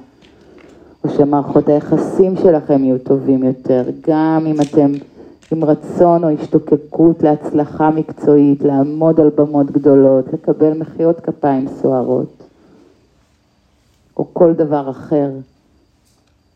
או 1.08 1.14
שמערכות 1.14 1.70
היחסים 1.70 2.38
שלכם 2.38 2.84
יהיו 2.84 3.00
טובים 3.00 3.44
יותר, 3.44 3.84
גם 4.08 4.46
אם 4.48 4.62
אתם 4.62 4.92
עם 5.52 5.64
רצון 5.64 6.24
או 6.24 6.30
השתוקקות 6.30 7.24
להצלחה 7.24 7.90
מקצועית, 7.90 8.62
לעמוד 8.62 9.20
על 9.20 9.30
במות 9.36 9.72
גדולות, 9.72 10.34
לקבל 10.34 10.74
מחיאות 10.74 11.20
כפיים 11.20 11.68
סוערות, 11.82 12.44
או 14.18 14.28
כל 14.34 14.54
דבר 14.54 14.90
אחר. 14.90 15.30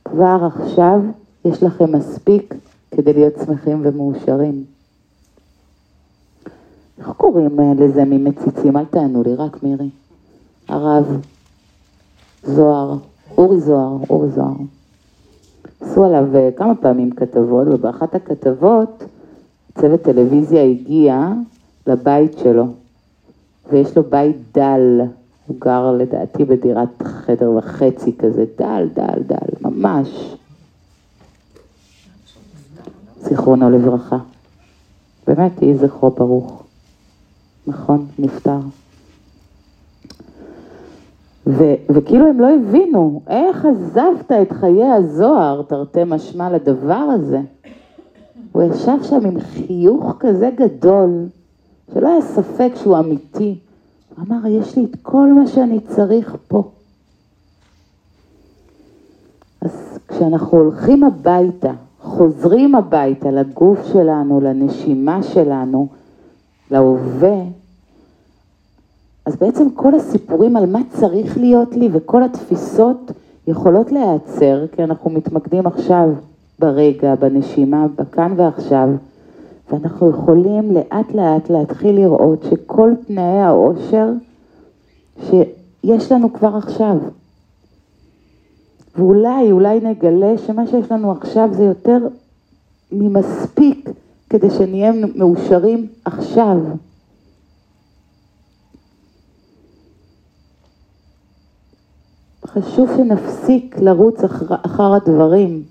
כבר 0.05 0.47
עכשיו 0.55 1.01
יש 1.45 1.63
לכם 1.63 1.95
מספיק 1.95 2.55
כדי 2.91 3.13
להיות 3.13 3.33
שמחים 3.45 3.81
ומאושרים. 3.83 4.63
איך 6.97 7.09
קוראים 7.17 7.59
אה, 7.59 7.73
לזה 7.79 8.03
ממציצים? 8.05 8.77
אל 8.77 8.85
תענו 8.85 9.23
לי, 9.23 9.35
רק 9.35 9.63
מירי. 9.63 9.89
הרב 10.67 11.21
זוהר, 12.43 12.97
אורי 13.37 13.59
זוהר, 13.59 13.97
אורי 14.09 14.29
זוהר. 14.29 14.53
עשו 15.81 16.05
עליו 16.05 16.35
אה, 16.35 16.49
כמה 16.55 16.75
פעמים 16.75 17.11
כתבות, 17.11 17.67
ובאחת 17.67 18.15
הכתבות 18.15 19.03
צוות 19.79 20.01
טלוויזיה 20.01 20.63
הגיע 20.63 21.27
לבית 21.87 22.37
שלו, 22.37 22.65
ויש 23.69 23.97
לו 23.97 24.03
בית 24.03 24.37
דל, 24.53 25.01
הוא 25.47 25.55
גר 25.59 25.91
לדעתי 25.91 26.45
בדירת 26.45 27.03
חדר 27.03 27.51
וחצי 27.51 28.17
כזה, 28.17 28.45
דל, 28.57 28.87
דל, 28.93 29.21
דל, 29.27 29.69
ממש. 29.69 30.35
זיכרונו 33.21 33.69
לברכה. 33.69 34.17
באמת, 35.27 35.61
יהי 35.61 35.75
זכרו 35.75 36.09
ברוך. 36.09 36.63
נכון, 37.67 38.07
נפטר. 38.19 38.59
ו- 41.47 41.75
וכאילו 41.89 42.27
הם 42.27 42.39
לא 42.39 42.47
הבינו, 42.55 43.21
איך 43.27 43.65
עזבת 43.65 44.31
את 44.31 44.51
חיי 44.51 44.91
הזוהר, 44.91 45.61
תרתי 45.61 45.99
משמע 46.05 46.49
לדבר 46.49 46.93
הזה? 46.93 47.39
הוא 48.51 48.63
ישב 48.63 48.97
שם 49.03 49.25
עם 49.25 49.39
חיוך 49.39 50.15
כזה 50.19 50.49
גדול, 50.55 51.09
שלא 51.93 52.07
היה 52.07 52.21
ספק 52.21 52.71
שהוא 52.75 52.99
אמיתי. 52.99 53.59
הוא 54.15 54.25
אמר, 54.27 54.47
יש 54.47 54.77
לי 54.77 54.85
את 54.85 54.95
כל 55.01 55.33
מה 55.33 55.47
שאני 55.47 55.79
צריך 55.79 56.35
פה. 56.47 56.63
אז 59.61 59.99
כשאנחנו 60.07 60.57
הולכים 60.57 61.03
הביתה, 61.03 61.71
חוזרים 61.99 62.75
הביתה 62.75 63.31
לגוף 63.31 63.79
שלנו, 63.93 64.41
לנשימה 64.41 65.23
שלנו, 65.23 65.87
להווה, 66.71 67.37
אז 69.25 69.35
בעצם 69.35 69.67
כל 69.75 69.95
הסיפורים 69.95 70.57
על 70.57 70.65
מה 70.65 70.79
צריך 70.89 71.37
להיות 71.37 71.75
לי 71.75 71.89
וכל 71.91 72.23
התפיסות 72.23 73.11
יכולות 73.47 73.91
להיעצר, 73.91 74.65
כי 74.75 74.83
אנחנו 74.83 75.09
מתמקדים 75.09 75.67
עכשיו 75.67 76.09
ברגע, 76.59 77.15
בנשימה, 77.15 77.87
בכאן 77.95 78.33
ועכשיו, 78.37 78.89
ואנחנו 79.71 80.09
יכולים 80.09 80.71
לאט 80.71 81.15
לאט 81.15 81.49
להתחיל 81.49 81.95
לראות 81.95 82.45
שכל 82.49 82.91
תנאי 83.07 83.39
העושר 83.39 84.09
שיש 85.19 86.11
לנו 86.11 86.33
כבר 86.33 86.55
עכשיו. 86.55 86.97
ואולי, 88.97 89.51
אולי 89.51 89.79
נגלה 89.79 90.37
שמה 90.37 90.67
שיש 90.67 90.91
לנו 90.91 91.11
עכשיו 91.11 91.49
זה 91.53 91.63
יותר 91.63 91.97
ממספיק 92.91 93.89
כדי 94.29 94.49
שנהיה 94.49 94.91
מאושרים 95.15 95.87
עכשיו. 96.05 96.57
חשוב 102.53 102.89
שנפסיק 102.97 103.77
לרוץ 103.79 104.23
אחר, 104.23 104.55
אחר 104.65 104.93
הדברים, 104.93 105.63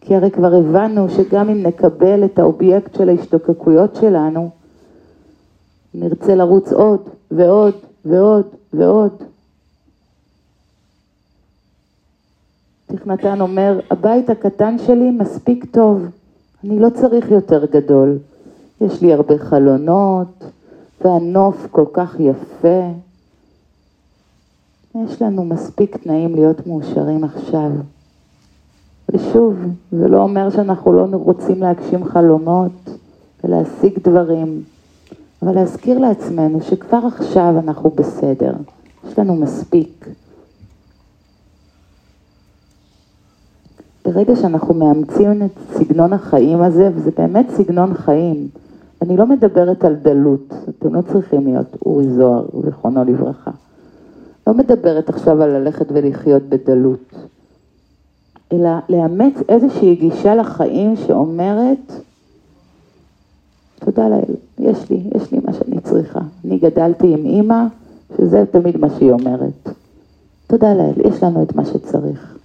כי 0.00 0.16
הרי 0.16 0.30
כבר 0.30 0.54
הבנו 0.54 1.10
שגם 1.10 1.48
אם 1.48 1.62
נקבל 1.62 2.24
את 2.24 2.38
האובייקט 2.38 2.94
של 2.94 3.08
ההשתוקקויות 3.08 3.96
שלנו, 3.96 4.50
נרצה 5.94 6.34
לרוץ 6.34 6.72
עוד 6.72 7.00
ועוד 7.30 7.74
ועוד 8.04 8.46
ועוד. 8.72 9.12
תכנתן 12.86 13.40
אומר, 13.40 13.80
הבית 13.90 14.30
הקטן 14.30 14.76
שלי 14.78 15.10
מספיק 15.10 15.64
טוב, 15.70 16.06
אני 16.64 16.78
לא 16.78 16.88
צריך 16.90 17.30
יותר 17.30 17.64
גדול. 17.64 18.18
יש 18.80 19.02
לי 19.02 19.12
הרבה 19.12 19.38
חלונות, 19.38 20.44
והנוף 21.00 21.66
כל 21.70 21.84
כך 21.92 22.16
יפה. 22.20 22.92
יש 24.94 25.22
לנו 25.22 25.44
מספיק 25.44 25.96
תנאים 25.96 26.34
להיות 26.34 26.66
מאושרים 26.66 27.24
עכשיו. 27.24 27.70
ושוב, 29.08 29.54
זה 29.92 30.08
לא 30.08 30.22
אומר 30.22 30.50
שאנחנו 30.50 30.92
לא 30.92 31.06
רוצים 31.12 31.60
להגשים 31.60 32.04
חלומות 32.04 32.72
ולהשיג 33.44 33.98
דברים, 34.04 34.62
אבל 35.42 35.54
להזכיר 35.54 35.98
לעצמנו 35.98 36.60
שכבר 36.60 37.00
עכשיו 37.06 37.54
אנחנו 37.58 37.90
בסדר, 37.90 38.54
יש 39.08 39.18
לנו 39.18 39.36
מספיק. 39.36 40.06
ברגע 44.04 44.36
שאנחנו 44.36 44.74
מאמצים 44.74 45.42
את 45.42 45.50
סגנון 45.72 46.12
החיים 46.12 46.62
הזה, 46.62 46.90
וזה 46.94 47.10
באמת 47.18 47.46
סגנון 47.50 47.94
חיים, 47.94 48.48
אני 49.02 49.16
לא 49.16 49.26
מדברת 49.26 49.84
על 49.84 49.94
דלות, 49.94 50.54
אתם 50.68 50.94
לא 50.94 51.02
צריכים 51.02 51.46
להיות 51.46 51.76
אורי 51.86 52.08
זוהר, 52.10 52.46
זיכרונו 52.64 53.04
לברכה. 53.04 53.50
לא 54.52 54.58
מדברת 54.58 55.08
עכשיו 55.08 55.42
על 55.42 55.50
ללכת 55.58 55.86
ולחיות 55.88 56.42
בדלות, 56.42 57.14
אלא 58.52 58.70
לאמץ 58.88 59.34
איזושהי 59.48 59.94
גישה 59.94 60.34
לחיים 60.34 60.96
שאומרת, 60.96 61.92
תודה 63.80 64.08
לאל, 64.08 64.34
יש 64.58 64.90
לי, 64.90 65.10
יש 65.14 65.32
לי 65.32 65.38
מה 65.44 65.52
שאני 65.52 65.80
צריכה. 65.80 66.20
אני 66.44 66.58
גדלתי 66.58 67.14
עם 67.14 67.24
אימא, 67.24 67.64
שזה 68.16 68.44
תמיד 68.50 68.76
מה 68.76 68.90
שהיא 68.90 69.10
אומרת. 69.10 69.68
תודה 70.46 70.74
לאל, 70.74 71.06
יש 71.08 71.22
לנו 71.22 71.42
את 71.42 71.56
מה 71.56 71.64
שצריך. 71.64 72.36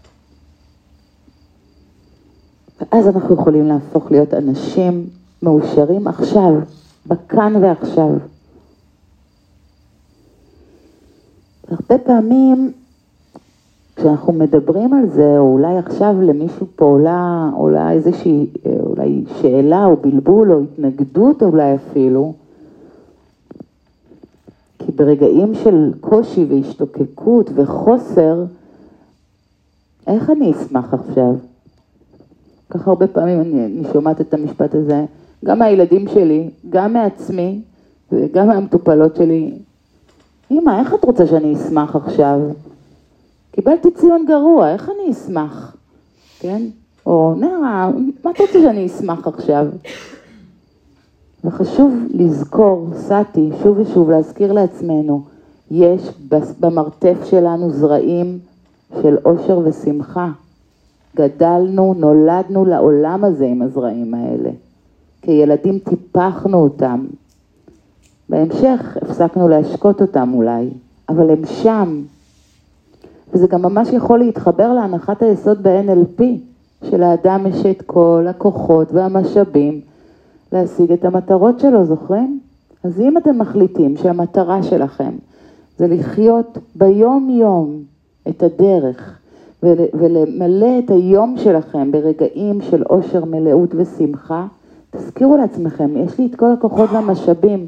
ואז 2.81 3.07
אנחנו 3.07 3.35
יכולים 3.35 3.67
להפוך 3.67 4.11
להיות 4.11 4.33
אנשים 4.33 5.07
מאושרים 5.43 6.07
עכשיו, 6.07 6.53
בכאן 7.07 7.55
ועכשיו. 7.61 8.09
הרבה 11.69 11.97
פעמים 11.97 12.71
כשאנחנו 13.95 14.33
מדברים 14.33 14.93
על 14.93 15.09
זה, 15.09 15.37
או 15.37 15.53
אולי 15.53 15.77
עכשיו 15.77 16.15
למישהו 16.21 16.67
פה 16.75 16.85
עולה, 16.85 17.49
עולה 17.53 17.91
איזושהי 17.91 18.47
אולי 18.79 19.23
שאלה 19.41 19.85
או 19.85 19.97
בלבול 19.97 20.51
או 20.51 20.61
התנגדות 20.61 21.43
אולי 21.43 21.75
אפילו, 21.75 22.33
כי 24.79 24.91
ברגעים 24.91 25.53
של 25.55 25.93
קושי 26.01 26.45
והשתוקקות 26.45 27.49
וחוסר, 27.55 28.43
איך 30.07 30.29
אני 30.29 30.51
אשמח 30.51 30.93
עכשיו? 30.93 31.35
ככה 32.69 32.89
הרבה 32.91 33.07
פעמים 33.07 33.41
אני, 33.41 33.65
אני 33.65 33.83
שומעת 33.93 34.21
את 34.21 34.33
המשפט 34.33 34.75
הזה, 34.75 35.05
גם 35.45 35.59
מהילדים 35.59 36.07
שלי, 36.07 36.49
גם 36.69 36.93
מעצמי 36.93 37.61
וגם 38.11 38.47
מהמטופלות 38.47 39.15
שלי, 39.15 39.53
אמא, 40.51 40.79
איך 40.79 40.93
את 40.93 41.05
רוצה 41.05 41.27
שאני 41.27 41.55
אשמח 41.55 41.95
עכשיו? 41.95 42.39
קיבלתי 43.51 43.91
ציון 43.91 44.25
גרוע, 44.27 44.73
איך 44.73 44.89
אני 44.89 45.11
אשמח? 45.11 45.75
כן? 46.39 46.61
או 47.05 47.33
נערה, 47.37 47.91
מה 48.23 48.31
את 48.31 48.41
רוצה 48.41 48.53
שאני 48.53 48.85
אשמח 48.85 49.27
עכשיו? 49.27 49.67
וחשוב 51.43 51.93
לזכור, 52.09 52.87
סאטי, 52.95 53.49
שוב 53.63 53.79
ושוב 53.79 54.09
להזכיר 54.09 54.53
לעצמנו, 54.53 55.23
יש 55.71 56.01
במרתף 56.59 57.17
שלנו 57.25 57.71
זרעים 57.71 58.39
של 59.01 59.17
אושר 59.25 59.59
ושמחה. 59.65 60.31
גדלנו, 61.15 61.93
נולדנו 61.97 62.65
לעולם 62.65 63.23
הזה 63.23 63.45
עם 63.45 63.61
הזרעים 63.61 64.13
האלה. 64.13 64.49
כילדים 65.21 65.79
טיפחנו 65.79 66.57
אותם. 66.57 67.05
בהמשך 68.29 68.97
הפסקנו 69.01 69.47
להשקות 69.47 70.01
אותם 70.01 70.31
אולי, 70.33 70.69
אבל 71.09 71.29
הם 71.29 71.45
שם. 71.45 72.01
וזה 73.33 73.47
גם 73.47 73.61
ממש 73.61 73.89
יכול 73.93 74.19
להתחבר 74.19 74.73
להנחת 74.73 75.21
היסוד 75.21 75.63
ב-NLP, 75.63 76.23
שלאדם 76.89 77.45
יש 77.47 77.65
את 77.65 77.81
כל 77.81 78.25
הכוחות 78.29 78.91
והמשאבים 78.91 79.81
להשיג 80.51 80.91
את 80.91 81.05
המטרות 81.05 81.59
שלו, 81.59 81.85
זוכרים? 81.85 82.39
אז 82.83 82.99
אם 82.99 83.17
אתם 83.17 83.37
מחליטים 83.39 83.97
שהמטרה 83.97 84.63
שלכם 84.63 85.11
זה 85.77 85.87
לחיות 85.87 86.57
ביום-יום 86.75 87.83
את 88.29 88.43
הדרך 88.43 89.19
ולמלא 89.93 90.79
את 90.79 90.91
היום 90.91 91.35
שלכם 91.37 91.91
ברגעים 91.91 92.61
של 92.61 92.83
עושר, 92.83 93.25
מלאות 93.25 93.69
ושמחה, 93.75 94.47
תזכירו 94.91 95.37
לעצמכם, 95.37 95.97
יש 95.97 96.19
לי 96.19 96.25
את 96.25 96.35
כל 96.35 96.51
הכוחות 96.51 96.89
והמשאבים, 96.91 97.67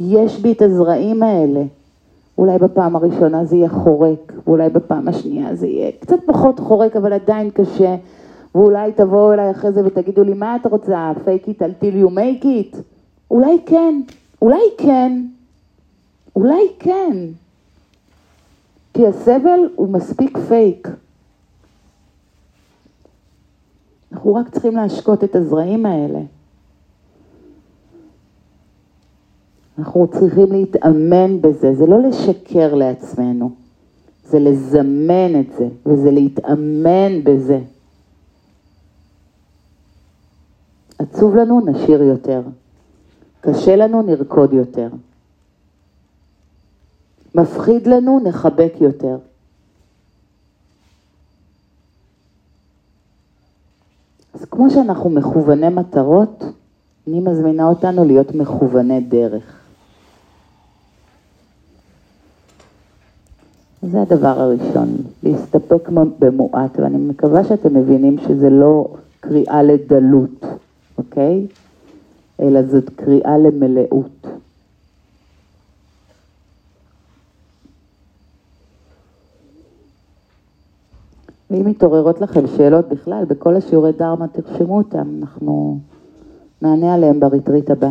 יש 0.00 0.40
בי 0.40 0.52
את 0.52 0.62
הזרעים 0.62 1.22
האלה. 1.22 1.62
אולי 2.38 2.58
בפעם 2.58 2.96
הראשונה 2.96 3.44
זה 3.44 3.56
יהיה 3.56 3.68
חורק, 3.68 4.32
ואולי 4.46 4.68
בפעם 4.68 5.08
השנייה 5.08 5.54
זה 5.54 5.66
יהיה 5.66 5.92
קצת 6.00 6.16
פחות 6.26 6.60
חורק, 6.60 6.96
אבל 6.96 7.12
עדיין 7.12 7.50
קשה, 7.50 7.96
ואולי 8.54 8.92
תבואו 8.92 9.32
אליי 9.32 9.50
אחרי 9.50 9.72
זה 9.72 9.86
ותגידו 9.86 10.24
לי, 10.24 10.34
מה 10.34 10.56
את 10.56 10.66
רוצה, 10.66 11.12
fake 11.24 11.48
it 11.48 11.60
until 11.60 12.04
you 12.04 12.10
make 12.10 12.44
it? 12.44 12.76
אולי 13.30 13.58
כן, 13.66 14.00
אולי 14.42 14.60
כן, 14.78 15.22
אולי 16.36 16.68
כן. 16.78 17.16
כי 18.94 19.06
הסבל 19.06 19.68
הוא 19.76 19.88
מספיק 19.88 20.38
פייק. 20.38 20.88
אנחנו 24.12 24.34
רק 24.34 24.48
צריכים 24.48 24.76
להשקות 24.76 25.24
את 25.24 25.36
הזרעים 25.36 25.86
האלה. 25.86 26.20
אנחנו 29.78 30.06
צריכים 30.06 30.52
להתאמן 30.52 31.40
בזה, 31.40 31.74
זה 31.74 31.86
לא 31.86 32.02
לשקר 32.02 32.74
לעצמנו, 32.74 33.50
זה 34.24 34.38
לזמן 34.38 35.40
את 35.40 35.52
זה, 35.58 35.68
וזה 35.86 36.10
להתאמן 36.10 37.24
בזה. 37.24 37.60
עצוב 40.98 41.36
לנו, 41.36 41.60
נשיר 41.66 42.02
יותר. 42.02 42.42
קשה 43.40 43.76
לנו, 43.76 44.02
נרקוד 44.02 44.52
יותר. 44.52 44.88
מפחיד 47.34 47.86
לנו, 47.86 48.20
נחבק 48.24 48.72
יותר. 48.80 49.18
אז 54.34 54.44
כמו 54.44 54.70
שאנחנו 54.70 55.10
מכווני 55.10 55.68
מטרות, 55.68 56.44
אני 57.08 57.20
מזמינה 57.20 57.66
אותנו 57.66 58.04
להיות 58.04 58.34
מכווני 58.34 59.00
דרך. 59.00 59.57
זה 63.82 64.02
הדבר 64.02 64.40
הראשון, 64.40 64.96
להסתפק 65.22 65.88
במועט, 66.18 66.78
ואני 66.78 66.96
מקווה 66.96 67.44
שאתם 67.44 67.74
מבינים 67.74 68.16
שזה 68.18 68.50
לא 68.50 68.88
קריאה 69.20 69.62
לדלות, 69.62 70.44
אוקיי? 70.98 71.46
אלא 72.40 72.62
זאת 72.62 72.90
קריאה 72.96 73.38
למלאות. 73.38 74.26
ואם 81.50 81.66
מתעוררות 81.66 82.20
לכם 82.20 82.46
שאלות 82.56 82.88
בכלל, 82.88 83.24
בכל 83.24 83.56
השיעורי 83.56 83.92
דרמה 83.92 84.28
תרשמו 84.28 84.78
אותם, 84.78 85.08
אנחנו 85.20 85.78
נענה 86.62 86.94
עליהם 86.94 87.20
בריטריט 87.20 87.70
הבא. 87.70 87.90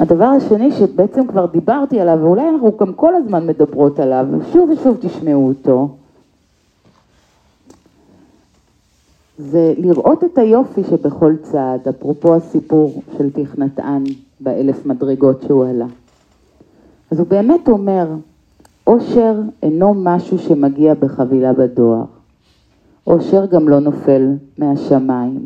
הדבר 0.00 0.24
השני 0.24 0.72
שבעצם 0.72 1.26
כבר 1.26 1.46
דיברתי 1.46 2.00
עליו, 2.00 2.18
ואולי 2.20 2.48
אנחנו 2.48 2.72
גם 2.80 2.92
כל 2.92 3.14
הזמן 3.14 3.46
מדברות 3.46 3.98
עליו, 3.98 4.26
ושוב 4.30 4.70
ושוב 4.70 4.96
תשמעו 5.00 5.48
אותו, 5.48 5.88
זה 9.38 9.74
לראות 9.78 10.24
את 10.24 10.38
היופי 10.38 10.84
שבכל 10.84 11.36
צעד, 11.42 11.88
אפרופו 11.88 12.34
הסיפור 12.34 13.02
של 13.18 13.30
תכנתן 13.30 14.04
באלף 14.40 14.86
מדרגות 14.86 15.42
שהוא 15.42 15.64
עלה. 15.64 15.86
אז 17.10 17.18
הוא 17.18 17.26
באמת 17.26 17.68
אומר, 17.68 18.08
עושר 18.84 19.40
אינו 19.62 19.94
משהו 19.94 20.38
שמגיע 20.38 20.94
בחבילה 20.94 21.52
בדואר. 21.52 22.04
עושר 23.04 23.46
גם 23.46 23.68
לא 23.68 23.80
נופל 23.80 24.32
מהשמיים. 24.58 25.44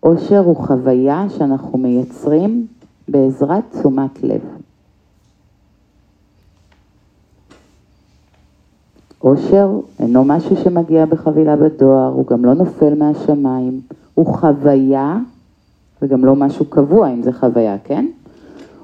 עושר 0.00 0.38
הוא 0.38 0.56
חוויה 0.56 1.26
שאנחנו 1.28 1.78
מייצרים 1.78 2.66
בעזרת 3.08 3.64
תשומת 3.70 4.22
לב. 4.22 4.40
עושר 9.18 9.70
אינו 9.98 10.24
משהו 10.24 10.56
שמגיע 10.56 11.06
בחבילה 11.06 11.56
בדואר, 11.56 12.08
הוא 12.08 12.26
גם 12.26 12.44
לא 12.44 12.54
נופל 12.54 12.94
מהשמיים, 12.94 13.80
הוא 14.14 14.26
חוויה, 14.26 15.18
וגם 16.02 16.24
לא 16.24 16.36
משהו 16.36 16.64
קבוע 16.64 17.08
אם 17.08 17.22
זה 17.22 17.32
חוויה, 17.32 17.76
כן? 17.84 18.06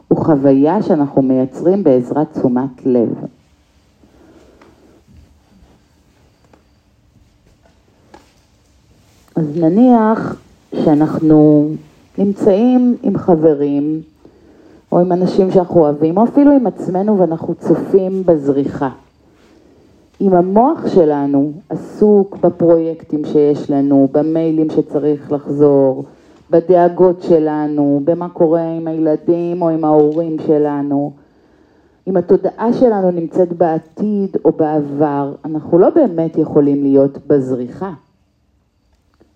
הוא 0.09 0.25
חוויה 0.25 0.83
שאנחנו 0.83 1.23
מייצרים 1.23 1.85
בעזרת 1.85 2.33
תשומת 2.33 2.87
לב. 2.87 3.09
אז 9.37 9.57
נניח 9.57 10.37
שאנחנו 10.75 11.69
נמצאים 12.19 12.97
עם 13.03 13.19
חברים, 13.19 14.03
או 14.93 14.99
עם 14.99 15.13
אנשים 15.13 15.51
שאנחנו 15.51 15.81
אוהבים, 15.81 16.19
או 16.19 16.25
אפילו 16.25 16.53
עם 16.53 16.67
עצמנו 16.67 17.19
ואנחנו 17.19 17.55
צופים 17.55 18.23
בזריחה. 18.27 18.91
אם 20.21 20.35
המוח 20.35 20.87
שלנו 20.87 21.53
עסוק 21.69 22.37
בפרויקטים 22.37 23.25
שיש 23.25 23.71
לנו, 23.71 24.09
במיילים 24.13 24.71
שצריך 24.71 25.33
לחזור, 25.33 26.05
בדאגות 26.51 27.23
שלנו, 27.23 28.01
במה 28.05 28.29
קורה 28.29 28.73
עם 28.77 28.87
הילדים 28.87 29.63
או 29.63 29.69
עם 29.69 29.85
ההורים 29.85 30.37
שלנו, 30.47 31.13
אם 32.07 32.17
התודעה 32.17 32.73
שלנו 32.73 33.11
נמצאת 33.11 33.53
בעתיד 33.53 34.37
או 34.45 34.53
בעבר, 34.53 35.35
אנחנו 35.45 35.79
לא 35.79 35.91
באמת 35.91 36.39
יכולים 36.39 36.83
להיות 36.83 37.19
בזריחה. 37.27 37.93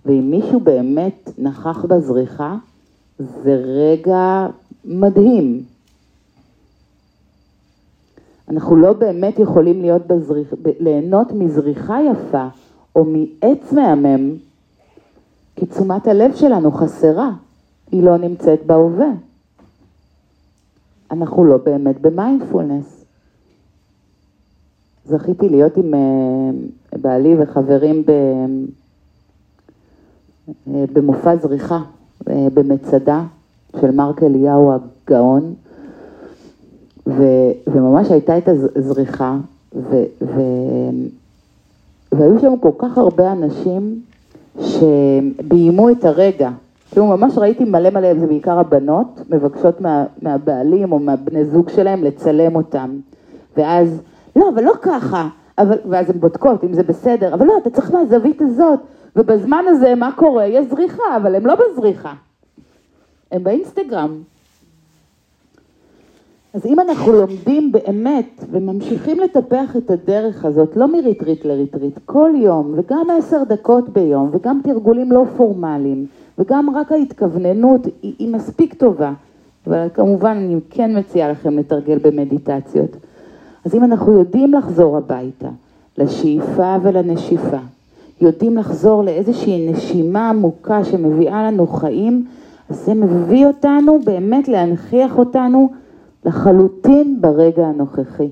ואם 0.06 0.30
מישהו 0.30 0.60
באמת 0.60 1.30
נכח 1.38 1.84
בזריחה, 1.84 2.56
זה 3.18 3.54
רגע 3.54 4.46
מדהים. 4.84 5.62
אנחנו 8.48 8.76
לא 8.76 8.92
באמת 8.92 9.38
יכולים 9.38 9.82
להיות 9.82 10.06
בזריח, 10.06 10.48
ליהנות 10.80 11.32
מזריחה 11.32 11.98
יפה 12.02 12.48
או 12.96 13.04
מעץ 13.04 13.72
מהמם, 13.72 14.36
כי 15.56 15.66
תשומת 15.66 16.06
הלב 16.06 16.34
שלנו 16.34 16.72
חסרה, 16.72 17.30
היא 17.90 18.02
לא 18.02 18.16
נמצאת 18.16 18.66
בהווה. 18.66 19.10
אנחנו 21.10 21.44
לא 21.44 21.56
באמת 21.56 22.00
במיינדפולנס. 22.00 23.04
זכיתי 25.04 25.48
להיות 25.48 25.76
עם 25.76 25.94
אה, 25.94 26.98
בעלי 26.98 27.34
וחברים 27.38 28.04
אה, 28.08 28.44
במופע 30.92 31.36
זריחה 31.36 31.82
במצדה 32.26 33.22
של 33.80 33.90
מרק 33.90 34.22
אליהו 34.22 34.72
הגאון, 34.72 35.54
ו, 37.06 37.22
וממש 37.66 38.10
הייתה 38.10 38.38
את 38.38 38.48
הזריחה, 38.48 39.36
ו, 39.74 40.02
ו, 40.22 40.40
והיו 42.12 42.40
שם 42.40 42.54
כל 42.60 42.70
כך 42.78 42.98
הרבה 42.98 43.32
אנשים 43.32 44.00
שביימו 44.58 45.90
את 45.90 46.04
הרגע. 46.04 46.50
כאילו 46.90 47.06
ממש 47.06 47.38
ראיתי 47.38 47.64
מלא 47.64 47.90
מלא, 47.90 48.14
זה 48.14 48.26
בעיקר 48.26 48.58
הבנות, 48.58 49.20
מבקשות 49.30 49.80
מה, 49.80 50.04
מהבעלים 50.22 50.92
או 50.92 50.98
מהבני 50.98 51.44
זוג 51.44 51.68
שלהם 51.68 52.04
לצלם 52.04 52.56
אותם. 52.56 52.90
ואז, 53.56 54.00
לא, 54.36 54.48
אבל 54.54 54.64
לא 54.64 54.72
ככה, 54.82 55.28
אבל, 55.58 55.76
ואז 55.88 56.10
הן 56.10 56.20
בודקות 56.20 56.64
אם 56.64 56.72
זה 56.72 56.82
בסדר, 56.82 57.34
אבל 57.34 57.46
לא, 57.46 57.52
אתה 57.62 57.70
צריך 57.70 57.90
מהזווית 57.90 58.42
הזאת. 58.42 58.78
ובזמן 59.16 59.64
הזה, 59.68 59.94
מה 59.94 60.12
קורה? 60.16 60.46
יש 60.46 60.66
זריחה, 60.66 61.16
אבל 61.16 61.34
הם 61.34 61.46
לא 61.46 61.54
בזריחה. 61.54 62.12
הם 63.32 63.44
באינסטגרם. 63.44 64.22
אז 66.54 66.66
אם 66.66 66.80
אנחנו 66.80 67.12
לומדים 67.12 67.72
באמת 67.72 68.44
וממשיכים 68.50 69.20
לטפח 69.20 69.76
את 69.76 69.90
הדרך 69.90 70.44
הזאת, 70.44 70.76
לא 70.76 70.92
מריטריט 70.92 71.44
לריטריט, 71.44 71.98
כל 72.04 72.30
יום, 72.36 72.74
וגם 72.76 73.06
עשר 73.18 73.44
דקות 73.44 73.88
ביום, 73.88 74.30
וגם 74.32 74.60
תרגולים 74.64 75.12
לא 75.12 75.24
פורמליים, 75.36 76.06
וגם 76.38 76.76
רק 76.76 76.92
ההתכווננות 76.92 77.86
היא, 78.02 78.14
היא 78.18 78.28
מספיק 78.28 78.74
טובה, 78.74 79.12
אבל 79.66 79.88
כמובן 79.94 80.36
אני 80.36 80.60
כן 80.70 80.98
מציעה 80.98 81.30
לכם 81.30 81.58
לתרגל 81.58 81.98
במדיטציות. 81.98 82.96
אז 83.64 83.74
אם 83.74 83.84
אנחנו 83.84 84.18
יודעים 84.18 84.54
לחזור 84.54 84.96
הביתה, 84.96 85.48
לשאיפה 85.98 86.76
ולנשיפה, 86.82 87.58
יודעים 88.20 88.56
לחזור 88.56 89.04
לאיזושהי 89.04 89.70
נשימה 89.70 90.30
עמוקה 90.30 90.84
שמביאה 90.84 91.50
לנו 91.50 91.66
חיים, 91.66 92.26
אז 92.68 92.84
זה 92.84 92.94
מביא 92.94 93.46
אותנו 93.46 93.98
באמת 94.04 94.48
להנכיח 94.48 95.18
אותנו 95.18 95.72
לחלוטין 96.24 97.20
ברגע 97.20 97.66
הנוכחי. 97.66 98.28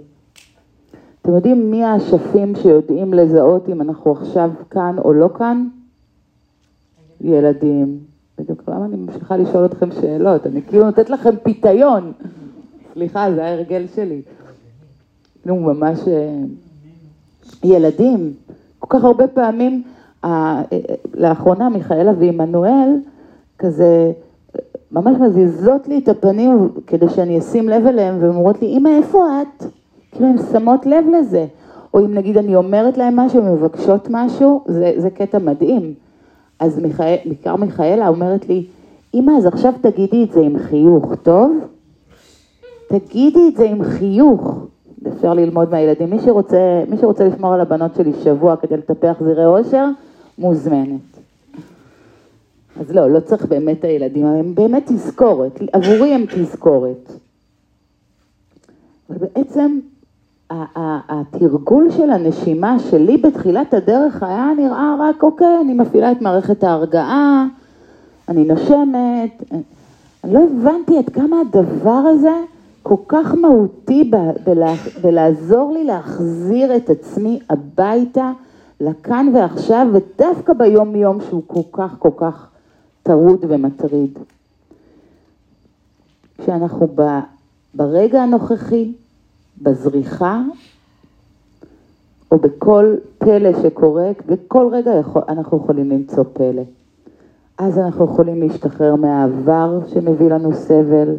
אתם 1.23 1.35
יודעים 1.35 1.71
מי 1.71 1.85
האשפים 1.85 2.55
שיודעים 2.55 3.15
לזהות 3.15 3.69
אם 3.69 3.81
אנחנו 3.81 4.13
עכשיו 4.13 4.51
כאן 4.71 4.97
או 4.99 5.13
לא 5.13 5.29
כאן? 5.39 5.69
ילדים. 7.21 7.99
בדיוק 8.39 8.63
למה 8.69 8.85
אני 8.85 8.97
ממשיכה 8.97 9.37
לשאול 9.37 9.65
אתכם 9.65 9.89
שאלות, 10.01 10.47
אני 10.47 10.63
כאילו 10.63 10.85
נותנת 10.85 11.11
לכם 11.11 11.37
פיתיון. 11.43 12.13
סליחה, 12.93 13.33
זה 13.35 13.45
ההרגל 13.45 13.87
שלי. 13.95 14.23
נו, 15.47 15.57
ממש 15.57 15.99
אה, 16.09 16.43
ילדים. 17.65 18.33
כך 18.91 19.05
הרבה 19.05 19.27
פעמים, 19.27 19.83
אה, 20.25 20.63
לאחרונה 21.15 21.69
מיכאלה 21.69 22.13
ועמנואל, 22.19 22.97
כזה, 23.59 24.13
ממש 24.93 25.17
מזיזות 25.21 25.89
לי 25.89 25.99
את 25.99 26.09
הפנים 26.09 26.69
כדי 26.87 27.09
שאני 27.09 27.39
אשים 27.39 27.69
לב 27.69 27.87
אליהם, 27.87 28.17
והן 28.21 28.29
אומרות 28.29 28.63
לי, 28.63 28.69
אמא, 28.69 28.89
איפה 28.89 29.43
את? 29.43 29.65
כאילו, 30.13 30.29
הן 30.29 30.37
שמות 30.53 30.87
לב 30.87 31.05
לזה. 31.19 31.47
או 31.95 32.01
אם 32.01 32.15
נגיד 32.15 32.37
אני 32.37 32.57
אומרת 32.57 32.99
להם 32.99 33.17
משהו, 33.17 33.43
מבקשות 33.43 34.09
משהו, 34.11 34.65
זה, 34.67 34.93
זה 34.97 35.11
קטע 35.11 35.39
מדהים. 35.39 35.95
אז 36.59 36.79
מיכאל, 36.79 37.17
מיכאלה 37.59 38.09
אומרת 38.09 38.49
לי, 38.49 38.65
אמא, 39.15 39.33
אז 39.39 39.47
עכשיו 39.47 39.73
תגידי 39.81 40.25
את 40.25 40.33
זה 40.33 40.41
עם 40.41 40.59
חיוך, 40.59 41.15
טוב? 41.23 41.57
תגידי 42.89 43.49
את 43.49 43.57
זה 43.57 43.65
עם 43.65 43.85
חיוך. 43.85 44.67
אפשר 45.09 45.35
ללמוד 45.35 45.71
מהילדים. 45.71 46.11
מי 46.11 46.19
שרוצה, 46.21 46.83
מי 46.89 46.97
שרוצה 46.97 47.25
לשמור 47.25 47.55
על 47.55 47.61
הבנות 47.61 47.95
שלי 47.95 48.13
שבוע 48.25 48.57
כדי 48.57 48.77
לטפח 48.77 49.17
זירי 49.25 49.47
אושר, 49.47 49.89
מוזמנת. 50.39 51.01
אז 52.81 52.91
לא, 52.91 53.11
לא 53.11 53.21
צריך 53.21 53.47
באמת 53.47 53.85
הילדים, 53.85 54.27
הם 54.27 54.55
באמת 54.55 54.87
תזכורת, 54.87 55.61
עבורי 55.73 56.15
הם 56.15 56.25
תזכורת. 56.27 57.13
ובעצם 59.11 59.79
התרגול 61.09 61.91
של 61.91 62.11
הנשימה 62.11 62.79
שלי 62.79 63.17
בתחילת 63.17 63.75
הדרך 63.75 64.23
היה 64.23 64.51
נראה 64.57 64.95
רק, 65.01 65.23
אוקיי, 65.23 65.61
אני 65.65 65.75
מפעילה 65.75 66.13
את 66.13 66.23
מערכת 66.23 66.65
ההרגעה, 66.65 67.47
אני 68.29 68.45
נושמת, 68.45 69.43
אני 70.25 70.35
לא 70.35 70.41
הבנתי 70.45 70.99
עד 70.99 71.09
כמה 71.09 71.37
הדבר 71.41 71.91
הזה 71.91 72.35
כל 72.83 72.97
כך 73.09 73.35
מהותי 73.35 74.11
בלעזור 75.03 75.73
לי 75.73 75.85
להחזיר 75.85 76.77
את 76.77 76.91
עצמי 76.91 77.41
הביתה, 77.51 78.33
לכאן 78.81 79.27
ועכשיו, 79.35 79.87
ודווקא 79.93 80.53
ביום 80.53 80.97
יום 80.97 81.19
שהוא 81.21 81.43
כל 81.47 81.61
כך 81.73 81.97
כל 81.99 82.11
כך 82.17 82.51
טרוד 83.03 83.45
ומטריד. 83.49 84.19
כשאנחנו 86.39 86.89
ברגע 87.75 88.23
הנוכחי, 88.23 88.93
בזריחה, 89.63 90.43
או 92.33 92.39
בכל 92.39 92.95
פלא 93.19 93.63
שקורה, 93.63 94.11
בכל 94.27 94.69
רגע 94.73 94.91
יכול, 95.01 95.23
אנחנו 95.29 95.57
יכולים 95.57 95.91
למצוא 95.91 96.25
פלא. 96.33 96.63
אז 97.59 97.79
אנחנו 97.79 98.05
יכולים 98.05 98.41
להשתחרר 98.41 98.97
מהעבר 98.97 99.81
שמביא 99.87 100.29
לנו 100.29 100.55
סבל, 100.55 101.15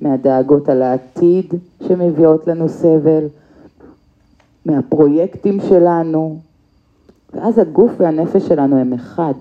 מהדאגות 0.00 0.68
על 0.68 0.82
העתיד 0.82 1.54
שמביאות 1.88 2.46
לנו 2.46 2.68
סבל, 2.68 3.26
מהפרויקטים 4.66 5.60
שלנו, 5.68 6.38
ואז 7.34 7.58
הגוף 7.58 7.92
והנפש 7.98 8.48
שלנו 8.48 8.76
הם 8.76 8.92
אחד. 8.92 9.34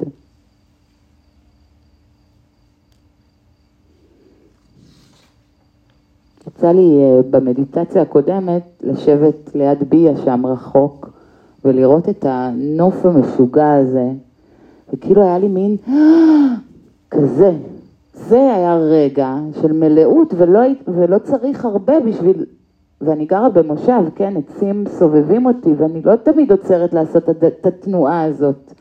יצא 6.47 6.71
לי 6.71 7.01
אה, 7.01 7.21
במדיטציה 7.29 8.01
הקודמת 8.01 8.63
לשבת 8.81 9.55
ליד 9.55 9.89
ביה 9.89 10.17
שם 10.17 10.45
רחוק 10.45 11.09
ולראות 11.65 12.09
את 12.09 12.25
הנוף 12.29 13.05
המשוגע 13.05 13.73
הזה, 13.73 14.11
וכאילו 14.93 15.23
היה 15.23 15.37
לי 15.37 15.47
מין 15.47 15.77
כזה, 17.11 17.51
זה 18.13 18.53
היה 18.55 18.75
רגע 18.75 19.35
של 19.61 19.71
מלאות 19.71 20.33
ולא, 20.37 20.59
ולא 20.87 21.17
צריך 21.17 21.65
הרבה 21.65 21.99
בשביל, 21.99 22.45
ואני 23.01 23.25
גרה 23.25 23.49
במושב, 23.49 24.03
כן, 24.15 24.33
עצים 24.37 24.83
סובבים 24.87 25.45
אותי 25.45 25.73
ואני 25.73 26.01
לא 26.01 26.15
תמיד 26.15 26.51
עוצרת 26.51 26.93
לעשות 26.93 27.29
את 27.29 27.65
התנועה 27.65 28.23
הזאת. 28.23 28.73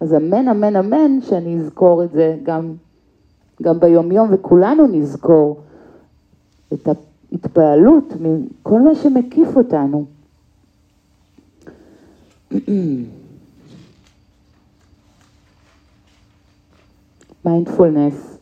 אז 0.00 0.14
אמן, 0.14 0.48
אמן, 0.48 0.76
אמן, 0.76 1.20
שאני 1.20 1.56
אזכור 1.56 2.04
את 2.04 2.12
זה 2.12 2.36
גם, 2.42 2.74
גם 3.62 3.80
ביומיום 3.80 4.28
וכולנו 4.32 4.86
נזכור 4.86 5.60
את 6.72 6.88
ההתפעלות 6.88 8.14
מכל 8.20 8.80
מה 8.80 8.94
שמקיף 8.94 9.56
אותנו. 9.56 10.04
מיינדפולנס 17.44 18.39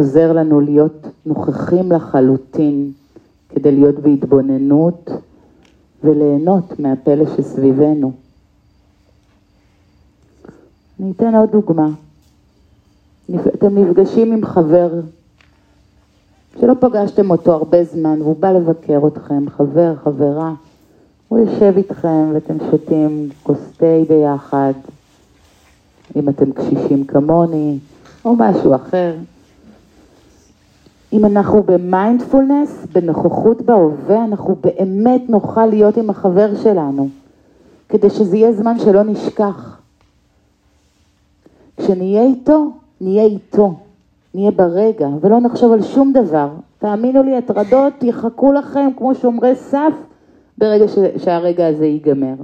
עוזר 0.00 0.32
לנו 0.32 0.60
להיות 0.60 1.06
נוכחים 1.26 1.92
לחלוטין 1.92 2.92
כדי 3.48 3.72
להיות 3.72 3.94
בהתבוננות 3.98 5.10
וליהנות 6.04 6.80
מהפלא 6.80 7.24
שסביבנו. 7.36 8.12
אני 11.00 11.12
אתן 11.16 11.34
עוד 11.34 11.50
דוגמה. 11.50 11.88
אתם 13.54 13.78
נפגשים 13.78 14.32
עם 14.32 14.44
חבר 14.44 14.90
שלא 16.60 16.74
פגשתם 16.80 17.30
אותו 17.30 17.52
הרבה 17.52 17.84
זמן 17.84 18.22
והוא 18.22 18.36
בא 18.36 18.52
לבקר 18.52 19.06
אתכם, 19.06 19.50
חבר, 19.50 19.94
חברה, 20.04 20.54
הוא 21.28 21.38
יושב 21.38 21.74
איתכם 21.76 22.30
ואתם 22.34 22.54
שותים 22.70 23.28
כוס 23.42 23.58
תה 23.76 24.00
ביחד, 24.08 24.72
אם 26.16 26.28
אתם 26.28 26.52
קשישים 26.52 27.04
כמוני, 27.04 27.78
או 28.24 28.36
משהו 28.36 28.74
אחר. 28.74 29.14
אם 31.12 31.24
אנחנו 31.24 31.62
במיינדפולנס, 31.62 32.86
בנוכחות 32.92 33.62
בהווה, 33.62 34.24
אנחנו 34.24 34.56
באמת 34.60 35.22
נוכל 35.28 35.66
להיות 35.66 35.96
עם 35.96 36.10
החבר 36.10 36.54
שלנו, 36.54 37.08
כדי 37.88 38.10
שזה 38.10 38.36
יהיה 38.36 38.52
זמן 38.52 38.78
שלא 38.78 39.02
נשכח. 39.02 39.80
כשנהיה 41.76 42.22
איתו, 42.22 42.70
נהיה 43.00 43.24
איתו, 43.24 43.74
נהיה 44.34 44.50
ברגע, 44.50 45.08
ולא 45.20 45.40
נחשוב 45.40 45.72
על 45.72 45.82
שום 45.82 46.12
דבר. 46.12 46.48
תאמינו 46.78 47.22
לי, 47.22 47.36
הטרדות 47.36 48.02
יחכו 48.02 48.52
לכם 48.52 48.90
כמו 48.96 49.14
שומרי 49.14 49.54
סף 49.54 49.92
ברגע 50.58 50.88
ש- 50.88 51.24
שהרגע 51.24 51.66
הזה 51.66 51.86
ייגמר. 51.86 52.34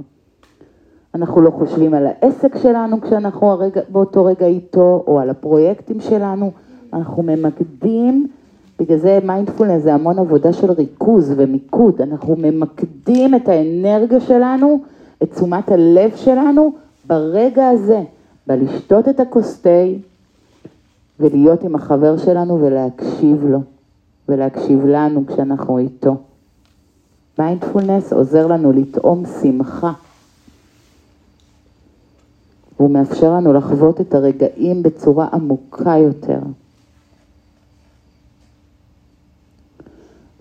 אנחנו 1.15 1.41
לא 1.41 1.51
חושבים 1.51 1.93
על 1.93 2.07
העסק 2.07 2.57
שלנו 2.57 3.01
כשאנחנו 3.01 3.51
הרגע, 3.51 3.81
באותו 3.89 4.25
רגע 4.25 4.45
איתו, 4.45 5.03
או 5.07 5.19
על 5.19 5.29
הפרויקטים 5.29 5.99
שלנו, 6.01 6.51
אנחנו 6.93 7.23
ממקדים 7.23 8.27
בגלל 8.79 8.97
זה 8.97 9.19
מיינדפולנס 9.23 9.83
זה 9.83 9.93
המון 9.93 10.19
עבודה 10.19 10.53
של 10.53 10.71
ריכוז 10.71 11.33
ומיקוד, 11.37 12.01
אנחנו 12.01 12.35
ממקדים 12.37 13.35
את 13.35 13.47
האנרגיה 13.47 14.19
שלנו, 14.19 14.79
את 15.23 15.31
תשומת 15.31 15.71
הלב 15.71 16.15
שלנו, 16.15 16.71
ברגע 17.07 17.69
הזה, 17.69 18.03
בלשתות 18.47 19.09
את 19.09 19.19
הכוס 19.19 19.61
תה 19.61 19.69
ולהיות 21.19 21.63
עם 21.63 21.75
החבר 21.75 22.17
שלנו 22.17 22.61
ולהקשיב 22.61 23.45
לו, 23.45 23.59
ולהקשיב 24.29 24.85
לנו 24.85 25.27
כשאנחנו 25.27 25.77
איתו. 25.77 26.15
מיינדפולנס 27.39 28.13
עוזר 28.13 28.47
לנו 28.47 28.71
לטעום 28.71 29.23
שמחה. 29.41 29.91
הוא 32.77 32.91
מאפשר 32.91 33.33
לנו 33.33 33.53
לחוות 33.53 34.01
את 34.01 34.15
הרגעים 34.15 34.83
בצורה 34.83 35.27
עמוקה 35.33 35.97
יותר. 35.97 36.39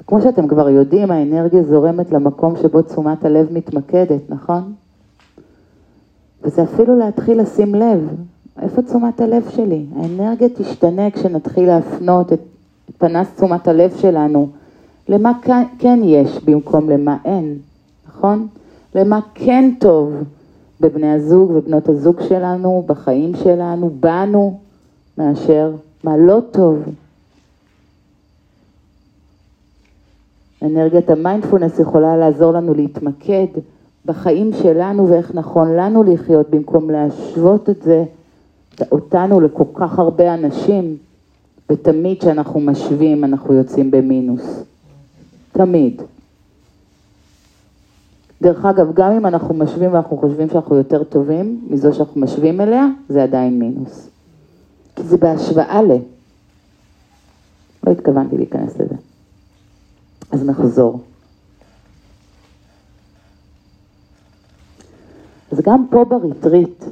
כמו 0.06 0.20
שאתם 0.20 0.48
כבר 0.48 0.68
יודעים, 0.68 1.10
האנרגיה 1.10 1.62
זורמת 1.62 2.12
למקום 2.12 2.54
שבו 2.62 2.82
תשומת 2.82 3.24
הלב 3.24 3.52
מתמקדת, 3.52 4.20
נכון? 4.28 4.72
וזה 6.42 6.62
אפילו 6.62 6.96
להתחיל 6.96 7.40
לשים 7.40 7.74
לב, 7.74 8.08
איפה 8.62 8.82
תשומת 8.82 9.20
הלב 9.20 9.48
שלי? 9.50 9.84
האנרגיה 9.96 10.48
תשתנה 10.48 11.10
כשנתחיל 11.10 11.66
להפנות 11.66 12.32
את 12.32 12.40
פנס 12.98 13.34
תשומת 13.36 13.68
הלב 13.68 13.96
שלנו 13.96 14.48
למה 15.08 15.32
כן 15.78 16.00
יש 16.04 16.44
במקום 16.44 16.90
למה 16.90 17.16
אין, 17.24 17.58
נכון? 18.08 18.46
למה 18.94 19.20
כן 19.34 19.70
טוב 19.78 20.12
בבני 20.80 21.12
הזוג 21.12 21.50
ובנות 21.50 21.88
הזוג 21.88 22.20
שלנו, 22.28 22.84
בחיים 22.86 23.34
שלנו, 23.34 23.90
בנו, 24.00 24.58
מאשר 25.18 25.72
מה 26.04 26.16
לא 26.16 26.40
טוב. 26.50 26.78
אנרגיית 30.66 31.10
המיינדפולנס 31.10 31.78
יכולה 31.78 32.16
לעזור 32.16 32.52
לנו 32.52 32.74
להתמקד 32.74 33.46
בחיים 34.06 34.50
שלנו 34.52 35.08
ואיך 35.08 35.34
נכון 35.34 35.76
לנו 35.76 36.02
לחיות 36.02 36.50
במקום 36.50 36.90
להשוות 36.90 37.70
את 37.70 37.82
זה, 37.82 38.04
אותנו 38.92 39.40
לכל 39.40 39.64
כך 39.74 39.98
הרבה 39.98 40.34
אנשים, 40.34 40.96
ותמיד 41.70 42.20
כשאנחנו 42.20 42.60
משווים 42.60 43.24
אנחנו 43.24 43.54
יוצאים 43.54 43.90
במינוס. 43.90 44.62
תמיד. 45.52 46.02
דרך 48.42 48.64
אגב, 48.64 48.94
גם 48.94 49.12
אם 49.12 49.26
אנחנו 49.26 49.54
משווים 49.54 49.92
ואנחנו 49.92 50.16
חושבים 50.16 50.48
שאנחנו 50.48 50.76
יותר 50.76 51.04
טובים 51.04 51.66
מזו 51.70 51.94
שאנחנו 51.94 52.20
משווים 52.20 52.60
אליה, 52.60 52.86
זה 53.08 53.22
עדיין 53.22 53.58
מינוס. 53.58 54.08
כי 54.96 55.02
זה 55.02 55.16
בהשוואה 55.16 55.82
ל... 55.82 55.90
לא 57.86 57.92
התכוונתי 57.92 58.36
להיכנס 58.36 58.78
לזה. 58.78 58.94
אז 60.30 60.44
נחזור. 60.44 61.00
אז 65.52 65.60
גם 65.60 65.86
פה 65.90 66.04
בריטריט, 66.04 66.84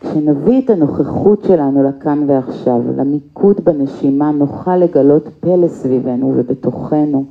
כשנביא 0.00 0.64
את 0.64 0.70
הנוכחות 0.70 1.44
שלנו 1.46 1.88
לכאן 1.88 2.30
ועכשיו, 2.30 2.80
למיקוד 2.96 3.60
בנשימה, 3.64 4.30
נוכל 4.30 4.76
לגלות 4.76 5.28
פלא 5.40 5.68
סביבנו 5.68 6.34
ובתוכנו. 6.36 7.24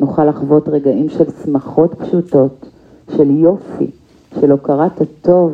נוכל 0.00 0.24
לחוות 0.24 0.68
רגעים 0.68 1.08
של 1.08 1.24
שמחות 1.44 1.94
פשוטות, 1.94 2.66
של 3.16 3.30
יופי, 3.30 3.90
של 4.40 4.50
הוקרת 4.50 5.00
הטוב. 5.00 5.52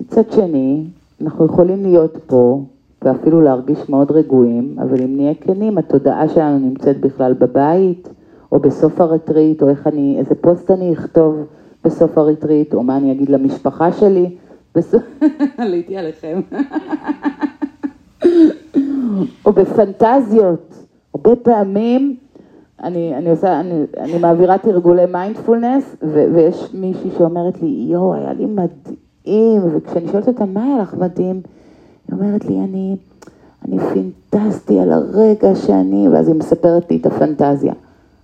מצד 0.00 0.32
שני, 0.32 0.84
אנחנו 1.20 1.44
יכולים 1.44 1.82
להיות 1.82 2.16
פה 2.26 2.62
ואפילו 3.02 3.40
להרגיש 3.40 3.88
מאוד 3.88 4.10
רגועים, 4.10 4.76
אבל 4.78 5.02
אם 5.02 5.16
נהיה 5.16 5.34
כנים, 5.34 5.78
התודעה 5.78 6.28
שלנו 6.28 6.58
נמצאת 6.58 7.00
בכלל 7.00 7.32
בבית, 7.32 8.08
או 8.52 8.58
בסוף 8.58 9.00
הרטריט, 9.00 9.62
או 9.62 9.68
איך 9.68 9.86
אני, 9.86 10.16
איזה 10.18 10.34
פוסט 10.34 10.70
אני 10.70 10.92
אכתוב 10.92 11.36
בסוף 11.84 12.18
הרטריט, 12.18 12.74
או 12.74 12.82
מה 12.82 12.96
אני 12.96 13.12
אגיד 13.12 13.28
למשפחה 13.28 13.92
שלי. 13.92 14.36
עליתי 15.58 15.96
עליכם. 15.96 16.40
או 19.44 19.52
בפנטזיות. 19.52 20.74
הרבה 21.14 21.36
פעמים 21.36 22.16
אני, 22.82 23.14
אני 23.16 23.30
עושה, 23.30 23.60
אני, 23.60 23.84
אני 23.98 24.18
מעבירה 24.18 24.58
תרגולי 24.58 25.06
מיינדפולנס, 25.06 25.96
ויש 26.34 26.74
מישהי 26.74 27.10
שאומרת 27.18 27.62
לי, 27.62 27.86
יואו, 27.90 28.14
היה 28.14 28.32
לי 28.32 28.46
מדהים, 28.46 29.62
וכשאני 29.76 30.08
שואלת 30.08 30.28
אותה, 30.28 30.44
מה 30.44 30.64
היה 30.64 30.82
לך 30.82 30.94
מדהים? 30.94 31.40
היא 32.08 32.18
אומרת 32.18 32.44
לי, 32.44 32.60
אני, 32.60 32.96
אני 33.64 33.78
פינטזתי 33.78 34.80
על 34.80 34.92
הרגע 34.92 35.54
שאני, 35.54 36.08
ואז 36.08 36.28
היא 36.28 36.36
מספרת 36.36 36.90
לי 36.90 36.96
את 36.96 37.06
הפנטזיה. 37.06 37.72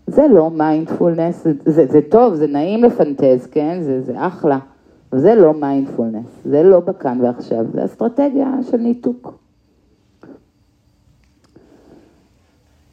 זה 0.07 0.27
לא 0.29 0.51
מיינדפולנס, 0.51 1.45
זה, 1.45 1.53
זה, 1.65 1.87
זה 1.87 2.01
טוב, 2.11 2.35
זה 2.35 2.47
נעים 2.47 2.85
לפנטז, 2.85 3.47
כן? 3.47 3.79
זה, 3.83 4.03
זה 4.03 4.27
אחלה. 4.27 4.59
אבל 5.13 5.21
זה 5.21 5.35
לא 5.35 5.55
מיינדפולנס, 5.55 6.27
זה 6.45 6.63
לא 6.63 6.81
בכאן 6.81 7.21
ועכשיו, 7.21 7.65
זה 7.73 7.85
אסטרטגיה 7.85 8.51
של 8.71 8.77
ניתוק. 8.77 9.35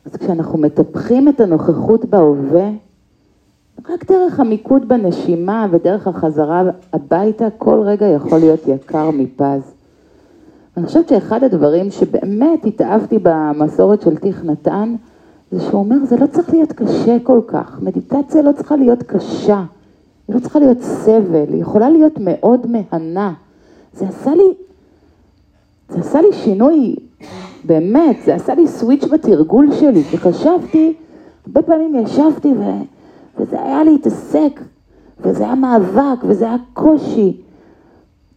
אז 0.05 0.15
כשאנחנו 0.15 0.57
מטפחים 0.57 1.29
את 1.29 1.39
הנוכחות 1.39 2.05
בהווה, 2.05 2.69
רק 3.89 4.11
דרך 4.11 4.39
המיקוד 4.39 4.87
בנשימה 4.87 5.67
ודרך 5.71 6.07
החזרה 6.07 6.63
הביתה, 6.93 7.47
כל 7.57 7.81
רגע 7.85 8.07
יכול 8.07 8.39
להיות 8.39 8.67
יקר 8.67 9.09
מפז. 9.11 9.73
אני 10.77 10.85
חושבת 10.85 11.09
שאחד 11.09 11.43
הדברים 11.43 11.91
שבאמת 11.91 12.65
התאהבתי 12.65 13.19
במסורת 13.23 14.01
של 14.01 14.17
תיך 14.17 14.45
נתן, 14.45 14.95
זה 15.51 15.61
שהוא 15.61 15.79
אומר, 15.79 16.05
זה 16.05 16.17
לא 16.17 16.27
צריך 16.27 16.49
להיות 16.49 16.71
קשה 16.71 17.17
כל 17.23 17.41
כך, 17.47 17.79
מדיטציה 17.81 18.41
לא 18.41 18.51
צריכה 18.51 18.75
להיות 18.75 19.03
קשה, 19.03 19.63
היא 20.27 20.35
לא 20.35 20.39
צריכה 20.39 20.59
להיות 20.59 20.81
סבל, 20.81 21.45
היא 21.47 21.61
יכולה 21.61 21.89
להיות 21.89 22.13
מאוד 22.19 22.67
מהנה. 22.67 23.33
זה 23.93 24.07
עשה 24.07 24.35
לי, 24.35 24.53
זה 25.89 25.99
עשה 25.99 26.21
לי 26.21 26.33
שינוי, 26.33 26.95
באמת, 27.63 28.17
זה 28.25 28.35
עשה 28.35 28.55
לי 28.55 28.67
סוויץ' 28.67 29.05
בתרגול 29.05 29.71
שלי, 29.71 30.03
כי 30.03 30.17
חשבתי, 30.17 30.93
הרבה 31.45 31.61
פעמים 31.61 31.95
ישבתי 31.95 32.47
ו... 32.47 32.63
וזה 33.37 33.61
היה 33.61 33.83
להתעסק, 33.83 34.61
וזה 35.19 35.43
היה 35.43 35.55
מאבק, 35.55 36.23
וזה 36.23 36.45
היה 36.45 36.55
קושי. 36.73 37.37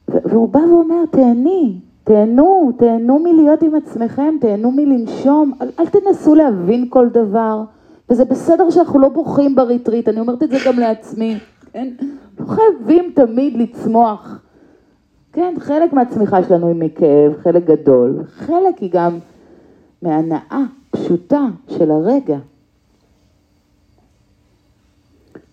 והוא 0.09 0.49
בא 0.49 0.59
ואומר, 0.59 1.07
תהני, 1.11 1.79
תהנו, 2.05 2.73
תהנו 2.77 3.19
מלהיות 3.19 3.63
עם 3.63 3.75
עצמכם, 3.75 4.35
תהנו 4.41 4.71
מלנשום, 4.71 5.53
אל, 5.63 5.69
אל 5.79 5.87
תנסו 5.87 6.35
להבין 6.35 6.87
כל 6.89 7.09
דבר. 7.09 7.63
וזה 8.11 8.25
בסדר 8.25 8.71
שאנחנו 8.71 8.99
לא 8.99 9.09
בוכים 9.09 9.55
בריטריט, 9.55 10.09
אני 10.09 10.21
אומרת 10.21 10.43
את 10.43 10.51
זה 10.51 10.57
גם 10.67 10.79
לעצמי, 10.79 11.39
כן? 11.73 11.89
לא 12.41 12.47
חייבים 12.47 13.13
תמיד 13.15 13.57
לצמוח. 13.57 14.39
כן, 15.33 15.55
חלק 15.59 15.93
מהצמיחה 15.93 16.43
שלנו 16.43 16.69
היא 16.69 16.77
מכאב, 16.77 17.33
חלק 17.43 17.65
גדול, 17.65 18.23
חלק 18.27 18.79
היא 18.79 18.91
גם 18.93 19.19
מהנאה 20.03 20.63
פשוטה 20.91 21.47
של 21.69 21.91
הרגע. 21.91 22.39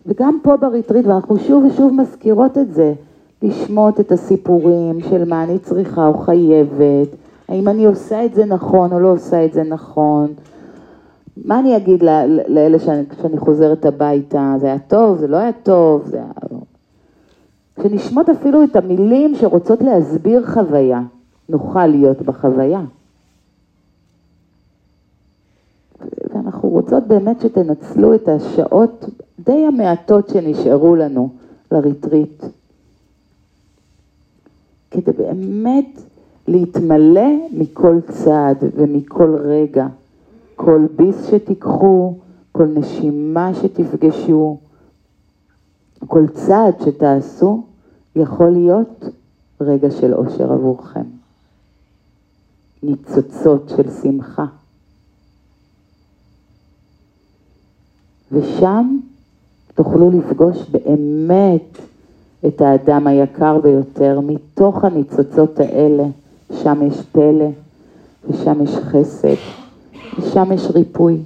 וגם 0.06 0.40
פה 0.44 0.58
בריטריט, 0.58 1.06
ואנחנו 1.06 1.40
שוב 1.40 1.64
ושוב 1.64 1.94
מזכירות 1.94 2.58
את 2.58 2.74
זה, 2.74 2.94
לשמוט 3.42 4.00
את 4.00 4.12
הסיפורים 4.12 5.02
של 5.02 5.30
מה 5.30 5.44
אני 5.44 5.60
צריכה 5.60 6.08
או 6.08 6.18
חייבת, 6.18 7.08
האם 7.48 7.68
אני 7.68 7.86
עושה 7.86 8.26
את 8.26 8.34
זה 8.34 8.46
נכון 8.46 8.94
או 8.94 9.00
לא 9.00 9.12
עושה 9.12 9.46
את 9.46 9.54
זה 9.54 9.64
נכון, 9.64 10.34
מה 11.46 11.60
אני 11.60 11.78
אגיד 11.78 12.04
לאלה 12.48 12.80
שאני, 12.80 13.04
כשאני 13.10 13.38
חוזרת 13.38 13.86
הביתה, 13.86 14.56
זה 14.60 14.68
היה 14.68 14.80
טוב, 14.80 15.18
זה 15.18 15.28
לא 15.28 15.38
היה 15.38 15.52
טוב, 15.64 16.06
זה 16.06 16.18
היה... 16.18 16.60
כשנשמוט 17.76 18.30
אפילו 18.30 18.64
את 18.64 18.76
המילים 18.76 19.36
שרוצות 19.36 19.82
להסביר 19.82 20.46
חוויה, 20.46 21.02
נוכל 21.50 21.88
להיות 21.88 22.22
בחוויה. 22.22 22.82
ואנחנו 26.34 26.70
רוצות 26.70 27.08
באמת 27.08 27.42
שתנצלו 27.42 28.16
את 28.16 28.30
השעות 28.30 29.10
די 29.46 29.66
המעטות 29.66 30.30
שנשארו 30.30 30.96
לנו 30.96 31.30
לריטריט. 31.72 32.44
כדי 34.92 35.12
באמת 35.12 36.02
להתמלא 36.48 37.30
מכל 37.54 38.00
צעד 38.08 38.58
ומכל 38.76 39.36
רגע, 39.36 39.88
כל 40.56 40.86
ביס 40.96 41.28
שתיקחו, 41.30 42.16
כל 42.52 42.66
נשימה 42.66 43.52
שתפגשו, 43.54 44.58
כל 46.08 46.28
צעד 46.28 46.74
שתעשו, 46.86 47.64
יכול 48.16 48.50
להיות 48.50 49.06
רגע 49.62 49.92
של 49.92 50.14
אושר 50.14 50.54
עבורכם. 50.54 51.06
ניצוצות 52.84 53.72
של 53.76 53.92
שמחה. 54.02 54.46
ושם 58.32 59.00
תוכלו 59.76 60.12
לפגוש 60.12 60.70
באמת 60.70 61.78
את 62.48 62.62
האדם 62.62 63.08
היקר 63.08 63.60
ביותר, 63.60 64.20
מתוך 64.24 64.84
הניצוצות 64.84 65.60
האלה, 65.60 66.04
שם 66.54 66.80
יש 66.88 67.02
פלא, 67.12 67.50
ושם 68.30 68.62
יש 68.64 68.76
חסד, 68.76 69.36
ושם 70.20 70.52
יש 70.52 70.68
ריפוי. 70.76 71.18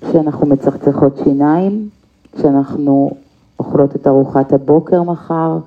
כשאנחנו 0.00 0.46
מצחצחות 0.46 1.20
שיניים, 1.24 1.88
כשאנחנו 2.32 3.10
אוכלות 3.58 3.96
את 3.96 4.06
ארוחת 4.06 4.52
הבוקר 4.52 5.02
מחר, 5.02 5.58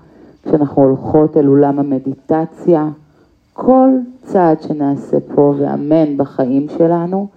כשאנחנו 0.43 0.83
הולכות 0.83 1.37
אל 1.37 1.47
אולם 1.47 1.79
המדיטציה, 1.79 2.89
כל 3.53 3.89
צעד 4.23 4.61
שנעשה 4.61 5.17
פה, 5.35 5.53
ואמן 5.57 6.17
בחיים 6.17 6.67
שלנו, 6.77 7.27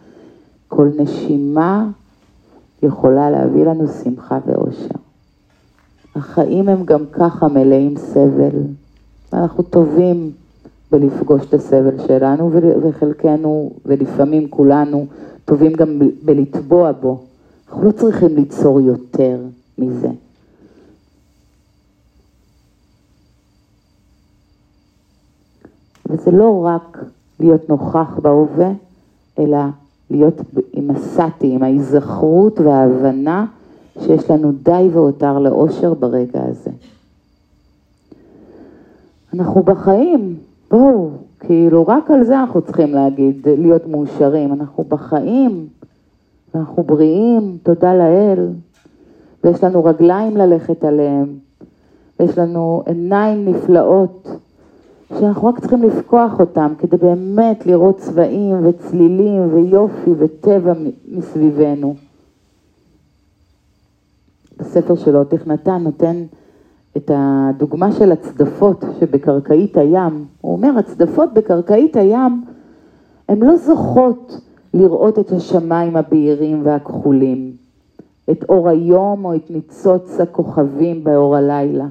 כל 0.69 0.89
נשימה 0.99 1.89
יכולה 2.83 3.31
להביא 3.31 3.65
לנו 3.65 3.89
שמחה 3.89 4.39
ואושר. 4.47 4.95
החיים 6.15 6.69
הם 6.69 6.85
גם 6.85 7.05
ככה 7.13 7.49
מלאים 7.49 7.97
סבל, 7.97 8.63
ואנחנו 9.33 9.63
טובים 9.63 10.33
בלפגוש 10.91 11.47
את 11.49 11.55
הסבל 11.55 12.07
שלנו, 12.07 12.51
וחלקנו, 12.83 13.73
ולפעמים 13.87 14.49
כולנו, 14.49 15.07
טובים 15.45 15.73
גם 15.73 15.99
בלטבוע 16.25 16.93
בו. 16.93 17.21
אנחנו 17.69 17.85
לא 17.85 17.93
צריכים 17.93 18.29
ליצור 18.37 18.81
יותר 18.81 19.41
מזה. 19.79 20.09
וזה 26.07 26.31
לא 26.31 26.65
רק 26.65 27.05
להיות 27.41 27.69
נוכח 27.69 28.19
בהווה, 28.23 28.71
אלא 29.39 29.59
להיות 30.12 30.40
עם 30.72 30.90
הסאטי, 30.90 31.55
עם 31.55 31.62
ההיזכרות 31.62 32.60
וההבנה 32.60 33.47
שיש 34.01 34.30
לנו 34.30 34.52
די 34.52 34.89
והותר 34.93 35.39
לאושר 35.39 35.94
ברגע 35.94 36.40
הזה. 36.44 36.70
אנחנו 39.34 39.62
בחיים, 39.62 40.36
בואו, 40.70 41.10
כאילו 41.40 41.86
רק 41.86 42.10
על 42.10 42.24
זה 42.24 42.40
אנחנו 42.40 42.62
צריכים 42.62 42.94
להגיד, 42.94 43.48
להיות 43.59 43.86
מאושרים. 43.86 44.52
אנחנו 44.52 44.84
בחיים, 44.89 45.66
ואנחנו 46.55 46.82
בריאים, 46.82 47.59
תודה 47.62 47.94
לאל, 47.94 48.48
ויש 49.44 49.64
לנו 49.64 49.84
רגליים 49.84 50.36
ללכת 50.36 50.84
עליהם, 50.84 51.26
ויש 52.20 52.39
לנו 52.39 52.82
עיניים 52.86 53.48
נפלאות. 53.48 54.28
שאנחנו 55.20 55.48
רק 55.48 55.59
צריכים 55.60 55.82
לפקוח 55.82 56.40
אותם 56.40 56.72
כדי 56.78 56.97
באמת 56.97 57.66
לראות 57.66 57.97
צבעים 57.97 58.66
וצלילים 58.66 59.55
ויופי 59.55 60.10
וטבע 60.18 60.72
מסביבנו. 61.09 61.94
בספר 64.59 64.94
שלו, 64.94 65.24
תכנתן, 65.24 65.82
נותן 65.82 66.24
את 66.97 67.10
הדוגמה 67.14 67.93
של 67.93 68.12
הצדפות 68.12 68.84
שבקרקעית 69.01 69.76
הים. 69.76 70.24
הוא 70.40 70.52
אומר, 70.52 70.78
הצדפות 70.78 71.34
בקרקעית 71.34 71.97
הים, 71.97 72.44
הן 73.28 73.39
לא 73.43 73.56
זוכות 73.56 74.40
לראות 74.74 75.18
את 75.18 75.32
השמיים 75.32 75.97
הבהירים 75.97 76.60
והכחולים, 76.64 77.56
את 78.30 78.44
אור 78.48 78.68
היום 78.68 79.24
או 79.24 79.34
את 79.34 79.51
ניצוץ 79.51 80.20
הכוכבים 80.20 81.05
באור 81.05 81.36
הלילה. 81.36 81.86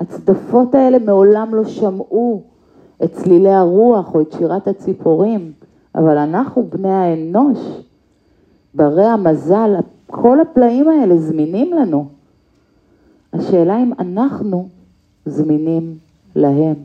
הצדפות 0.00 0.74
האלה 0.74 0.98
מעולם 0.98 1.54
לא 1.54 1.64
שמעו 1.64 2.42
את 3.04 3.12
צלילי 3.12 3.50
הרוח 3.50 4.14
או 4.14 4.20
את 4.20 4.32
שירת 4.32 4.68
הציפורים, 4.68 5.52
אבל 5.94 6.18
אנחנו 6.18 6.66
בני 6.70 6.92
האנוש, 6.92 7.58
ברי 8.74 9.04
המזל, 9.04 9.74
כל 10.06 10.40
הפלאים 10.40 10.88
האלה 10.88 11.18
זמינים 11.18 11.72
לנו. 11.72 12.08
השאלה 13.32 13.82
אם 13.82 13.92
אנחנו 13.98 14.68
זמינים 15.26 15.94
להם. 16.36 16.76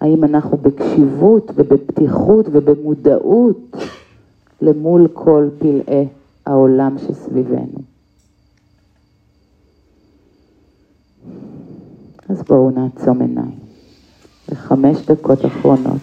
האם 0.00 0.24
אנחנו 0.24 0.56
בקשיבות 0.56 1.50
ובפתיחות 1.54 2.46
ובמודעות 2.52 3.76
למול 4.62 5.08
כל 5.12 5.48
פלאי 5.58 6.06
העולם 6.46 6.98
שסביבנו. 6.98 7.89
אז 12.28 12.42
בואו 12.42 12.70
נעצום 12.70 13.20
עיניים. 13.20 13.58
בחמש 14.48 14.96
דקות 15.06 15.46
אחרונות. 15.46 16.00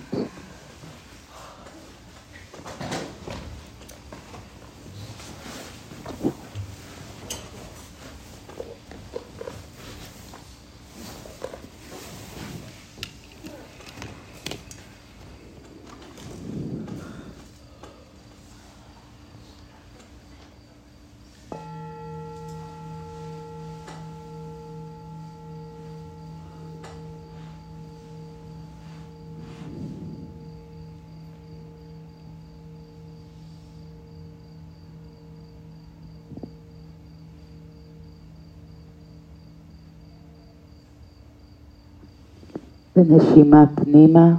ונשימה 42.98 43.66
פנימה, 43.76 44.36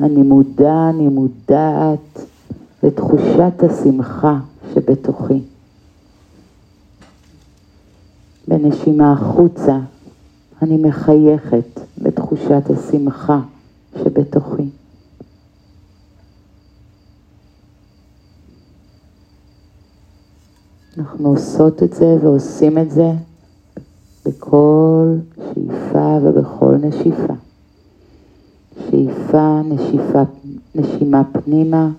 אני 0.00 0.22
מודע, 0.22 0.90
אני 0.90 1.08
מודעת 1.08 2.20
לתחושת 2.82 3.62
השמחה 3.62 4.38
שבתוכי. 4.74 5.40
בנשימה 8.48 9.12
החוצה, 9.12 9.78
אני 10.62 10.76
מחייכת 10.76 11.80
לתחושת 11.98 12.62
השמחה 12.70 13.40
שבתוכי. 13.98 14.68
אנחנו 20.98 21.28
עושות 21.28 21.82
את 21.82 21.94
זה 21.94 22.16
ועושים 22.22 22.78
את 22.78 22.90
זה 22.90 23.12
בכל 24.24 25.14
שאיפה 25.36 26.18
ובכל 26.22 26.76
נשיפה. 26.76 27.34
שאיפה, 28.78 29.60
נשיפה, 29.64 30.22
נשימה 30.74 31.22
פנימה, 31.32 31.90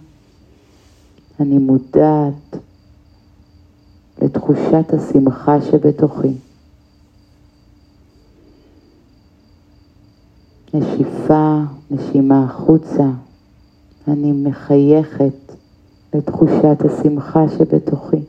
אני 1.40 1.58
מודעת 1.58 2.58
לתחושת 4.22 4.94
השמחה 4.94 5.62
שבתוכי. 5.62 6.34
נשיפה, 10.74 11.60
נשימה 11.92 12.44
החוצה, 12.44 13.10
אני 14.08 14.32
מחייכת 14.32 15.54
לתחושת 16.14 16.78
השמחה 16.86 17.46
שבתוכי. 17.50 18.22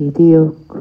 בדיוק. 0.00 0.77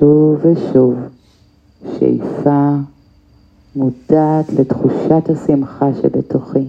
ושוב 0.00 0.46
ושוב, 0.46 0.94
שאיפה 1.98 2.74
מודעת 3.76 4.52
לתחושת 4.58 5.30
השמחה 5.30 5.90
שבתוכי. 6.02 6.64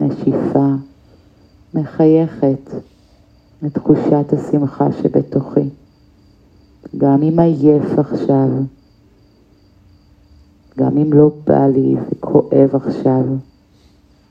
נשיפה 0.00 0.66
מחייכת 1.74 2.70
לתחושת 3.62 4.32
השמחה 4.32 4.92
שבתוכי. 4.92 5.68
גם 6.96 7.22
אם 7.22 7.38
עייף 7.40 7.98
עכשיו, 7.98 8.48
גם 10.78 10.98
אם 10.98 11.12
לא 11.12 11.30
בא 11.46 11.66
לי 11.66 11.94
וכואב 12.10 12.70
עכשיו, 12.72 13.24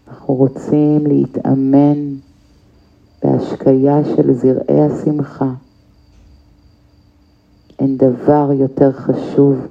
אנחנו 0.08 0.34
רוצים 0.34 1.08
להתאמן 1.08 2.16
בהשקיה 3.24 4.06
של 4.16 4.34
זרעי 4.34 4.82
השמחה. 4.82 5.54
אין 7.82 7.98
דבר 7.98 8.50
יותר 8.54 8.92
חשוב 8.92 9.68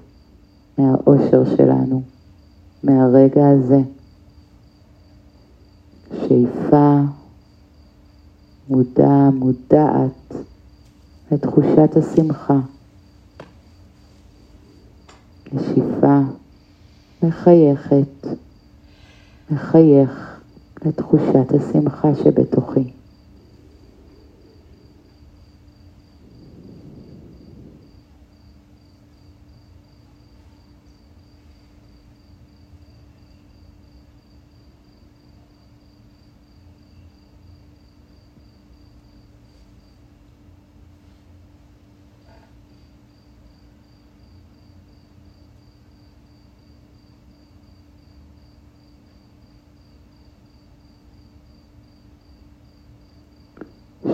מהאושר 0.78 1.56
שלנו, 1.56 2.02
מהרגע 2.82 3.48
הזה. 3.48 3.80
שאיפה 6.12 7.00
מודע, 8.68 9.30
מודעת 9.34 10.34
לתחושת 11.32 11.96
השמחה. 11.96 12.58
נשיפה 15.52 16.20
מחייכת, 17.22 18.26
מחייך 19.50 20.40
לתחושת 20.84 21.52
השמחה 21.54 22.14
שבתוכי. 22.14 22.99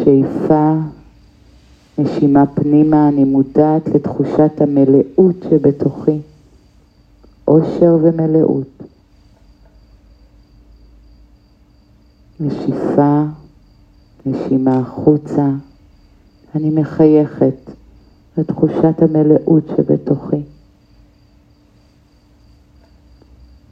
שאיפה, 0.07 0.73
נשימה 1.99 2.47
פנימה, 2.47 3.09
אני 3.09 3.25
מודעת 3.25 3.89
לתחושת 3.95 4.61
המלאות 4.61 5.37
שבתוכי, 5.51 6.21
אושר 7.49 7.97
ומלאות. 8.03 8.83
נשיפה, 12.41 13.23
נשימה 14.27 14.79
החוצה, 14.79 15.49
אני 16.55 16.71
מחייכת 16.71 17.71
לתחושת 18.39 19.03
המלאות 19.03 19.65
שבתוכי. 19.77 20.43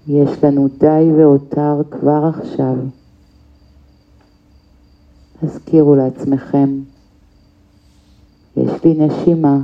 יש 0.07 0.45
לנו 0.45 0.69
די 0.79 1.11
והותר 1.17 1.83
כבר 1.91 2.31
עכשיו. 2.35 2.77
תזכירו 5.45 5.97
לעצמכם, 5.97 6.81
יש 8.57 8.85
לי 8.85 8.95
נשימה, 8.95 9.59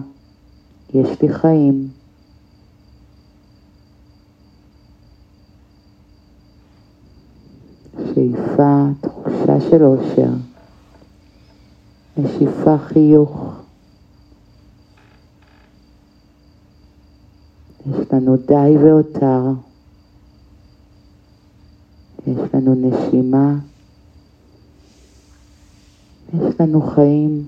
יש 0.95 1.23
לי 1.23 1.29
חיים. 1.29 1.89
שאיפה, 8.15 8.85
תחושה 9.01 9.61
של 9.71 9.85
אושר, 9.85 10.31
נשיפה, 12.17 12.79
חיוך. 12.79 13.47
יש 17.87 18.13
לנו 18.13 18.37
די 18.37 18.77
ואותר, 18.85 19.43
יש 22.27 22.55
לנו 22.55 22.75
נשימה, 22.75 23.55
לנו 26.61 26.81
חיים. 26.81 27.45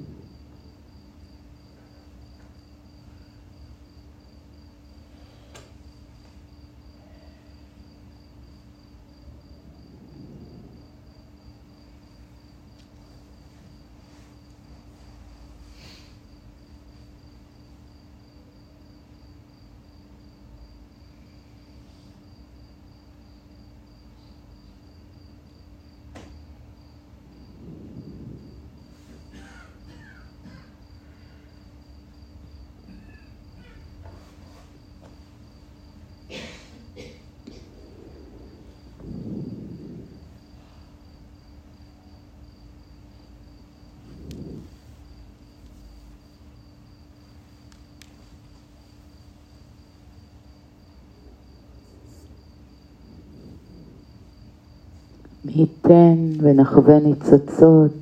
מי 55.45 55.53
ייתן 55.53 56.31
ונחווה 56.43 56.99
ניצוצות 56.99 57.93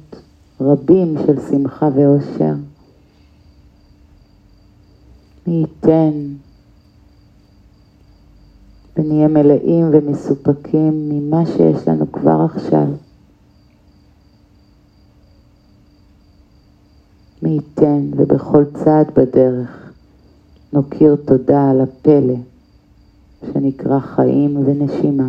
רבים 0.60 1.14
של 1.26 1.40
שמחה 1.50 1.88
ואושר. 1.94 2.54
מי 5.46 5.54
ייתן 5.54 6.10
ונהיה 8.96 9.28
מלאים 9.28 9.90
ומסופקים 9.92 11.08
ממה 11.08 11.46
שיש 11.46 11.88
לנו 11.88 12.12
כבר 12.12 12.46
עכשיו. 12.52 12.86
מי 17.42 17.50
ייתן 17.50 18.10
ובכל 18.16 18.64
צעד 18.84 19.10
בדרך 19.16 19.92
נוקיר 20.72 21.16
תודה 21.24 21.70
על 21.70 21.80
הפלא 21.80 22.36
שנקרא 23.52 23.98
חיים 23.98 24.56
ונשימה. 24.56 25.28